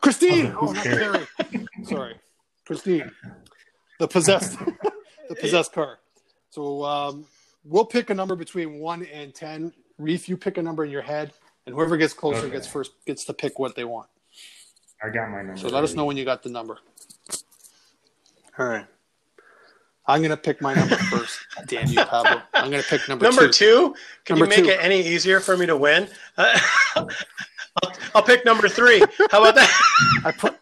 Christine. 0.00 0.52
Oh, 0.60 0.72
not 0.72 0.82
Carrie. 0.82 1.26
Sorry, 1.84 2.16
Christine, 2.66 3.08
the 4.00 4.08
possessed, 4.08 4.58
the 5.28 5.36
possessed 5.36 5.72
car. 5.72 6.00
So 6.50 6.84
um, 6.84 7.24
we'll 7.62 7.86
pick 7.86 8.10
a 8.10 8.14
number 8.14 8.34
between 8.34 8.80
one 8.80 9.06
and 9.06 9.32
ten. 9.32 9.72
Reef, 9.96 10.28
you 10.28 10.36
pick 10.36 10.58
a 10.58 10.62
number 10.62 10.84
in 10.84 10.90
your 10.90 11.02
head, 11.02 11.32
and 11.66 11.74
whoever 11.76 11.96
gets 11.96 12.14
closer 12.14 12.46
okay. 12.46 12.50
gets 12.50 12.66
first 12.66 12.90
gets 13.06 13.24
to 13.26 13.32
pick 13.32 13.60
what 13.60 13.76
they 13.76 13.84
want. 13.84 14.08
I 15.02 15.10
got 15.10 15.30
my 15.30 15.42
number. 15.42 15.56
So 15.56 15.66
let 15.68 15.74
ready. 15.74 15.84
us 15.84 15.94
know 15.94 16.04
when 16.04 16.16
you 16.16 16.24
got 16.24 16.42
the 16.42 16.48
number. 16.48 16.78
All 18.58 18.66
right. 18.66 18.86
I'm 20.06 20.22
gonna 20.22 20.36
pick 20.36 20.60
my 20.62 20.74
number 20.74 20.96
first. 21.10 21.38
Damn 21.66 21.86
you, 21.88 22.02
Pablo. 22.04 22.42
I'm 22.54 22.70
gonna 22.70 22.82
pick 22.82 23.06
number, 23.08 23.24
number 23.24 23.48
two. 23.48 23.52
two. 23.92 23.94
Can 24.24 24.38
number 24.38 24.54
you 24.54 24.62
make 24.62 24.70
two. 24.70 24.78
it 24.78 24.84
any 24.84 25.06
easier 25.06 25.38
for 25.38 25.56
me 25.56 25.66
to 25.66 25.76
win? 25.76 26.08
Uh, 26.36 26.58
I'll, 26.96 27.08
I'll, 28.14 28.22
pick 28.22 28.44
number 28.44 28.68
three. 28.68 29.00
How 29.30 29.42
about 29.42 29.54
that? 29.54 29.70
I 30.24 30.32
put. 30.32 30.56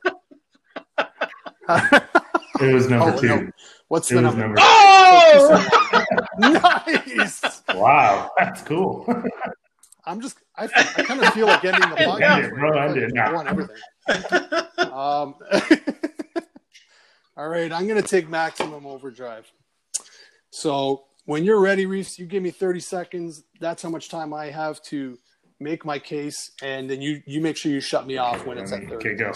it 2.61 2.75
was 2.75 2.91
number 2.91 3.15
oh, 3.17 3.21
two. 3.21 3.29
No. 3.29 3.51
What's 3.89 4.11
it 4.11 4.17
the 4.17 4.23
number? 4.23 4.41
number? 4.41 4.59
Oh, 4.61 5.69
nice! 6.39 7.63
Wow, 7.73 8.33
that's 8.37 8.63
cool. 8.63 9.07
I'm 10.05 10.21
just. 10.21 10.39
I, 10.57 10.65
I 10.65 11.03
kind 11.05 11.23
of 11.23 11.33
feel 11.33 11.47
like 11.47 11.65
ending 11.65 11.89
the 11.89 11.97
podcast. 11.97 12.37
End 12.37 12.45
it, 12.47 12.55
bro. 12.55 12.79
End 12.79 12.97
it. 12.97 13.17
I 13.17 13.33
want 13.33 13.49
everything 13.49 13.77
um, 14.09 15.35
all 17.37 17.49
right, 17.49 17.73
I'm 17.73 17.87
going 17.87 18.01
to 18.01 18.09
take 18.09 18.29
maximum 18.29 18.87
overdrive. 18.87 19.51
So 20.51 21.05
when 21.25 21.45
you're 21.45 21.61
ready, 21.61 21.87
Reese, 21.87 22.19
you 22.19 22.27
give 22.27 22.43
me 22.43 22.51
30 22.51 22.81
seconds. 22.81 23.45
That's 23.61 23.83
how 23.83 23.91
much 23.91 24.09
time 24.09 24.33
I 24.33 24.47
have 24.47 24.83
to 24.85 25.19
make 25.59 25.85
my 25.85 25.99
case, 25.99 26.53
and 26.63 26.89
then 26.89 27.01
you 27.01 27.23
you 27.27 27.41
make 27.41 27.57
sure 27.57 27.73
you 27.73 27.81
shut 27.81 28.07
me 28.07 28.19
off 28.19 28.47
when 28.47 28.59
it's 28.59 28.73
at 28.73 28.83
30. 28.83 28.95
Okay, 28.97 29.15
go. 29.15 29.33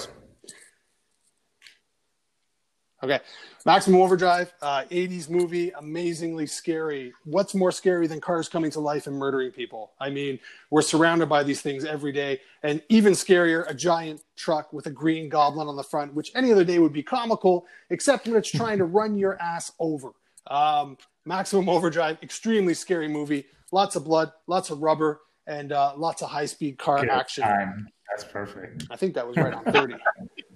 Okay, 3.02 3.20
Maximum 3.64 4.00
Overdrive, 4.02 4.52
uh, 4.60 4.84
80s 4.90 5.30
movie, 5.30 5.70
amazingly 5.70 6.46
scary. 6.46 7.14
What's 7.24 7.54
more 7.54 7.72
scary 7.72 8.06
than 8.06 8.20
cars 8.20 8.46
coming 8.46 8.70
to 8.72 8.80
life 8.80 9.06
and 9.06 9.16
murdering 9.16 9.52
people? 9.52 9.92
I 9.98 10.10
mean, 10.10 10.38
we're 10.70 10.82
surrounded 10.82 11.28
by 11.28 11.42
these 11.42 11.62
things 11.62 11.86
every 11.86 12.12
day, 12.12 12.40
and 12.62 12.82
even 12.90 13.14
scarier, 13.14 13.68
a 13.70 13.74
giant 13.74 14.22
truck 14.36 14.74
with 14.74 14.84
a 14.86 14.90
green 14.90 15.30
goblin 15.30 15.66
on 15.66 15.76
the 15.76 15.82
front, 15.82 16.12
which 16.12 16.30
any 16.34 16.52
other 16.52 16.64
day 16.64 16.78
would 16.78 16.92
be 16.92 17.02
comical, 17.02 17.64
except 17.88 18.26
when 18.26 18.36
it's 18.36 18.50
trying 18.50 18.76
to 18.76 18.84
run 18.98 19.16
your 19.16 19.40
ass 19.40 19.72
over. 19.78 20.10
Um, 20.48 20.98
Maximum 21.24 21.70
Overdrive, 21.70 22.18
extremely 22.22 22.74
scary 22.74 23.08
movie. 23.08 23.46
Lots 23.72 23.96
of 23.96 24.04
blood, 24.04 24.30
lots 24.46 24.68
of 24.68 24.82
rubber, 24.82 25.20
and 25.46 25.72
uh, 25.72 25.94
lots 25.96 26.20
of 26.22 26.28
high 26.28 26.46
speed 26.46 26.78
car 26.78 27.00
Good 27.00 27.08
action. 27.08 27.44
Time. 27.44 27.88
That's 28.10 28.24
perfect. 28.24 28.86
I 28.90 28.96
think 28.96 29.14
that 29.14 29.26
was 29.26 29.36
right 29.36 29.54
on 29.54 29.64
30. 29.64 29.94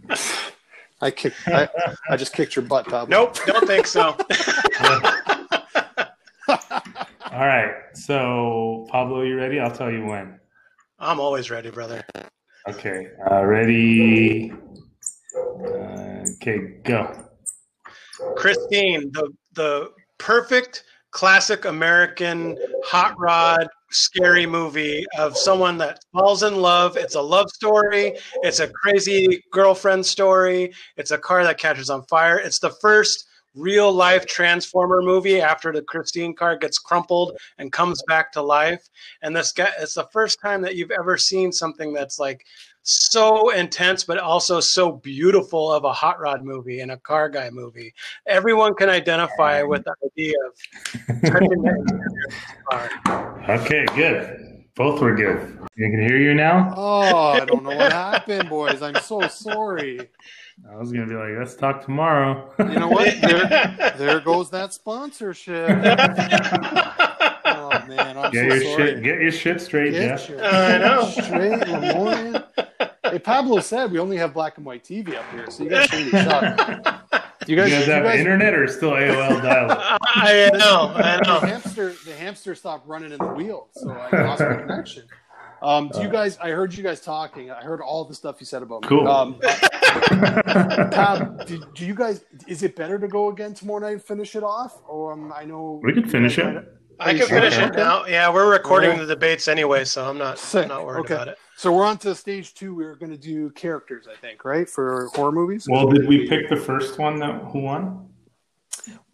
I 1.04 1.10
kicked. 1.10 1.36
I, 1.46 1.68
I 2.08 2.16
just 2.16 2.32
kicked 2.32 2.56
your 2.56 2.64
butt, 2.64 2.86
Pablo. 2.86 3.14
Nope, 3.14 3.36
don't 3.44 3.66
think 3.66 3.86
so. 3.86 4.02
All 6.48 7.46
right. 7.46 7.74
So, 7.92 8.86
Pablo, 8.90 9.20
you 9.20 9.36
ready? 9.36 9.60
I'll 9.60 9.70
tell 9.70 9.92
you 9.92 10.06
when. 10.06 10.40
I'm 10.98 11.20
always 11.20 11.50
ready, 11.50 11.70
brother. 11.70 12.02
Okay. 12.70 13.08
Uh, 13.30 13.44
ready. 13.44 14.50
Uh, 15.36 16.24
okay, 16.36 16.78
go. 16.84 17.28
Christine, 18.36 19.12
the 19.12 19.30
the 19.52 19.90
perfect 20.16 20.84
classic 21.14 21.64
American 21.64 22.58
hot 22.84 23.14
rod 23.18 23.68
scary 23.92 24.46
movie 24.46 25.06
of 25.16 25.36
someone 25.36 25.78
that 25.78 26.00
falls 26.12 26.42
in 26.42 26.56
love. 26.56 26.96
It's 26.96 27.14
a 27.14 27.22
love 27.22 27.48
story. 27.50 28.18
It's 28.42 28.58
a 28.58 28.68
crazy 28.68 29.42
girlfriend 29.52 30.04
story. 30.04 30.74
It's 30.96 31.12
a 31.12 31.18
car 31.18 31.44
that 31.44 31.56
catches 31.56 31.88
on 31.88 32.02
fire. 32.06 32.38
It's 32.38 32.58
the 32.58 32.74
first 32.80 33.26
real 33.54 33.92
life 33.92 34.26
Transformer 34.26 35.00
movie 35.02 35.40
after 35.40 35.72
the 35.72 35.82
Christine 35.82 36.34
car 36.34 36.56
gets 36.56 36.80
crumpled 36.80 37.38
and 37.58 37.70
comes 37.70 38.02
back 38.08 38.32
to 38.32 38.42
life. 38.42 38.82
And 39.22 39.36
this 39.36 39.52
guy, 39.52 39.70
it's 39.78 39.94
the 39.94 40.08
first 40.12 40.40
time 40.42 40.62
that 40.62 40.74
you've 40.74 40.90
ever 40.90 41.16
seen 41.16 41.52
something 41.52 41.92
that's 41.92 42.18
like 42.18 42.44
so 42.84 43.50
intense, 43.50 44.04
but 44.04 44.18
also 44.18 44.60
so 44.60 44.92
beautiful 44.92 45.72
of 45.72 45.84
a 45.84 45.92
hot 45.92 46.20
rod 46.20 46.44
movie 46.44 46.80
and 46.80 46.90
a 46.92 46.96
car 46.98 47.28
guy 47.28 47.50
movie. 47.50 47.92
Everyone 48.26 48.74
can 48.74 48.88
identify 48.90 49.62
with 49.62 49.84
the 49.84 49.94
idea 50.04 50.34
of 50.46 51.22
touching 51.22 51.62
the 51.62 52.10
car. 52.70 53.50
Okay, 53.50 53.86
good. 53.96 54.50
Both 54.76 55.00
were 55.00 55.14
good. 55.14 55.58
You 55.76 55.90
can 55.90 56.00
hear 56.00 56.18
you 56.18 56.34
now? 56.34 56.74
Oh, 56.76 57.28
I 57.30 57.44
don't 57.44 57.62
know 57.62 57.74
what 57.76 57.92
happened, 58.12 58.48
boys. 58.48 58.82
I'm 58.82 58.96
so 58.96 59.26
sorry. 59.28 60.08
I 60.70 60.76
was 60.76 60.92
gonna 60.92 61.06
be 61.06 61.14
like, 61.14 61.30
let's 61.38 61.54
talk 61.54 61.84
tomorrow. 61.84 62.52
you 62.58 62.64
know 62.78 62.88
what? 62.88 63.12
There, 63.20 63.94
there 63.98 64.20
goes 64.20 64.50
that 64.50 64.72
sponsorship. 64.72 65.68
oh 67.44 67.84
man, 67.88 68.18
I'm 68.18 68.30
get 68.30 68.50
so 68.50 68.54
your 68.54 68.60
sorry. 68.62 68.76
shit, 68.76 69.02
get 69.02 69.20
your 69.20 69.32
shit 69.32 69.60
straight, 69.60 69.92
get 69.92 70.18
Jeff. 70.26 70.30
I 70.42 70.78
know. 70.78 71.08
Straight, 71.10 71.68
Lemoyne. 71.68 72.44
Hey, 73.14 73.20
Pablo 73.20 73.60
said 73.60 73.92
we 73.92 74.00
only 74.00 74.16
have 74.16 74.34
black 74.34 74.56
and 74.56 74.66
white 74.66 74.82
TV 74.82 75.14
up 75.14 75.24
here, 75.30 75.48
so 75.48 75.62
you 75.62 75.70
guys 75.70 75.88
should 75.88 76.10
be 76.10 76.10
shocked. 76.10 76.60
You 77.46 77.54
guys, 77.54 77.70
you 77.70 77.76
guys 77.76 77.86
have 77.86 78.02
guys, 78.02 78.18
internet 78.18 78.54
or 78.54 78.66
still 78.66 78.90
AOL 78.90 79.40
dial? 79.40 79.68
I 80.02 80.50
know, 80.54 80.92
I 80.96 81.20
know. 81.24 81.38
The 81.38 81.46
hamster, 81.46 81.94
the 82.04 82.16
hamster 82.16 82.56
stopped 82.56 82.88
running 82.88 83.12
in 83.12 83.18
the 83.18 83.28
wheel, 83.28 83.68
so 83.70 83.92
I 83.92 84.24
lost 84.24 84.40
my 84.40 84.56
connection. 84.56 85.04
Um, 85.62 85.90
do 85.90 86.00
you 86.00 86.08
uh, 86.08 86.10
guys? 86.10 86.38
I 86.38 86.50
heard 86.50 86.74
you 86.74 86.82
guys 86.82 87.02
talking. 87.02 87.52
I 87.52 87.62
heard 87.62 87.80
all 87.80 88.04
the 88.04 88.16
stuff 88.16 88.38
you 88.40 88.46
said 88.46 88.64
about 88.64 88.82
me. 88.82 88.88
Cool. 88.88 89.06
Um, 89.06 89.38
do, 91.46 91.64
do, 91.72 91.86
you 91.86 91.94
guys? 91.94 92.24
Is 92.48 92.64
it 92.64 92.74
better 92.74 92.98
to 92.98 93.06
go 93.06 93.28
again 93.28 93.54
tomorrow 93.54 93.78
night 93.78 93.92
and 93.92 94.02
finish 94.02 94.34
it 94.34 94.42
off? 94.42 94.82
Or 94.88 95.12
um, 95.12 95.32
I 95.32 95.44
know 95.44 95.80
we 95.84 95.92
could 95.92 96.10
finish 96.10 96.36
it. 96.36 96.66
I 97.00 97.14
can 97.14 97.26
finish 97.26 97.56
it 97.58 97.74
now. 97.74 98.06
Yeah, 98.06 98.32
we're 98.32 98.50
recording 98.50 98.90
right. 98.90 99.00
the 99.00 99.06
debates 99.06 99.48
anyway, 99.48 99.84
so 99.84 100.08
I'm 100.08 100.18
not 100.18 100.54
I'm 100.54 100.68
not 100.68 100.86
worried 100.86 101.00
okay. 101.00 101.14
about 101.14 101.28
it. 101.28 101.38
So 101.56 101.72
we're 101.72 101.84
on 101.84 101.98
to 101.98 102.14
stage 102.14 102.54
two. 102.54 102.74
We 102.74 102.84
are 102.84 102.96
going 102.96 103.12
to 103.12 103.18
do 103.18 103.50
characters, 103.50 104.06
I 104.10 104.16
think, 104.16 104.44
right, 104.44 104.68
for 104.68 105.08
horror 105.14 105.32
movies. 105.32 105.66
Well, 105.68 105.86
did 105.88 106.06
we 106.08 106.28
pick 106.28 106.48
the 106.48 106.56
first 106.56 106.98
one 106.98 107.18
that 107.20 107.42
who 107.44 107.60
won? 107.60 108.08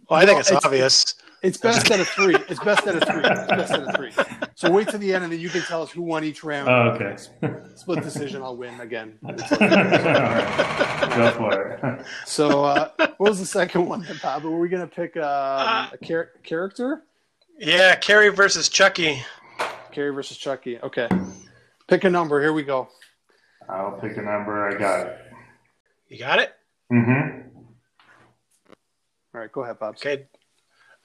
Well, 0.08 0.18
I 0.18 0.26
think 0.26 0.40
it's, 0.40 0.50
it's 0.50 0.64
obvious. 0.64 1.14
It's 1.42 1.56
best 1.56 1.90
out 1.90 2.00
of 2.00 2.08
three. 2.08 2.34
It's 2.48 2.60
best 2.60 2.86
out 2.86 2.96
of 2.96 3.04
three. 3.04 3.22
It's 3.24 3.48
best 3.48 3.72
out 3.72 3.88
of 3.88 3.94
three. 3.94 4.12
So 4.54 4.70
wait 4.70 4.88
to 4.88 4.98
the 4.98 5.14
end, 5.14 5.24
and 5.24 5.32
then 5.32 5.40
you 5.40 5.48
can 5.48 5.62
tell 5.62 5.82
us 5.82 5.90
who 5.90 6.02
won 6.02 6.22
each 6.22 6.44
round. 6.44 6.68
Oh, 6.68 6.90
okay. 6.90 7.16
Split 7.76 8.02
decision. 8.02 8.42
I'll 8.42 8.56
win 8.56 8.78
again. 8.80 9.18
Go 9.22 9.36
for 11.36 11.68
it. 11.70 12.06
So, 12.26 12.64
uh, 12.64 12.90
what 13.16 13.30
was 13.30 13.38
the 13.38 13.46
second 13.46 13.86
one, 13.86 14.02
then, 14.02 14.18
Pablo? 14.18 14.50
Were 14.50 14.58
we 14.58 14.68
going 14.68 14.86
to 14.86 14.94
pick 14.94 15.16
um, 15.16 15.22
a 15.22 15.98
char- 16.04 16.32
character? 16.42 17.04
Yeah, 17.60 17.94
Carrie 17.96 18.30
versus 18.30 18.70
Chucky. 18.70 19.22
Carrie 19.92 20.14
versus 20.14 20.38
Chucky. 20.38 20.80
Okay. 20.80 21.08
Pick 21.88 22.04
a 22.04 22.10
number. 22.10 22.40
Here 22.40 22.54
we 22.54 22.62
go. 22.62 22.88
I'll 23.68 23.98
pick 24.00 24.16
a 24.16 24.22
number. 24.22 24.66
I 24.66 24.78
got 24.78 25.06
it. 25.06 25.18
You 26.08 26.18
got 26.18 26.38
it? 26.38 26.54
Mm-hmm. 26.90 27.48
All 29.34 29.40
right, 29.40 29.52
go 29.52 29.62
ahead, 29.62 29.78
Bob. 29.78 29.96
Okay. 29.96 30.26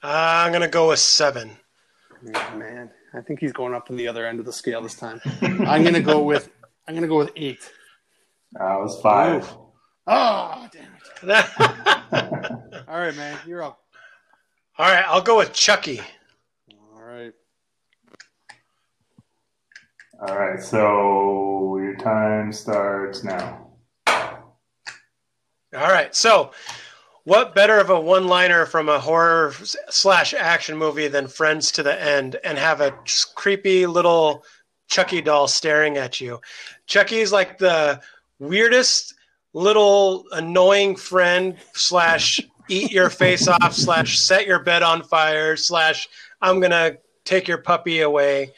Uh, 0.02 0.44
I'm 0.46 0.52
gonna 0.52 0.66
go 0.66 0.88
with 0.88 0.98
seven. 0.98 1.58
Oh, 2.34 2.56
man, 2.56 2.90
I 3.12 3.20
think 3.20 3.40
he's 3.40 3.52
going 3.52 3.74
up 3.74 3.86
to 3.88 3.92
the 3.92 4.08
other 4.08 4.26
end 4.26 4.40
of 4.40 4.46
the 4.46 4.52
scale 4.52 4.80
this 4.80 4.94
time. 4.94 5.20
I'm 5.42 5.84
gonna 5.84 6.00
go 6.00 6.22
with 6.22 6.48
I'm 6.88 6.94
gonna 6.94 7.06
go 7.06 7.18
with 7.18 7.32
eight. 7.36 7.70
That 8.52 8.80
was 8.80 8.98
five. 9.02 9.44
Ooh. 9.52 9.72
Oh 10.06 10.68
damn 10.72 10.92
it! 11.30 12.84
All 12.88 12.98
right, 12.98 13.14
man, 13.14 13.38
you're 13.46 13.62
up. 13.62 13.80
All 14.78 14.90
right, 14.90 15.04
I'll 15.06 15.22
go 15.22 15.36
with 15.36 15.52
Chucky. 15.52 16.00
All 16.94 17.02
right. 17.02 17.32
All 20.18 20.34
right, 20.34 20.62
so 20.62 21.76
your 21.76 21.96
time 21.96 22.50
starts 22.50 23.22
now. 23.22 23.68
All 24.06 24.42
right, 25.72 26.14
so 26.14 26.52
what 27.24 27.54
better 27.54 27.78
of 27.78 27.90
a 27.90 28.00
one 28.00 28.28
liner 28.28 28.64
from 28.64 28.88
a 28.88 28.98
horror 28.98 29.52
slash 29.90 30.32
action 30.32 30.78
movie 30.78 31.08
than 31.08 31.28
Friends 31.28 31.70
to 31.72 31.82
the 31.82 32.00
End 32.00 32.36
and 32.44 32.56
have 32.56 32.80
a 32.80 32.94
creepy 33.34 33.84
little 33.84 34.42
Chucky 34.88 35.20
doll 35.20 35.48
staring 35.48 35.98
at 35.98 36.18
you? 36.18 36.40
Chucky's 36.86 37.30
like 37.32 37.58
the 37.58 38.00
weirdest 38.38 39.14
little 39.52 40.24
annoying 40.32 40.96
friend 40.96 41.56
slash 41.74 42.40
eat 42.70 42.90
your 42.90 43.10
face 43.10 43.48
off 43.48 43.74
slash 43.74 44.18
set 44.18 44.46
your 44.46 44.62
bed 44.62 44.82
on 44.82 45.02
fire 45.02 45.56
slash 45.56 46.08
I'm 46.40 46.60
gonna 46.60 46.96
take 47.26 47.46
your 47.46 47.58
puppy 47.58 48.00
away 48.00 48.52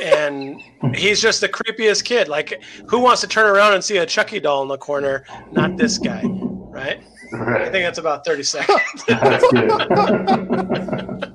and 0.00 0.60
he's 0.94 1.20
just 1.20 1.40
the 1.40 1.48
creepiest 1.48 2.04
kid 2.04 2.28
like 2.28 2.62
who 2.86 3.00
wants 3.00 3.20
to 3.20 3.26
turn 3.26 3.46
around 3.46 3.72
and 3.72 3.82
see 3.82 3.96
a 3.96 4.06
chucky 4.06 4.38
doll 4.38 4.62
in 4.62 4.68
the 4.68 4.78
corner 4.78 5.24
not 5.52 5.76
this 5.76 5.98
guy 5.98 6.22
right 6.24 7.02
Right. 7.32 7.62
I 7.62 7.70
think 7.70 7.84
that's 7.84 7.98
about 7.98 8.24
30 8.24 8.42
seconds. 8.42 8.80
that's 9.08 9.52
good. 9.52 9.70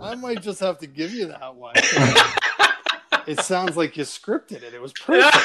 I 0.01 0.15
might 0.15 0.41
just 0.41 0.59
have 0.59 0.77
to 0.79 0.88
give 0.88 1.13
you 1.13 1.27
that 1.27 1.55
one. 1.55 1.73
it 3.27 3.39
sounds 3.39 3.77
like 3.77 3.95
you 3.95 4.03
scripted 4.03 4.63
it. 4.63 4.73
It 4.73 4.81
was 4.81 4.91
perfect. 4.93 5.38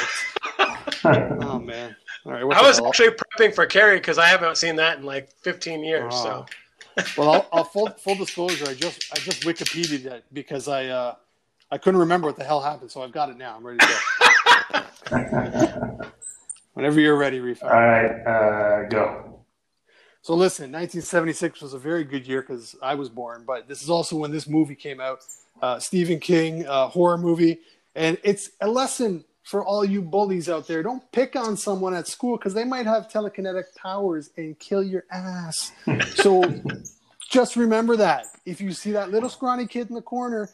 oh 1.43 1.59
man! 1.59 1.95
All 2.25 2.33
right. 2.33 2.43
I 2.43 2.61
was 2.61 2.77
hell? 2.77 2.87
actually 2.87 3.11
prepping 3.11 3.55
for 3.55 3.65
Carrie 3.65 3.97
because 3.97 4.17
I 4.17 4.27
haven't 4.27 4.57
seen 4.57 4.75
that 4.75 4.99
in 4.99 5.05
like 5.05 5.31
15 5.41 5.83
years. 5.83 6.13
Oh. 6.15 6.45
So. 6.97 7.05
well, 7.17 7.31
I'll, 7.31 7.47
I'll, 7.53 7.63
full 7.63 7.89
full 7.91 8.15
disclosure. 8.15 8.67
I 8.67 8.73
just 8.73 9.05
I 9.13 9.19
just 9.19 9.43
Wikipedia'd 9.43 10.05
it 10.05 10.25
because 10.33 10.67
I 10.67 10.87
uh, 10.87 11.15
I 11.71 11.77
couldn't 11.77 12.01
remember 12.01 12.27
what 12.27 12.35
the 12.35 12.43
hell 12.43 12.61
happened, 12.61 12.91
so 12.91 13.01
I've 13.01 13.13
got 13.13 13.29
it 13.29 13.37
now. 13.37 13.55
I'm 13.55 13.65
ready 13.65 13.79
to 13.79 14.85
go. 15.09 16.11
Whenever 16.73 16.99
you're 16.99 17.17
ready, 17.17 17.39
Reef. 17.39 17.63
All 17.63 17.69
right, 17.69 18.11
uh, 18.25 18.89
go. 18.89 19.45
So 20.21 20.35
listen, 20.35 20.65
1976 20.65 21.61
was 21.61 21.73
a 21.73 21.79
very 21.79 22.03
good 22.03 22.27
year 22.27 22.41
because 22.41 22.75
I 22.83 22.95
was 22.95 23.09
born, 23.09 23.43
but 23.47 23.69
this 23.69 23.81
is 23.81 23.89
also 23.89 24.17
when 24.17 24.31
this 24.31 24.47
movie 24.47 24.75
came 24.75 24.99
out. 24.99 25.19
Uh, 25.61 25.79
Stephen 25.79 26.19
King 26.19 26.67
uh, 26.67 26.87
horror 26.87 27.17
movie, 27.17 27.59
and 27.95 28.17
it's 28.23 28.49
a 28.59 28.67
lesson 28.67 29.23
for 29.43 29.65
all 29.65 29.85
you 29.85 30.01
bullies 30.01 30.49
out 30.49 30.67
there. 30.67 30.83
Don't 30.83 31.09
pick 31.11 31.35
on 31.35 31.55
someone 31.55 31.93
at 31.93 32.07
school 32.07 32.37
because 32.37 32.53
they 32.53 32.63
might 32.65 32.85
have 32.85 33.07
telekinetic 33.07 33.75
powers 33.75 34.29
and 34.37 34.59
kill 34.59 34.83
your 34.83 35.05
ass. 35.09 35.71
so 36.15 36.43
just 37.29 37.55
remember 37.55 37.95
that 37.95 38.25
if 38.45 38.59
you 38.59 38.73
see 38.73 38.91
that 38.91 39.09
little 39.09 39.29
scrawny 39.29 39.65
kid 39.65 39.87
in 39.89 39.95
the 39.95 40.01
corner, 40.01 40.49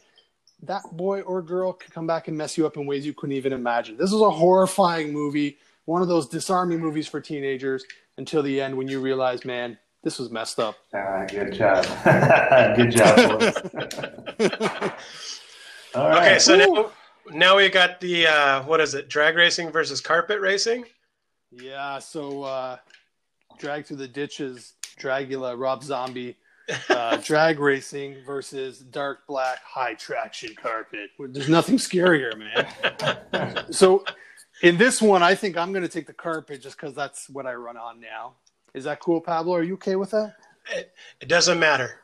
that 0.64 0.84
boy 0.94 1.22
or 1.22 1.42
girl 1.42 1.74
could 1.74 1.94
come 1.94 2.08
back 2.08 2.28
and 2.28 2.38
mess 2.38 2.58
you 2.58 2.66
up 2.66 2.78
in 2.78 2.86
ways 2.86 3.06
you 3.06 3.14
couldn't 3.14 3.36
even 3.36 3.54
imagine. 3.54 3.98
This 3.98 4.12
is 4.12 4.22
a 4.22 4.30
horrifying 4.30 5.14
movie, 5.14 5.58
one 5.86 6.02
of 6.02 6.08
those 6.08 6.28
disarming 6.28 6.80
movies 6.80 7.08
for 7.08 7.22
teenagers 7.22 7.86
until 8.18 8.42
the 8.42 8.60
end 8.60 8.76
when 8.76 8.88
you 8.88 9.00
realize, 9.00 9.46
man, 9.46 9.78
this 10.04 10.20
was 10.20 10.32
messed 10.32 10.60
up. 10.60 10.78
Uh, 10.94 11.26
good 11.26 11.54
job. 11.54 11.86
good 12.76 12.92
job. 12.92 13.42
okay, 15.96 16.40
so 16.40 16.56
now, 16.56 16.92
now 17.32 17.58
we 17.58 17.70
got 17.70 18.00
the 18.00 18.28
uh, 18.28 18.64
what 18.64 18.80
is 18.80 18.94
it? 18.94 19.10
Drag 19.10 19.36
racing 19.36 19.72
versus 19.72 20.02
carpet 20.02 20.40
racing. 20.40 20.86
Yeah. 21.52 22.00
So 22.00 22.44
uh, 22.44 22.78
drag 23.58 23.86
through 23.86 23.98
the 23.98 24.08
ditches, 24.08 24.74
Dragula, 25.00 25.60
Rob 25.60 25.84
Zombie. 25.84 26.38
Uh, 26.90 27.18
drag 27.24 27.60
racing 27.60 28.18
versus 28.26 28.80
dark 28.80 29.26
black 29.28 29.60
high 29.64 29.94
traction 29.94 30.54
carpet. 30.56 31.12
There's 31.20 31.50
nothing 31.50 31.78
scarier, 31.78 32.38
man. 32.38 33.66
so 33.72 34.04
in 34.62 34.78
this 34.78 35.02
one, 35.02 35.24
I 35.24 35.36
think 35.36 35.58
I'm 35.58 35.72
going 35.72 35.84
to 35.84 35.90
take 35.90 36.08
the 36.08 36.14
carpet 36.14 36.62
just 36.62 36.78
because 36.78 36.96
that's 36.96 37.30
what 37.30 37.46
I 37.46 37.54
run 37.54 37.78
on 37.78 38.00
now. 38.00 38.34
Is 38.74 38.84
that 38.84 39.00
cool, 39.00 39.22
Pablo? 39.22 39.56
Are 39.56 39.64
you 39.64 39.76
okay 39.76 39.96
with 39.96 40.12
that? 40.12 40.36
It, 40.76 40.94
it 41.22 41.30
doesn't 41.30 41.60
matter. 41.60 42.02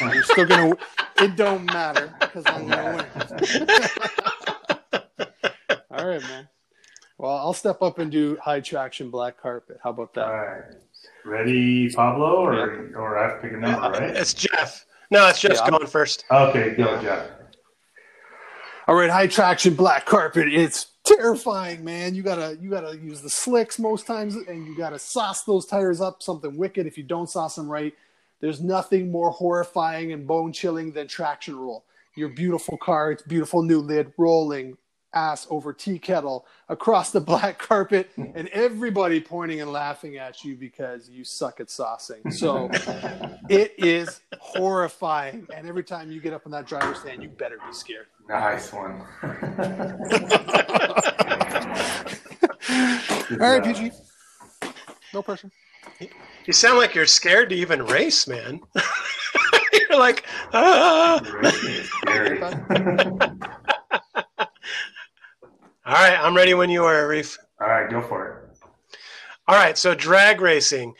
Oh, 0.00 0.12
you're 0.12 0.22
still 0.22 0.46
going 0.46 0.72
to. 0.72 1.24
It 1.24 1.36
don't 1.36 1.64
matter 1.64 2.14
because 2.20 2.44
I'm 2.46 2.68
going 2.68 2.98
to 2.98 3.66
win. 5.70 5.78
All 5.90 6.06
right, 6.06 6.22
man. 6.22 6.48
Well, 7.18 7.36
I'll 7.36 7.54
step 7.54 7.80
up 7.80 7.98
and 7.98 8.10
do 8.12 8.36
high 8.42 8.60
traction 8.60 9.10
black 9.10 9.40
carpet. 9.40 9.78
How 9.82 9.90
about 9.90 10.12
that? 10.14 10.82
All 11.26 11.32
right. 11.32 11.38
Ready, 11.40 11.90
Pablo, 11.90 12.46
or 12.46 12.88
yeah. 12.90 12.96
or 12.96 13.18
I 13.18 13.28
have 13.28 13.40
to 13.40 13.48
pick 13.48 13.56
a 13.56 13.60
number, 13.60 13.90
right? 13.90 14.16
It's 14.16 14.34
Jeff. 14.34 14.84
No, 15.10 15.28
it's 15.28 15.40
Jeff's 15.40 15.60
yeah, 15.60 15.70
going 15.70 15.86
first. 15.86 16.24
Okay, 16.30 16.74
go, 16.76 17.00
Jeff. 17.00 17.30
All 18.88 18.94
right, 18.94 19.10
high 19.10 19.26
traction 19.26 19.74
black 19.74 20.06
carpet. 20.06 20.52
It's 20.52 20.86
terrifying, 21.04 21.84
man. 21.84 22.14
You 22.14 22.22
gotta 22.22 22.56
you 22.60 22.70
gotta 22.70 22.96
use 22.96 23.20
the 23.20 23.30
slicks 23.30 23.78
most 23.78 24.06
times, 24.06 24.36
and 24.36 24.66
you 24.66 24.76
gotta 24.76 24.98
sauce 24.98 25.42
those 25.44 25.66
tires 25.66 26.00
up 26.00 26.22
something 26.22 26.56
wicked. 26.56 26.86
If 26.86 26.96
you 26.96 27.04
don't 27.04 27.28
sauce 27.28 27.56
them 27.56 27.68
right, 27.68 27.94
there's 28.40 28.62
nothing 28.62 29.10
more 29.10 29.30
horrifying 29.30 30.12
and 30.12 30.26
bone 30.26 30.52
chilling 30.52 30.92
than 30.92 31.08
traction 31.08 31.56
roll. 31.56 31.84
Your 32.16 32.30
beautiful 32.30 32.78
car, 32.78 33.12
it's 33.12 33.22
beautiful 33.22 33.62
new 33.62 33.80
lid 33.80 34.12
rolling 34.16 34.76
ass 35.16 35.46
over 35.48 35.72
tea 35.72 35.98
kettle 35.98 36.46
across 36.68 37.10
the 37.10 37.20
black 37.20 37.58
carpet 37.70 38.10
and 38.16 38.48
everybody 38.48 39.18
pointing 39.18 39.62
and 39.62 39.72
laughing 39.72 40.18
at 40.18 40.44
you 40.44 40.54
because 40.54 41.08
you 41.08 41.24
suck 41.24 41.58
at 41.58 41.68
saucing. 41.68 42.32
So 42.32 42.68
it 43.48 43.74
is 43.78 44.20
horrifying. 44.38 45.46
And 45.54 45.66
every 45.66 45.84
time 45.84 46.12
you 46.12 46.20
get 46.20 46.34
up 46.34 46.42
on 46.44 46.52
that 46.52 46.66
driver's 46.66 46.98
stand, 46.98 47.22
you 47.22 47.30
better 47.30 47.56
be 47.66 47.72
scared. 47.72 48.06
Nice 48.28 48.72
one. 48.72 49.02
All 53.40 53.50
right, 53.50 53.64
PG. 53.64 53.92
No 55.14 55.22
pressure. 55.22 55.50
You 56.44 56.52
sound 56.52 56.78
like 56.78 56.94
you're 56.94 57.06
scared 57.06 57.48
to 57.50 57.56
even 57.56 57.82
race, 57.86 58.28
man. 58.28 58.60
you're 59.72 59.98
like, 59.98 60.24
ah. 60.52 61.20
All 65.86 65.92
right, 65.92 66.18
I'm 66.18 66.34
ready 66.34 66.52
when 66.52 66.68
you 66.68 66.82
are, 66.82 67.06
Reef. 67.06 67.38
All 67.60 67.68
right, 67.68 67.88
go 67.88 68.02
for 68.02 68.26
it. 68.26 68.58
All 69.46 69.54
right, 69.54 69.78
so 69.78 69.94
drag 69.94 70.40
racing. 70.40 70.94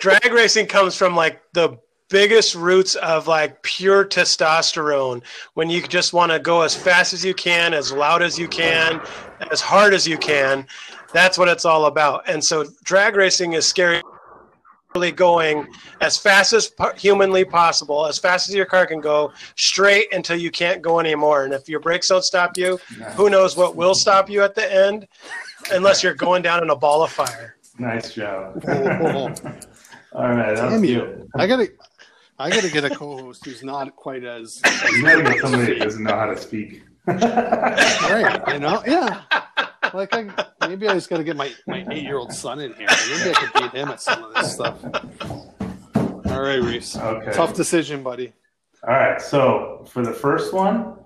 Drag 0.00 0.24
racing 0.32 0.68
comes 0.68 0.96
from 0.96 1.14
like 1.14 1.42
the 1.52 1.78
biggest 2.08 2.54
roots 2.54 2.94
of 2.94 3.28
like 3.28 3.62
pure 3.62 4.06
testosterone 4.06 5.22
when 5.52 5.68
you 5.68 5.82
just 5.82 6.14
want 6.14 6.32
to 6.32 6.38
go 6.38 6.62
as 6.62 6.74
fast 6.74 7.12
as 7.12 7.26
you 7.26 7.34
can, 7.34 7.74
as 7.74 7.92
loud 7.92 8.22
as 8.22 8.38
you 8.38 8.48
can, 8.48 9.02
as 9.50 9.60
hard 9.60 9.92
as 9.92 10.08
you 10.08 10.16
can. 10.16 10.66
That's 11.12 11.36
what 11.36 11.48
it's 11.48 11.66
all 11.66 11.84
about. 11.84 12.26
And 12.26 12.42
so 12.42 12.64
drag 12.84 13.16
racing 13.16 13.52
is 13.52 13.66
scary 13.66 14.00
going 15.12 15.66
as 16.00 16.18
fast 16.18 16.52
as 16.52 16.72
humanly 16.96 17.44
possible, 17.44 18.06
as 18.06 18.18
fast 18.18 18.48
as 18.48 18.54
your 18.54 18.66
car 18.66 18.86
can 18.86 19.00
go, 19.00 19.32
straight 19.56 20.12
until 20.12 20.36
you 20.36 20.50
can't 20.50 20.82
go 20.82 21.00
anymore. 21.00 21.44
And 21.44 21.52
if 21.52 21.68
your 21.68 21.80
brakes 21.80 22.08
don't 22.08 22.24
stop 22.24 22.56
you, 22.56 22.78
who 23.14 23.30
knows 23.30 23.56
what 23.56 23.76
will 23.76 23.94
stop 23.94 24.28
you 24.30 24.42
at 24.42 24.54
the 24.54 24.72
end, 24.72 25.06
unless 25.72 26.02
you're 26.02 26.14
going 26.14 26.42
down 26.42 26.62
in 26.62 26.70
a 26.70 26.76
ball 26.76 27.02
of 27.02 27.10
fire. 27.10 27.56
Nice 27.78 28.14
job. 28.14 28.62
All 30.12 30.30
right, 30.30 30.56
Damn 30.56 30.84
you. 30.84 31.28
I 31.34 31.46
gotta, 31.46 31.68
I 32.38 32.50
gotta 32.50 32.70
get 32.70 32.84
a 32.84 32.90
co-host 32.90 33.44
who's 33.44 33.62
not 33.62 33.94
quite 33.96 34.24
as. 34.24 34.62
You 34.92 35.02
gotta 35.02 35.22
get 35.22 35.40
somebody 35.40 35.74
that 35.74 35.80
doesn't 35.80 36.02
know 36.02 36.16
how 36.16 36.26
to 36.26 36.36
speak. 36.36 36.82
right, 37.06 38.42
you 38.48 38.58
know, 38.58 38.82
yeah. 38.86 39.22
Like, 39.94 40.14
I, 40.14 40.68
maybe 40.68 40.88
I 40.88 40.94
just 40.94 41.08
got 41.08 41.18
to 41.18 41.24
get 41.24 41.36
my, 41.36 41.52
my 41.66 41.86
eight 41.90 42.02
year 42.02 42.16
old 42.16 42.32
son 42.32 42.60
in 42.60 42.74
here. 42.74 42.88
Maybe 43.10 43.30
I 43.30 43.34
could 43.34 43.62
beat 43.62 43.72
him 43.72 43.88
at 43.88 44.00
some 44.00 44.24
of 44.24 44.34
this 44.34 44.52
stuff. 44.54 44.84
All 46.26 46.42
right, 46.42 46.60
Reese. 46.60 46.96
Okay. 46.96 47.32
Tough 47.32 47.54
decision, 47.54 48.02
buddy. 48.02 48.32
All 48.86 48.94
right. 48.94 49.20
So 49.20 49.84
for 49.88 50.04
the 50.04 50.12
first 50.12 50.52
one, 50.52 50.96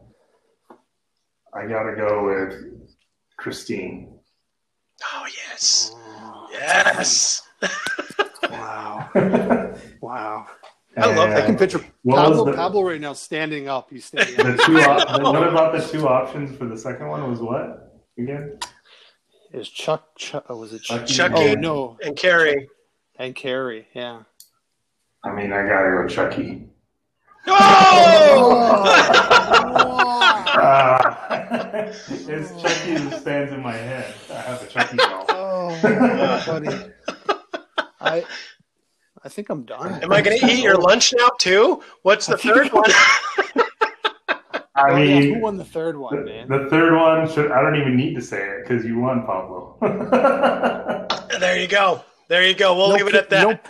I 1.55 1.67
got 1.67 1.85
to 1.85 1.97
go 1.97 2.25
with 2.25 2.65
Christine. 3.37 4.13
Oh, 5.05 5.27
yes. 5.49 5.93
Oh. 5.95 6.49
Yes. 6.53 7.43
wow. 8.51 9.09
wow. 10.01 10.47
I 10.97 11.15
love. 11.15 11.31
I 11.31 11.47
can 11.47 11.57
picture 11.57 11.79
Pablo, 12.09 12.45
the, 12.45 12.53
Pablo 12.53 12.83
right 12.83 13.01
now 13.01 13.13
standing 13.13 13.69
up. 13.69 13.91
He's 13.91 14.07
standing 14.07 14.39
up. 14.41 14.57
The 14.57 14.63
two, 14.65 14.75
what 14.75 15.49
about 15.49 15.73
the 15.73 15.87
two 15.87 16.09
options 16.09 16.57
for 16.57 16.67
the 16.67 16.77
second 16.77 17.09
one? 17.09 17.29
Was 17.31 17.41
what 17.41 17.90
again? 18.23 18.59
is 19.53 19.69
Chuck, 19.69 20.17
Chuck 20.17 20.47
oh, 20.49 20.57
was 20.57 20.73
it 20.73 20.83
Chuck? 20.83 21.07
Chucky 21.07 21.51
oh, 21.51 21.55
no. 21.55 21.99
and 22.03 22.17
Carrie. 22.17 22.69
And 23.19 23.35
Carrie, 23.35 23.87
yeah. 23.95 24.23
I 25.25 25.33
mean, 25.33 25.53
I 25.53 25.67
gotta 25.67 25.91
go 25.91 26.07
Chucky. 26.09 26.69
Oh! 27.47 28.83
uh, 30.55 31.17
it's 32.09 32.63
Chucky 32.63 32.95
that 32.95 33.21
stands 33.21 33.53
in 33.53 33.63
my 33.63 33.73
head. 33.73 34.15
I 34.31 34.35
have 34.35 34.63
a 34.63 34.67
Chucky 34.67 34.97
doll. 34.97 35.27
Oh, 35.83 36.43
buddy. 36.47 36.69
I, 38.01 38.25
I 39.23 39.29
think 39.29 39.51
I'm 39.51 39.65
done. 39.65 40.03
Am 40.03 40.13
I 40.13 40.23
going 40.23 40.39
to 40.39 40.47
eat 40.47 40.63
your 40.65 40.79
lunch 40.79 41.13
now 41.17 41.29
too? 41.39 41.83
What's 42.03 42.27
the 42.27 42.39
third 42.39 42.73
one? 42.73 42.91
I 44.75 44.95
mean, 44.95 45.23
yeah, 45.23 45.35
who 45.35 45.41
won 45.41 45.57
the 45.57 45.65
third 45.65 45.97
one, 45.97 46.17
the, 46.17 46.25
man? 46.25 46.49
The 46.49 46.69
third 46.71 46.95
one 46.95 47.29
should. 47.29 47.51
I 47.51 47.61
don't 47.61 47.77
even 47.77 47.97
need 47.97 48.15
to 48.15 48.23
say 48.23 48.41
it 48.41 48.63
because 48.63 48.85
you 48.85 48.99
won, 48.99 49.27
Pablo. 49.27 49.77
there 51.41 51.61
you 51.61 51.67
go. 51.67 52.05
There 52.29 52.47
you 52.47 52.55
go. 52.55 52.77
We'll 52.77 52.91
nope, 52.91 52.99
leave 52.99 53.09
it 53.09 53.15
at 53.17 53.31
that. 53.31 53.49
Nope. 53.49 53.69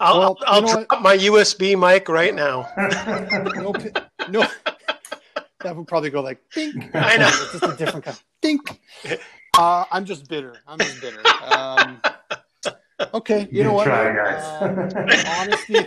I'll, 0.00 0.18
well, 0.18 0.38
I'll, 0.46 0.54
I'll 0.54 0.60
drop 0.62 0.90
what? 0.90 1.02
my 1.02 1.16
USB 1.18 1.78
mic 1.78 2.08
right 2.08 2.34
now. 2.34 2.66
no, 2.78 3.72
no, 4.30 4.40
that 5.60 5.76
would 5.76 5.86
probably 5.86 6.08
go 6.08 6.22
like 6.22 6.40
dink. 6.54 6.94
I 6.94 7.18
know. 7.18 7.28
It's 7.28 7.52
just 7.52 7.64
a 7.64 7.76
different 7.76 8.04
kind. 8.06 8.16
Of 8.16 8.24
dink. 8.40 8.80
Uh, 9.58 9.84
I'm 9.90 10.06
just 10.06 10.28
bitter. 10.28 10.56
I'm 10.66 10.78
just 10.78 11.00
bitter. 11.00 11.20
Um, 11.52 12.00
okay, 13.12 13.48
you 13.50 13.64
know 13.64 13.74
what? 13.74 13.84
Try, 13.84 14.14
guys. 14.14 15.26
Honesty 15.26 15.86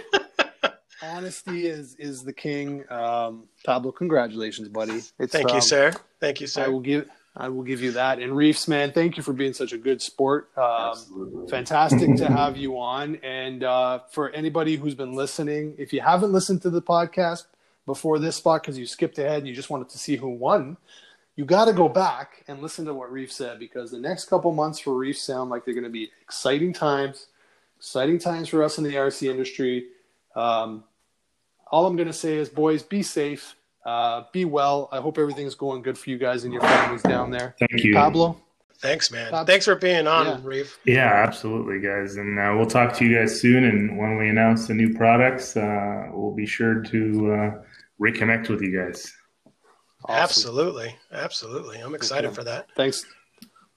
honesty 1.01 1.67
is 1.67 1.95
is 1.95 2.23
the 2.23 2.33
king. 2.33 2.83
Um, 2.89 3.43
Pablo, 3.65 3.91
congratulations, 3.91 4.67
buddy. 4.69 5.01
It's, 5.19 5.31
thank 5.31 5.49
you, 5.49 5.55
um, 5.55 5.61
sir. 5.61 5.93
Thank 6.19 6.41
you, 6.41 6.47
sir. 6.47 6.65
I 6.65 6.67
will 6.67 6.79
give 6.79 7.09
I 7.35 7.47
will 7.47 7.63
give 7.63 7.81
you 7.81 7.93
that. 7.93 8.19
And 8.19 8.35
Reefs, 8.35 8.67
man, 8.67 8.91
thank 8.91 9.15
you 9.15 9.23
for 9.23 9.31
being 9.31 9.53
such 9.53 9.71
a 9.71 9.77
good 9.77 10.01
sport. 10.01 10.49
Um, 10.57 10.91
Absolutely. 10.91 11.47
Fantastic 11.49 12.15
to 12.17 12.27
have 12.27 12.57
you 12.57 12.77
on. 12.77 13.15
And 13.17 13.63
uh, 13.63 13.99
for 14.11 14.29
anybody 14.31 14.75
who's 14.75 14.95
been 14.95 15.13
listening, 15.13 15.75
if 15.77 15.93
you 15.93 16.01
haven't 16.01 16.33
listened 16.33 16.61
to 16.63 16.69
the 16.69 16.81
podcast 16.81 17.45
before 17.85 18.19
this 18.19 18.35
spot 18.35 18.61
because 18.61 18.77
you 18.77 18.85
skipped 18.85 19.17
ahead 19.17 19.39
and 19.39 19.47
you 19.47 19.55
just 19.55 19.69
wanted 19.69 19.89
to 19.89 19.97
see 19.97 20.17
who 20.17 20.29
won, 20.29 20.75
you 21.37 21.45
got 21.45 21.65
to 21.65 21.73
go 21.73 21.87
back 21.87 22.43
and 22.49 22.61
listen 22.61 22.83
to 22.85 22.93
what 22.93 23.09
Reef 23.09 23.31
said 23.31 23.59
because 23.59 23.91
the 23.91 23.99
next 23.99 24.25
couple 24.25 24.51
months 24.51 24.79
for 24.79 24.93
Reef 24.93 25.17
sound 25.17 25.49
like 25.49 25.63
they're 25.63 25.73
going 25.73 25.85
to 25.85 25.89
be 25.89 26.11
exciting 26.21 26.73
times, 26.73 27.27
exciting 27.77 28.19
times 28.19 28.49
for 28.49 28.61
us 28.61 28.77
in 28.77 28.83
the 28.83 28.95
RC 28.95 29.29
industry. 29.31 29.85
Um, 30.35 30.83
all 31.71 31.85
I'm 31.85 31.95
going 31.95 32.07
to 32.07 32.13
say 32.13 32.35
is, 32.35 32.49
boys, 32.49 32.83
be 32.83 33.01
safe, 33.01 33.55
uh, 33.85 34.23
be 34.31 34.45
well. 34.45 34.89
I 34.91 34.99
hope 34.99 35.17
everything's 35.17 35.55
going 35.55 35.81
good 35.81 35.97
for 35.97 36.09
you 36.09 36.17
guys 36.17 36.43
and 36.43 36.53
your 36.53 36.61
families 36.61 37.01
down 37.01 37.31
there. 37.31 37.55
Thank 37.57 37.83
you, 37.83 37.93
Pablo. 37.93 38.39
Thanks, 38.81 39.11
man. 39.11 39.31
Pablo. 39.31 39.45
Thanks 39.45 39.65
for 39.65 39.75
being 39.75 40.07
on, 40.07 40.25
yeah. 40.25 40.39
Reef. 40.43 40.79
Yeah, 40.85 41.23
absolutely, 41.25 41.79
guys. 41.79 42.15
And 42.15 42.37
uh, 42.37 42.53
we'll 42.57 42.65
talk 42.65 42.93
to 42.97 43.05
you 43.05 43.17
guys 43.17 43.39
soon. 43.39 43.63
And 43.63 43.97
when 43.97 44.17
we 44.17 44.27
announce 44.27 44.67
the 44.67 44.73
new 44.73 44.93
products, 44.93 45.55
uh, 45.55 46.07
we'll 46.11 46.35
be 46.35 46.45
sure 46.45 46.81
to 46.81 47.33
uh, 47.33 47.63
reconnect 48.01 48.49
with 48.49 48.61
you 48.61 48.77
guys. 48.77 49.11
Awesome. 50.05 50.23
Absolutely, 50.23 50.95
absolutely. 51.11 51.77
I'm 51.77 51.93
excited 51.93 52.27
okay. 52.27 52.35
for 52.35 52.43
that. 52.43 52.67
Thanks. 52.75 53.05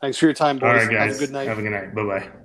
Thanks 0.00 0.18
for 0.18 0.24
your 0.24 0.34
time, 0.34 0.58
boys. 0.58 0.68
All 0.68 0.74
right, 0.74 0.90
guys. 0.90 1.12
Have 1.12 1.16
a 1.16 1.26
good 1.26 1.32
night. 1.32 1.48
Have 1.48 1.58
a 1.58 1.62
good 1.62 1.72
night. 1.72 1.94
Bye 1.94 2.04
bye. 2.04 2.43